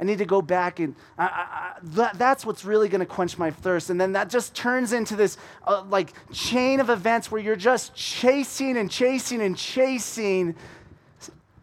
I 0.00 0.04
need 0.04 0.18
to 0.18 0.24
go 0.24 0.40
back 0.40 0.80
and 0.80 0.96
I, 1.18 1.24
I, 1.24 1.72
that, 1.82 2.18
that's 2.18 2.46
what's 2.46 2.64
really 2.64 2.88
going 2.88 3.00
to 3.00 3.06
quench 3.06 3.36
my 3.36 3.50
thirst. 3.50 3.90
And 3.90 4.00
then 4.00 4.12
that 4.12 4.30
just 4.30 4.54
turns 4.54 4.94
into 4.94 5.14
this 5.14 5.36
uh, 5.66 5.82
like 5.90 6.14
chain 6.32 6.80
of 6.80 6.88
events 6.88 7.30
where 7.30 7.40
you're 7.40 7.54
just 7.54 7.94
chasing 7.94 8.78
and 8.78 8.90
chasing 8.90 9.42
and 9.42 9.54
chasing 9.54 10.56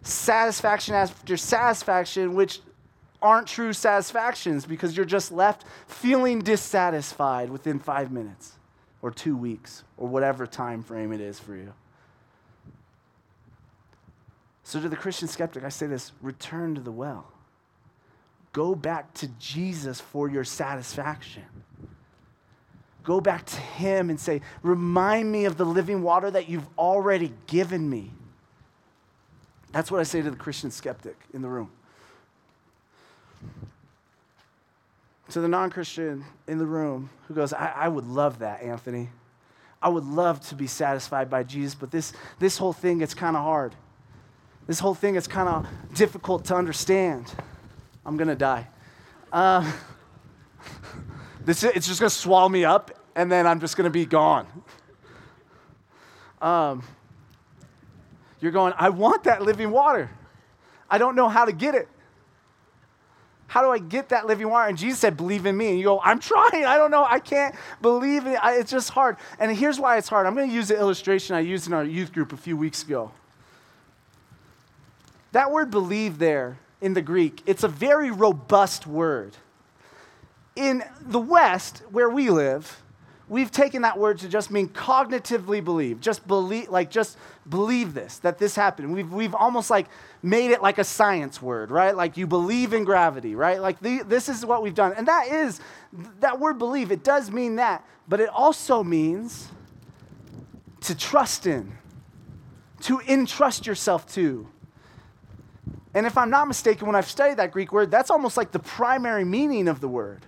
satisfaction 0.04 0.94
after 0.94 1.36
satisfaction, 1.36 2.36
which 2.36 2.62
aren't 3.24 3.48
true 3.48 3.74
satisfactions 3.74 4.68
because 4.68 4.96
you're 4.96 5.06
just 5.08 5.32
left 5.32 5.66
feeling 5.88 6.40
dissatisfied 6.40 7.50
within 7.50 7.80
five 7.80 8.12
minutes 8.12 8.57
or 9.02 9.12
two 9.12 9.36
weeks 9.36 9.84
or 9.98 10.08
whatever 10.08 10.48
time 10.48 10.84
frame 10.84 11.12
it 11.12 11.22
is 11.22 11.40
for 11.40 11.56
you. 11.56 11.74
So, 14.64 14.82
to 14.82 14.90
the 14.90 14.98
Christian 14.98 15.28
skeptic, 15.28 15.64
I 15.64 15.70
say 15.70 15.88
this 15.88 16.12
return 16.22 16.76
to 16.76 16.82
the 16.82 16.92
well. 16.92 17.32
Go 18.52 18.76
back 18.76 19.14
to 19.16 19.28
Jesus 19.40 20.02
for 20.02 20.28
your 20.28 20.44
satisfaction. 20.44 21.44
Go 23.04 23.22
back 23.22 23.46
to 23.46 23.56
Him 23.56 24.10
and 24.10 24.20
say, 24.20 24.42
Remind 24.64 25.32
me 25.32 25.46
of 25.46 25.56
the 25.56 25.66
living 25.66 26.02
water 26.02 26.30
that 26.30 26.50
you've 26.50 26.68
already 26.78 27.32
given 27.48 27.90
me. 27.90 28.12
That's 29.72 29.90
what 29.90 30.02
I 30.02 30.04
say 30.04 30.22
to 30.22 30.30
the 30.30 30.36
Christian 30.36 30.72
skeptic 30.72 31.16
in 31.34 31.42
the 31.42 31.48
room. 31.48 31.72
To 35.32 35.42
the 35.42 35.48
non 35.48 35.70
Christian 35.70 36.24
in 36.48 36.58
the 36.58 36.66
room 36.66 37.10
who 37.28 37.34
goes, 37.34 37.54
I, 37.54 37.74
I 37.76 37.88
would 37.88 38.06
love 38.06 38.40
that, 38.40 38.62
Anthony. 38.62 39.10
I 39.82 39.90
would 39.90 40.06
love 40.06 40.42
to 40.50 40.56
be 40.56 40.68
satisfied 40.68 41.30
by 41.30 41.44
Jesus, 41.44 41.76
but 41.76 41.92
this, 41.92 42.14
this 42.40 42.58
whole 42.58 42.74
thing 42.74 43.00
gets 43.00 43.14
kind 43.14 43.36
of 43.36 43.44
hard. 43.44 43.76
This 44.66 44.80
whole 44.80 44.96
thing 44.96 45.16
is 45.16 45.28
kind 45.28 45.48
of 45.48 45.68
difficult 45.94 46.46
to 46.46 46.56
understand. 46.56 47.32
I'm 48.06 48.18
going 48.18 48.28
to 48.28 48.36
die. 48.36 48.68
Uh, 49.32 49.72
this, 51.46 51.64
it's 51.64 51.88
just 51.88 52.00
going 52.00 52.10
to 52.10 52.16
swallow 52.16 52.50
me 52.50 52.66
up, 52.66 52.92
and 53.16 53.32
then 53.32 53.46
I'm 53.46 53.60
just 53.60 53.78
going 53.78 53.86
to 53.86 53.92
be 53.92 54.06
gone. 54.06 54.48
Um, 56.42 56.84
you're 58.40 58.52
going, 58.52 58.74
I 58.78 58.90
want 58.90 59.24
that 59.26 59.42
living 59.42 59.72
water. 59.72 60.10
I 60.90 60.98
don't 60.98 61.16
know 61.16 61.30
how 61.30 61.46
to 61.46 61.52
get 61.52 61.76
it. 61.76 61.88
How 63.48 63.62
do 63.62 63.72
I 63.72 63.80
get 63.80 64.10
that 64.10 64.28
living 64.28 64.50
water? 64.50 64.68
And 64.68 64.78
Jesus 64.78 65.00
said, 65.00 65.16
Believe 65.16 65.46
in 65.46 65.56
me. 65.56 65.70
And 65.70 65.78
you 65.78 65.86
go, 65.86 66.02
I'm 66.02 66.20
trying. 66.20 66.66
I 66.66 66.78
don't 66.78 66.92
know. 66.92 67.06
I 67.06 67.20
can't 67.20 67.56
believe 67.82 68.28
it. 68.28 68.38
It's 68.44 68.70
just 68.70 68.90
hard. 68.90 69.16
And 69.40 69.56
here's 69.56 69.80
why 69.80 69.98
it's 69.98 70.10
hard. 70.10 70.28
I'm 70.28 70.36
going 70.36 70.50
to 70.50 70.54
use 70.54 70.68
the 70.68 70.78
illustration 70.78 71.36
I 71.36 71.40
used 71.40 71.66
in 71.66 71.74
our 71.74 71.84
youth 71.84 72.12
group 72.14 72.34
a 72.34 72.38
few 72.38 72.58
weeks 72.58 72.84
ago. 72.84 73.12
That 75.32 75.52
word 75.52 75.72
believe 75.72 76.20
there 76.20 76.58
in 76.82 76.94
the 76.94 77.02
Greek, 77.02 77.42
it's 77.46 77.64
a 77.64 77.68
very 77.68 78.12
robust 78.12 78.86
word. 78.86 79.36
In 80.56 80.84
the 81.02 81.20
West, 81.20 81.84
where 81.92 82.10
we 82.10 82.30
live, 82.30 82.82
we've 83.30 83.52
taken 83.52 83.82
that 83.82 83.98
word 83.98 84.20
to 84.20 84.30
just 84.30 84.52
mean 84.52 84.70
cognitively 84.70 85.64
believe. 85.64 86.00
Just 86.00 86.28
believe, 86.28 86.70
like 86.70 86.90
just 86.90 87.18
believe 87.50 87.94
this, 87.94 88.20
that 88.20 88.38
this 88.38 88.56
happened. 88.56 88.94
We've, 88.94 89.12
we've 89.12 89.36
almost 89.36 89.70
like 89.70 89.88
made 90.24 90.52
it 90.52 90.62
like 90.62 90.78
a 90.78 90.84
science 90.84 91.42
word, 91.42 91.72
right? 91.72 91.96
Like 91.96 92.18
you 92.18 92.28
believe 92.28 92.74
in 92.74 92.84
gravity, 92.84 93.36
right? 93.36 93.62
Like 93.62 93.80
the, 93.80 94.04
this 94.04 94.30
is 94.30 94.46
what 94.46 94.64
we've 94.64 94.76
done. 94.76 94.94
And 94.96 95.08
that 95.08 95.28
is, 95.28 95.60
that 96.20 96.40
word 96.40 96.58
believe, 96.58 96.92
it 96.92 97.04
does 97.04 97.30
mean 97.32 97.58
that, 97.58 97.86
but 98.08 98.20
it 98.20 98.30
also 98.30 98.84
means 98.84 99.50
to 100.82 100.96
trust 100.96 101.48
in, 101.48 101.78
to 102.82 103.02
entrust 103.08 103.68
yourself 103.68 104.08
to. 104.14 104.48
And 105.94 106.06
if 106.06 106.18
I'm 106.18 106.30
not 106.30 106.48
mistaken, 106.48 106.86
when 106.86 106.96
I've 106.96 107.10
studied 107.10 107.38
that 107.38 107.52
Greek 107.52 107.72
word, 107.72 107.90
that's 107.90 108.12
almost 108.12 108.38
like 108.38 108.52
the 108.52 108.60
primary 108.60 109.26
meaning 109.26 109.68
of 109.68 109.82
the 109.82 109.88
word. 109.88 110.26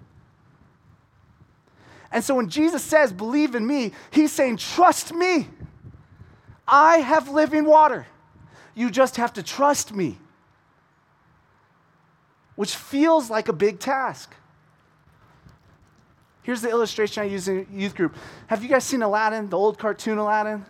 And 2.11 2.23
so 2.23 2.35
when 2.35 2.49
Jesus 2.49 2.83
says, 2.83 3.13
believe 3.13 3.55
in 3.55 3.65
me, 3.65 3.91
he's 4.11 4.31
saying, 4.31 4.57
trust 4.57 5.13
me. 5.13 5.47
I 6.67 6.97
have 6.97 7.29
living 7.29 7.65
water. 7.65 8.07
You 8.75 8.89
just 8.89 9.17
have 9.17 9.33
to 9.33 9.43
trust 9.43 9.93
me. 9.93 10.17
Which 12.55 12.75
feels 12.75 13.29
like 13.29 13.47
a 13.47 13.53
big 13.53 13.79
task. 13.79 14.33
Here's 16.43 16.61
the 16.61 16.69
illustration 16.69 17.23
I 17.23 17.27
use 17.27 17.47
in 17.47 17.67
youth 17.71 17.95
group. 17.95 18.15
Have 18.47 18.63
you 18.63 18.69
guys 18.69 18.83
seen 18.83 19.01
Aladdin, 19.01 19.49
the 19.49 19.57
old 19.57 19.77
cartoon 19.77 20.17
Aladdin? 20.17 20.65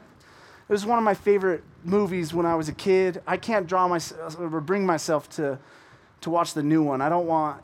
It 0.68 0.72
was 0.72 0.86
one 0.86 0.98
of 0.98 1.04
my 1.04 1.14
favorite 1.14 1.64
movies 1.84 2.34
when 2.34 2.46
I 2.46 2.56
was 2.56 2.70
a 2.70 2.74
kid. 2.74 3.22
I 3.26 3.38
can't 3.38 3.66
draw 3.66 3.88
myself 3.88 4.38
or 4.40 4.62
bring 4.62 4.86
myself 4.86 5.30
to, 5.32 5.58
to 6.22 6.30
watch 6.30 6.54
the 6.54 6.64
new 6.64 6.84
one. 6.84 7.02
I 7.02 7.10
don't 7.10 7.28
want 7.28 7.64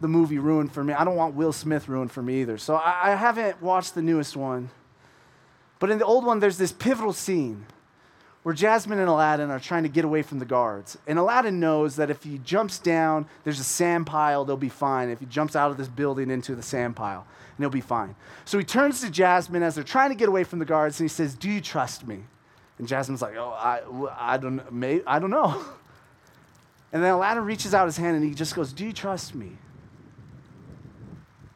the 0.00 0.08
movie 0.08 0.38
ruined 0.38 0.72
for 0.72 0.84
me. 0.84 0.92
I 0.92 1.04
don't 1.04 1.16
want 1.16 1.34
Will 1.34 1.52
Smith 1.52 1.88
ruined 1.88 2.12
for 2.12 2.22
me 2.22 2.40
either. 2.40 2.58
So 2.58 2.76
I, 2.76 3.12
I 3.12 3.14
haven't 3.14 3.60
watched 3.62 3.94
the 3.94 4.02
newest 4.02 4.36
one. 4.36 4.70
But 5.78 5.90
in 5.90 5.98
the 5.98 6.04
old 6.04 6.24
one, 6.24 6.40
there's 6.40 6.58
this 6.58 6.72
pivotal 6.72 7.12
scene 7.12 7.66
where 8.42 8.54
Jasmine 8.54 8.98
and 8.98 9.08
Aladdin 9.08 9.50
are 9.50 9.60
trying 9.60 9.82
to 9.82 9.88
get 9.88 10.04
away 10.04 10.22
from 10.22 10.38
the 10.38 10.44
guards. 10.44 10.96
And 11.06 11.18
Aladdin 11.18 11.60
knows 11.60 11.96
that 11.96 12.10
if 12.10 12.22
he 12.22 12.38
jumps 12.38 12.78
down, 12.78 13.26
there's 13.44 13.60
a 13.60 13.64
sand 13.64 14.06
pile, 14.06 14.44
they'll 14.44 14.56
be 14.56 14.68
fine. 14.68 15.10
If 15.10 15.20
he 15.20 15.26
jumps 15.26 15.54
out 15.54 15.70
of 15.70 15.76
this 15.76 15.88
building 15.88 16.30
into 16.30 16.54
the 16.54 16.62
sand 16.62 16.96
pile, 16.96 17.26
and 17.56 17.62
he'll 17.62 17.70
be 17.70 17.80
fine. 17.80 18.14
So 18.44 18.58
he 18.58 18.64
turns 18.64 19.00
to 19.02 19.10
Jasmine 19.10 19.62
as 19.62 19.74
they're 19.74 19.84
trying 19.84 20.10
to 20.10 20.14
get 20.14 20.28
away 20.28 20.44
from 20.44 20.60
the 20.60 20.64
guards, 20.64 20.98
and 21.00 21.08
he 21.10 21.12
says, 21.12 21.34
Do 21.34 21.50
you 21.50 21.60
trust 21.60 22.06
me? 22.06 22.20
And 22.78 22.86
Jasmine's 22.86 23.22
like, 23.22 23.36
Oh, 23.36 23.50
I, 23.50 23.82
I, 24.16 24.36
don't, 24.38 24.72
may, 24.72 25.02
I 25.06 25.18
don't 25.18 25.30
know. 25.30 25.62
And 26.90 27.04
then 27.04 27.12
Aladdin 27.12 27.44
reaches 27.44 27.74
out 27.74 27.84
his 27.84 27.98
hand 27.98 28.16
and 28.16 28.24
he 28.24 28.32
just 28.32 28.54
goes, 28.54 28.72
Do 28.72 28.86
you 28.86 28.94
trust 28.94 29.34
me? 29.34 29.58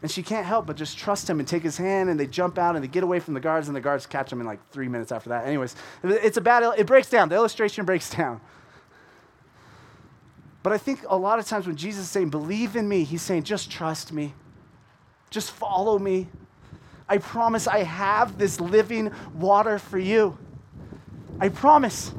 And 0.02 0.10
she 0.10 0.22
can't 0.22 0.44
help 0.44 0.66
but 0.66 0.76
just 0.76 0.98
trust 0.98 1.30
him 1.30 1.38
and 1.38 1.48
take 1.48 1.62
his 1.62 1.76
hand, 1.76 2.10
and 2.10 2.18
they 2.18 2.26
jump 2.26 2.58
out 2.58 2.74
and 2.74 2.82
they 2.82 2.88
get 2.88 3.04
away 3.04 3.20
from 3.20 3.34
the 3.34 3.40
guards, 3.40 3.68
and 3.68 3.76
the 3.76 3.80
guards 3.80 4.04
catch 4.04 4.30
them 4.30 4.40
in 4.40 4.46
like 4.46 4.58
three 4.70 4.88
minutes 4.88 5.12
after 5.12 5.30
that. 5.30 5.46
Anyways, 5.46 5.76
it's 6.02 6.36
a 6.36 6.40
bad, 6.40 6.64
it 6.76 6.86
breaks 6.86 7.08
down. 7.08 7.28
The 7.28 7.36
illustration 7.36 7.84
breaks 7.84 8.10
down. 8.10 8.40
But 10.62 10.72
I 10.72 10.78
think 10.78 11.00
a 11.08 11.16
lot 11.16 11.38
of 11.38 11.46
times 11.46 11.66
when 11.66 11.76
Jesus 11.76 12.04
is 12.04 12.10
saying, 12.10 12.30
believe 12.30 12.76
in 12.76 12.88
me, 12.88 13.04
he's 13.04 13.22
saying, 13.22 13.44
just 13.44 13.70
trust 13.70 14.12
me. 14.12 14.34
Just 15.30 15.50
follow 15.50 15.98
me. 15.98 16.28
I 17.08 17.18
promise 17.18 17.66
I 17.66 17.82
have 17.82 18.38
this 18.38 18.60
living 18.60 19.10
water 19.34 19.78
for 19.78 19.98
you. 19.98 20.38
I 21.40 21.48
promise. 21.48 22.12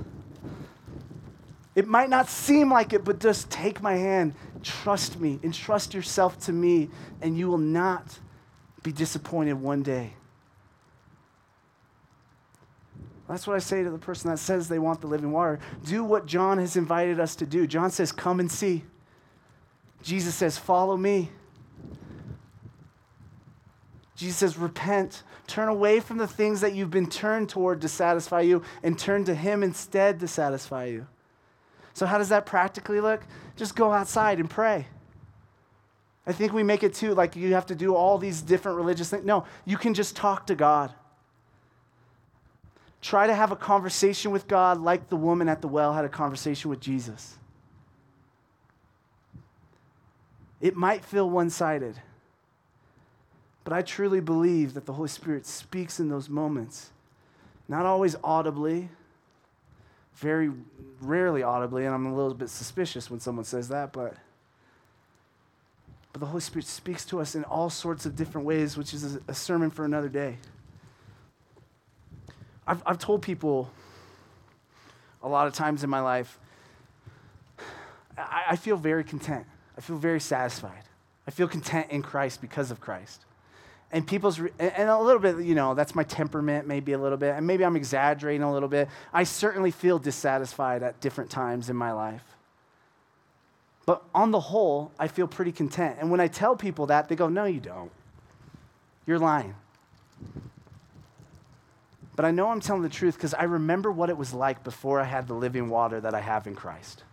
It 1.76 1.88
might 1.88 2.10
not 2.10 2.28
seem 2.28 2.72
like 2.72 2.94
it, 2.94 3.04
but 3.04 3.20
just 3.20 3.50
take 3.50 3.82
my 3.82 3.94
hand, 3.94 4.36
trust 4.64 5.20
me, 5.20 5.40
entrust 5.44 5.94
yourself 5.94 6.40
to 6.42 6.54
me, 6.54 6.90
and 7.22 7.38
you 7.38 7.48
will 7.48 7.58
not 7.58 8.20
be 8.82 8.92
disappointed 8.92 9.54
one 9.54 9.84
day. 9.84 10.14
That's 13.28 13.48
what 13.48 13.56
I 13.56 13.60
say 13.60 13.84
to 13.84 13.90
the 13.90 13.98
person 13.98 14.30
that 14.30 14.38
says 14.38 14.68
they 14.68 14.80
want 14.80 15.02
the 15.02 15.08
living 15.08 15.32
water. 15.32 15.60
Do 15.86 16.04
what 16.04 16.26
John 16.26 16.58
has 16.58 16.76
invited 16.76 17.20
us 17.20 17.36
to 17.38 17.46
do. 17.46 17.66
John 17.66 17.90
says, 17.90 18.12
Come 18.12 18.40
and 18.40 18.52
see. 18.52 18.84
Jesus 20.02 20.36
says, 20.36 20.58
Follow 20.58 20.98
me. 20.98 21.30
Jesus 24.16 24.38
says, 24.38 24.58
Repent. 24.58 25.24
Turn 25.48 25.68
away 25.68 26.00
from 26.00 26.18
the 26.18 26.28
things 26.28 26.62
that 26.62 26.74
you've 26.74 26.92
been 26.92 27.10
turned 27.10 27.50
toward 27.50 27.82
to 27.82 27.88
satisfy 27.88 28.42
you 28.42 28.62
and 28.82 29.00
turn 29.00 29.26
to 29.26 29.36
Him 29.36 29.64
instead 29.64 30.20
to 30.20 30.28
satisfy 30.28 30.86
you. 30.86 31.08
So, 31.94 32.06
how 32.06 32.18
does 32.18 32.30
that 32.30 32.46
practically 32.46 33.00
look? 33.00 33.22
Just 33.56 33.76
go 33.76 33.92
outside 33.92 34.40
and 34.40 34.50
pray. 34.50 34.88
I 36.26 36.32
think 36.32 36.54
we 36.54 36.64
make 36.64 36.84
it 36.84 36.94
too 36.94 37.14
like 37.14 37.36
you 37.36 37.54
have 37.54 37.66
to 37.68 37.76
do 37.76 37.96
all 37.96 38.18
these 38.18 38.42
different 38.42 38.78
religious 38.78 39.10
things. 39.10 39.26
No, 39.26 39.46
you 39.66 39.78
can 39.78 39.94
just 39.94 40.16
talk 40.16 40.48
to 40.48 40.56
God. 40.56 40.94
Try 43.02 43.28
to 43.28 43.36
have 43.36 43.52
a 43.52 43.58
conversation 43.58 44.32
with 44.32 44.48
God 44.48 44.80
like 44.80 45.10
the 45.10 45.18
woman 45.18 45.50
at 45.50 45.62
the 45.62 45.68
well 45.68 45.94
had 45.94 46.06
a 46.06 46.10
conversation 46.10 46.70
with 46.70 46.80
Jesus. 46.80 47.38
It 50.62 50.78
might 50.78 51.04
feel 51.04 51.30
one 51.30 51.50
sided, 51.50 51.96
but 53.66 53.74
I 53.74 53.82
truly 53.82 54.22
believe 54.22 54.74
that 54.76 54.86
the 54.86 54.94
Holy 54.94 55.10
Spirit 55.10 55.46
speaks 55.46 56.00
in 56.00 56.08
those 56.08 56.30
moments. 56.30 56.92
Not 57.68 57.86
always 57.86 58.16
audibly, 58.24 58.88
very 60.16 60.52
rarely 61.02 61.44
audibly, 61.44 61.86
and 61.86 61.94
I'm 61.94 62.06
a 62.06 62.16
little 62.16 62.34
bit 62.34 62.50
suspicious 62.50 63.10
when 63.10 63.20
someone 63.20 63.46
says 63.46 63.68
that, 63.70 63.92
but, 63.92 64.16
but 66.12 66.20
the 66.20 66.26
Holy 66.26 66.42
Spirit 66.42 66.66
speaks 66.66 67.06
to 67.06 67.20
us 67.20 67.36
in 67.36 67.44
all 67.46 67.70
sorts 67.70 68.06
of 68.06 68.16
different 68.16 68.46
ways, 68.46 68.78
which 68.78 68.94
is 68.94 69.18
a, 69.28 69.34
sermon 69.34 69.70
for 69.70 69.86
another 69.86 70.10
day. 70.10 70.38
I've, 72.66 72.82
I've 72.86 73.00
told 73.00 73.22
people 73.22 73.72
a 75.22 75.28
lot 75.28 75.48
of 75.48 75.54
times 75.54 75.84
in 75.84 75.90
my 75.90 76.00
life, 76.00 76.40
I, 78.18 78.44
I 78.52 78.56
feel 78.56 78.78
very 78.78 79.04
content. 79.04 79.46
I 79.78 79.82
feel 79.82 79.98
very 79.98 80.20
satisfied. 80.20 80.84
I 81.28 81.32
feel 81.32 81.48
content 81.48 81.88
in 81.90 82.02
Christ 82.02 82.42
because 82.42 82.72
of 82.72 82.80
Christ. 82.80 83.26
And 83.94 84.06
people's, 84.08 84.40
and 84.58 84.90
a 84.90 85.00
little 85.00 85.22
bit, 85.22 85.46
you 85.46 85.54
know, 85.54 85.76
that's 85.76 85.94
my 85.94 86.04
temperament, 86.04 86.68
maybe 86.68 86.94
a 86.94 86.98
little 86.98 87.18
bit, 87.18 87.36
and 87.36 87.46
maybe 87.46 87.64
I'm 87.64 87.76
exaggerating 87.76 88.42
a 88.42 88.52
little 88.52 88.68
bit. 88.68 88.90
I 89.14 89.24
certainly 89.24 89.70
feel 89.70 90.00
dissatisfied 90.00 90.82
at 90.82 91.00
different 91.00 91.30
times 91.30 91.70
in 91.70 91.76
my 91.76 91.92
life. 91.92 92.24
But 93.86 94.04
on 94.16 94.32
the 94.32 94.40
whole, 94.40 94.92
I 94.98 95.08
feel 95.08 95.28
pretty 95.28 95.52
content. 95.52 95.98
And 96.00 96.10
when 96.10 96.20
I 96.20 96.28
tell 96.28 96.56
people 96.56 96.88
that, 96.88 97.08
they 97.08 97.16
go, 97.16 97.30
No, 97.30 97.46
you 97.46 97.60
don't. 97.60 97.92
You're 99.06 99.20
lying. 99.20 99.54
But 102.16 102.26
I 102.26 102.32
know 102.32 102.50
I'm 102.50 102.62
telling 102.62 102.82
the 102.82 102.90
truth 102.90 103.16
because 103.16 103.34
I 103.34 103.44
remember 103.44 103.92
what 103.92 104.10
it 104.10 104.18
was 104.18 104.34
like 104.34 104.64
before 104.64 105.00
I 105.00 105.04
had 105.04 105.28
the 105.28 105.34
living 105.34 105.70
water 105.70 106.00
that 106.02 106.14
I 106.14 106.22
have 106.22 106.48
in 106.48 106.56
Christ. 106.56 107.04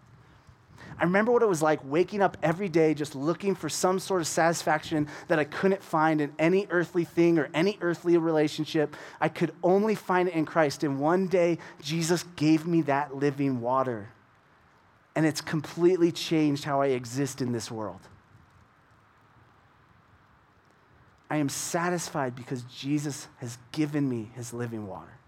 I 1.00 1.04
remember 1.04 1.32
what 1.32 1.42
it 1.42 1.48
was 1.48 1.62
like 1.62 1.80
waking 1.82 2.20
up 2.20 2.36
every 2.42 2.68
day 2.68 2.92
just 2.92 3.14
looking 3.14 3.54
for 3.54 3.70
some 3.70 3.98
sort 3.98 4.20
of 4.20 4.26
satisfaction 4.26 5.08
that 5.28 5.38
I 5.38 5.44
couldn't 5.44 5.82
find 5.82 6.20
in 6.20 6.30
any 6.38 6.66
earthly 6.68 7.04
thing 7.04 7.38
or 7.38 7.48
any 7.54 7.78
earthly 7.80 8.18
relationship. 8.18 8.94
I 9.18 9.30
could 9.30 9.52
only 9.62 9.94
find 9.94 10.28
it 10.28 10.34
in 10.34 10.44
Christ. 10.44 10.84
And 10.84 11.00
one 11.00 11.26
day, 11.26 11.56
Jesus 11.80 12.24
gave 12.36 12.66
me 12.66 12.82
that 12.82 13.16
living 13.16 13.62
water. 13.62 14.10
And 15.16 15.24
it's 15.24 15.40
completely 15.40 16.12
changed 16.12 16.64
how 16.64 16.82
I 16.82 16.88
exist 16.88 17.40
in 17.40 17.52
this 17.52 17.70
world. 17.70 18.00
I 21.30 21.36
am 21.36 21.48
satisfied 21.48 22.36
because 22.36 22.62
Jesus 22.64 23.26
has 23.38 23.56
given 23.72 24.06
me 24.06 24.30
his 24.34 24.52
living 24.52 24.86
water. 24.86 25.19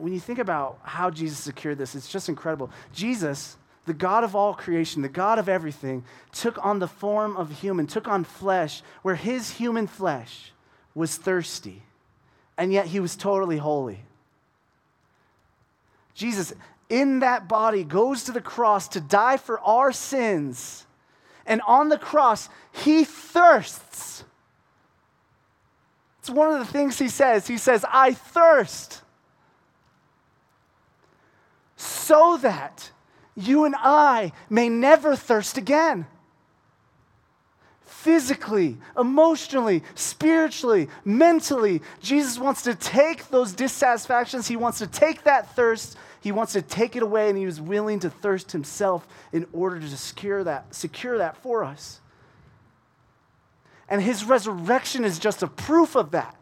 When 0.00 0.12
you 0.12 0.20
think 0.20 0.38
about 0.38 0.78
how 0.82 1.10
Jesus 1.10 1.38
secured 1.38 1.78
this, 1.78 1.94
it's 1.94 2.08
just 2.08 2.28
incredible. 2.28 2.70
Jesus, 2.92 3.56
the 3.86 3.94
God 3.94 4.24
of 4.24 4.34
all 4.34 4.54
creation, 4.54 5.02
the 5.02 5.08
God 5.08 5.38
of 5.38 5.48
everything, 5.48 6.04
took 6.32 6.64
on 6.64 6.78
the 6.78 6.88
form 6.88 7.36
of 7.36 7.60
human, 7.60 7.86
took 7.86 8.08
on 8.08 8.24
flesh, 8.24 8.82
where 9.02 9.16
his 9.16 9.50
human 9.50 9.86
flesh 9.86 10.52
was 10.94 11.16
thirsty, 11.16 11.82
and 12.56 12.72
yet 12.72 12.86
he 12.86 13.00
was 13.00 13.16
totally 13.16 13.58
holy. 13.58 14.00
Jesus, 16.14 16.52
in 16.88 17.20
that 17.20 17.48
body, 17.48 17.84
goes 17.84 18.24
to 18.24 18.32
the 18.32 18.40
cross 18.40 18.88
to 18.88 19.00
die 19.00 19.36
for 19.36 19.60
our 19.60 19.92
sins 19.92 20.86
and 21.50 21.60
on 21.66 21.88
the 21.88 21.98
cross, 21.98 22.48
he 22.70 23.02
thirsts. 23.02 24.22
It's 26.20 26.30
one 26.30 26.52
of 26.52 26.60
the 26.60 26.72
things 26.72 26.98
he 26.98 27.08
says. 27.08 27.48
He 27.48 27.58
says, 27.58 27.84
I 27.88 28.12
thirst. 28.12 29.02
So 31.80 32.36
that 32.42 32.90
you 33.34 33.64
and 33.64 33.74
I 33.78 34.32
may 34.50 34.68
never 34.68 35.16
thirst 35.16 35.56
again. 35.56 36.06
Physically, 37.86 38.76
emotionally, 38.98 39.82
spiritually, 39.94 40.88
mentally, 41.06 41.80
Jesus 42.00 42.38
wants 42.38 42.62
to 42.62 42.74
take 42.74 43.28
those 43.28 43.52
dissatisfactions, 43.52 44.46
He 44.46 44.56
wants 44.56 44.78
to 44.78 44.86
take 44.86 45.24
that 45.24 45.56
thirst 45.56 45.96
he 46.22 46.32
wants 46.32 46.52
to 46.52 46.60
take 46.60 46.96
it 46.96 47.02
away, 47.02 47.30
and 47.30 47.38
he 47.38 47.46
was 47.46 47.60
willing 47.60 48.00
to 48.00 48.10
thirst 48.10 48.52
himself 48.52 49.08
in 49.32 49.46
order 49.52 49.80
to 49.80 49.96
secure 49.96 50.44
that, 50.44 50.74
secure 50.74 51.16
that 51.16 51.38
for 51.38 51.64
us. 51.64 52.00
And 53.88 54.02
his 54.02 54.24
resurrection 54.24 55.04
is 55.04 55.18
just 55.18 55.42
a 55.42 55.46
proof 55.46 55.96
of 55.96 56.10
that. 56.10 56.36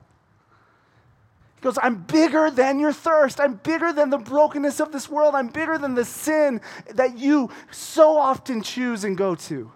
He 1.58 1.62
goes, 1.62 1.76
I'm 1.82 2.02
bigger 2.02 2.52
than 2.52 2.78
your 2.78 2.92
thirst. 2.92 3.40
I'm 3.40 3.54
bigger 3.54 3.92
than 3.92 4.10
the 4.10 4.18
brokenness 4.18 4.78
of 4.78 4.92
this 4.92 5.08
world. 5.08 5.34
I'm 5.34 5.48
bigger 5.48 5.76
than 5.76 5.96
the 5.96 6.04
sin 6.04 6.60
that 6.94 7.18
you 7.18 7.50
so 7.72 8.16
often 8.16 8.62
choose 8.62 9.02
and 9.02 9.18
go 9.18 9.34
to. 9.34 9.72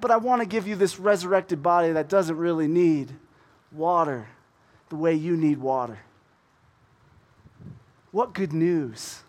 But 0.00 0.10
I 0.10 0.16
want 0.16 0.42
to 0.42 0.48
give 0.48 0.66
you 0.66 0.74
this 0.74 0.98
resurrected 0.98 1.62
body 1.62 1.92
that 1.92 2.08
doesn't 2.08 2.36
really 2.36 2.66
need 2.66 3.12
water 3.70 4.26
the 4.88 4.96
way 4.96 5.14
you 5.14 5.36
need 5.36 5.58
water. 5.58 6.00
What 8.10 8.32
good 8.32 8.52
news! 8.52 9.22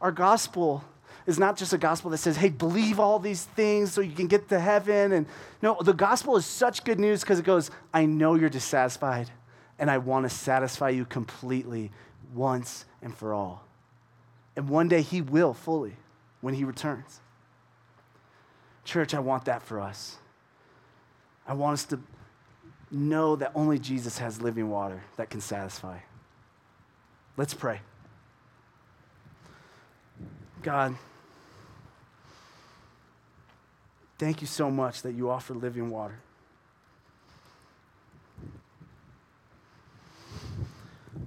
Our 0.00 0.12
gospel 0.12 0.84
is 1.26 1.38
not 1.38 1.56
just 1.56 1.72
a 1.72 1.78
gospel 1.78 2.10
that 2.10 2.18
says, 2.18 2.36
hey, 2.36 2.48
believe 2.48 2.98
all 2.98 3.18
these 3.18 3.44
things 3.44 3.92
so 3.92 4.00
you 4.00 4.12
can 4.14 4.26
get 4.26 4.48
to 4.48 4.58
heaven. 4.58 5.12
And 5.12 5.26
no, 5.60 5.76
the 5.80 5.92
gospel 5.92 6.36
is 6.36 6.46
such 6.46 6.82
good 6.84 6.98
news 6.98 7.20
because 7.20 7.38
it 7.38 7.44
goes, 7.44 7.70
I 7.92 8.06
know 8.06 8.34
you're 8.34 8.48
dissatisfied, 8.48 9.30
and 9.82 9.90
I 9.90 9.98
want 9.98 10.22
to 10.22 10.30
satisfy 10.30 10.90
you 10.90 11.04
completely 11.04 11.90
once 12.32 12.84
and 13.02 13.12
for 13.12 13.34
all. 13.34 13.64
And 14.54 14.68
one 14.68 14.86
day 14.86 15.02
he 15.02 15.20
will 15.20 15.52
fully 15.52 15.96
when 16.40 16.54
he 16.54 16.62
returns. 16.62 17.18
Church, 18.84 19.12
I 19.12 19.18
want 19.18 19.46
that 19.46 19.60
for 19.60 19.80
us. 19.80 20.18
I 21.48 21.54
want 21.54 21.74
us 21.74 21.84
to 21.86 21.98
know 22.92 23.34
that 23.34 23.50
only 23.56 23.80
Jesus 23.80 24.18
has 24.18 24.40
living 24.40 24.70
water 24.70 25.02
that 25.16 25.30
can 25.30 25.40
satisfy. 25.40 25.98
Let's 27.36 27.52
pray. 27.52 27.80
God, 30.62 30.94
thank 34.16 34.42
you 34.42 34.46
so 34.46 34.70
much 34.70 35.02
that 35.02 35.14
you 35.14 35.28
offer 35.28 35.54
living 35.54 35.90
water. 35.90 36.20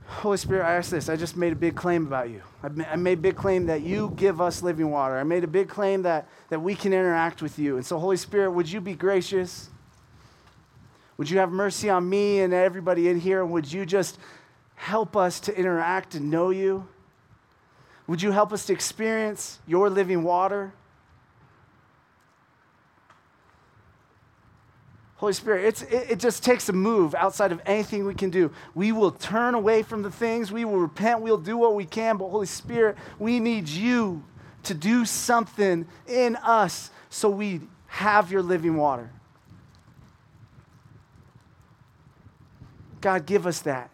Holy 0.08 0.38
Spirit, 0.38 0.64
I 0.66 0.76
ask 0.76 0.92
this. 0.92 1.10
I 1.10 1.16
just 1.16 1.36
made 1.36 1.54
a 1.54 1.56
big 1.56 1.76
claim 1.76 2.06
about 2.06 2.30
you. 2.30 2.42
I 2.64 2.96
made 2.96 3.18
a 3.18 3.22
big 3.22 3.36
claim 3.36 3.66
that 3.66 3.82
you 3.82 4.14
give 4.16 4.40
us 4.40 4.62
living 4.62 4.92
water. 4.92 5.18
I 5.18 5.24
made 5.24 5.44
a 5.44 5.48
big 5.48 5.68
claim 5.68 6.04
that, 6.04 6.28
that 6.50 6.62
we 6.62 6.76
can 6.76 6.94
interact 6.94 7.42
with 7.42 7.58
you. 7.58 7.78
And 7.78 7.86
so, 7.86 7.98
Holy 7.98 8.18
Spirit, 8.18 8.52
would 8.52 8.72
you 8.72 8.82
be 8.82 8.94
gracious? 8.94 9.70
Would 11.18 11.30
you 11.30 11.40
have 11.40 11.52
mercy 11.52 11.90
on 11.90 12.08
me 12.08 12.40
and 12.40 12.54
everybody 12.54 13.10
in 13.10 13.20
here? 13.20 13.42
And 13.42 13.52
would 13.52 13.72
you 13.72 13.86
just 13.86 14.20
help 14.76 15.18
us 15.18 15.40
to 15.42 15.58
interact 15.58 16.16
and 16.16 16.30
know 16.30 16.50
you? 16.50 16.88
Would 18.08 18.22
you 18.22 18.32
help 18.32 18.54
us 18.54 18.66
to 18.68 18.74
experience 18.74 19.60
your 19.66 19.90
living 19.90 20.24
water? 20.24 20.74
Holy 25.16 25.34
Spirit, 25.34 25.82
it, 25.84 26.12
it 26.12 26.20
just 26.20 26.44
takes 26.44 26.68
a 26.68 26.74
move 26.74 27.16
outside 27.16 27.52
of 27.52 27.62
anything 27.66 28.06
we 28.06 28.14
can 28.14 28.30
do. 28.30 28.52
We 28.74 28.92
will 28.92 29.12
turn 29.12 29.56
away 29.56 29.82
from 29.82 30.02
the 30.02 30.12
things, 30.12 30.52
we 30.52 30.66
will 30.66 30.80
repent, 30.80 31.22
we'll 31.22 31.38
do 31.38 31.56
what 31.58 31.74
we 31.74 31.86
can, 31.86 32.18
but 32.18 32.30
Holy 32.30 32.46
Spirit, 32.46 32.98
we 33.18 33.40
need 33.40 33.70
you 33.70 34.24
to 34.64 34.74
do 34.74 35.06
something 35.06 35.88
in 36.08 36.36
us 36.38 36.90
so 37.10 37.30
we 37.30 37.62
have 37.88 38.32
your 38.32 38.42
living 38.42 38.76
water. 38.76 39.10
God, 43.00 43.26
give 43.26 43.48
us 43.48 43.62
that. 43.62 43.92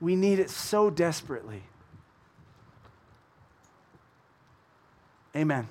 We 0.00 0.14
need 0.14 0.38
it 0.38 0.50
so 0.50 0.90
desperately. 0.90 1.62
Amen. 5.34 5.66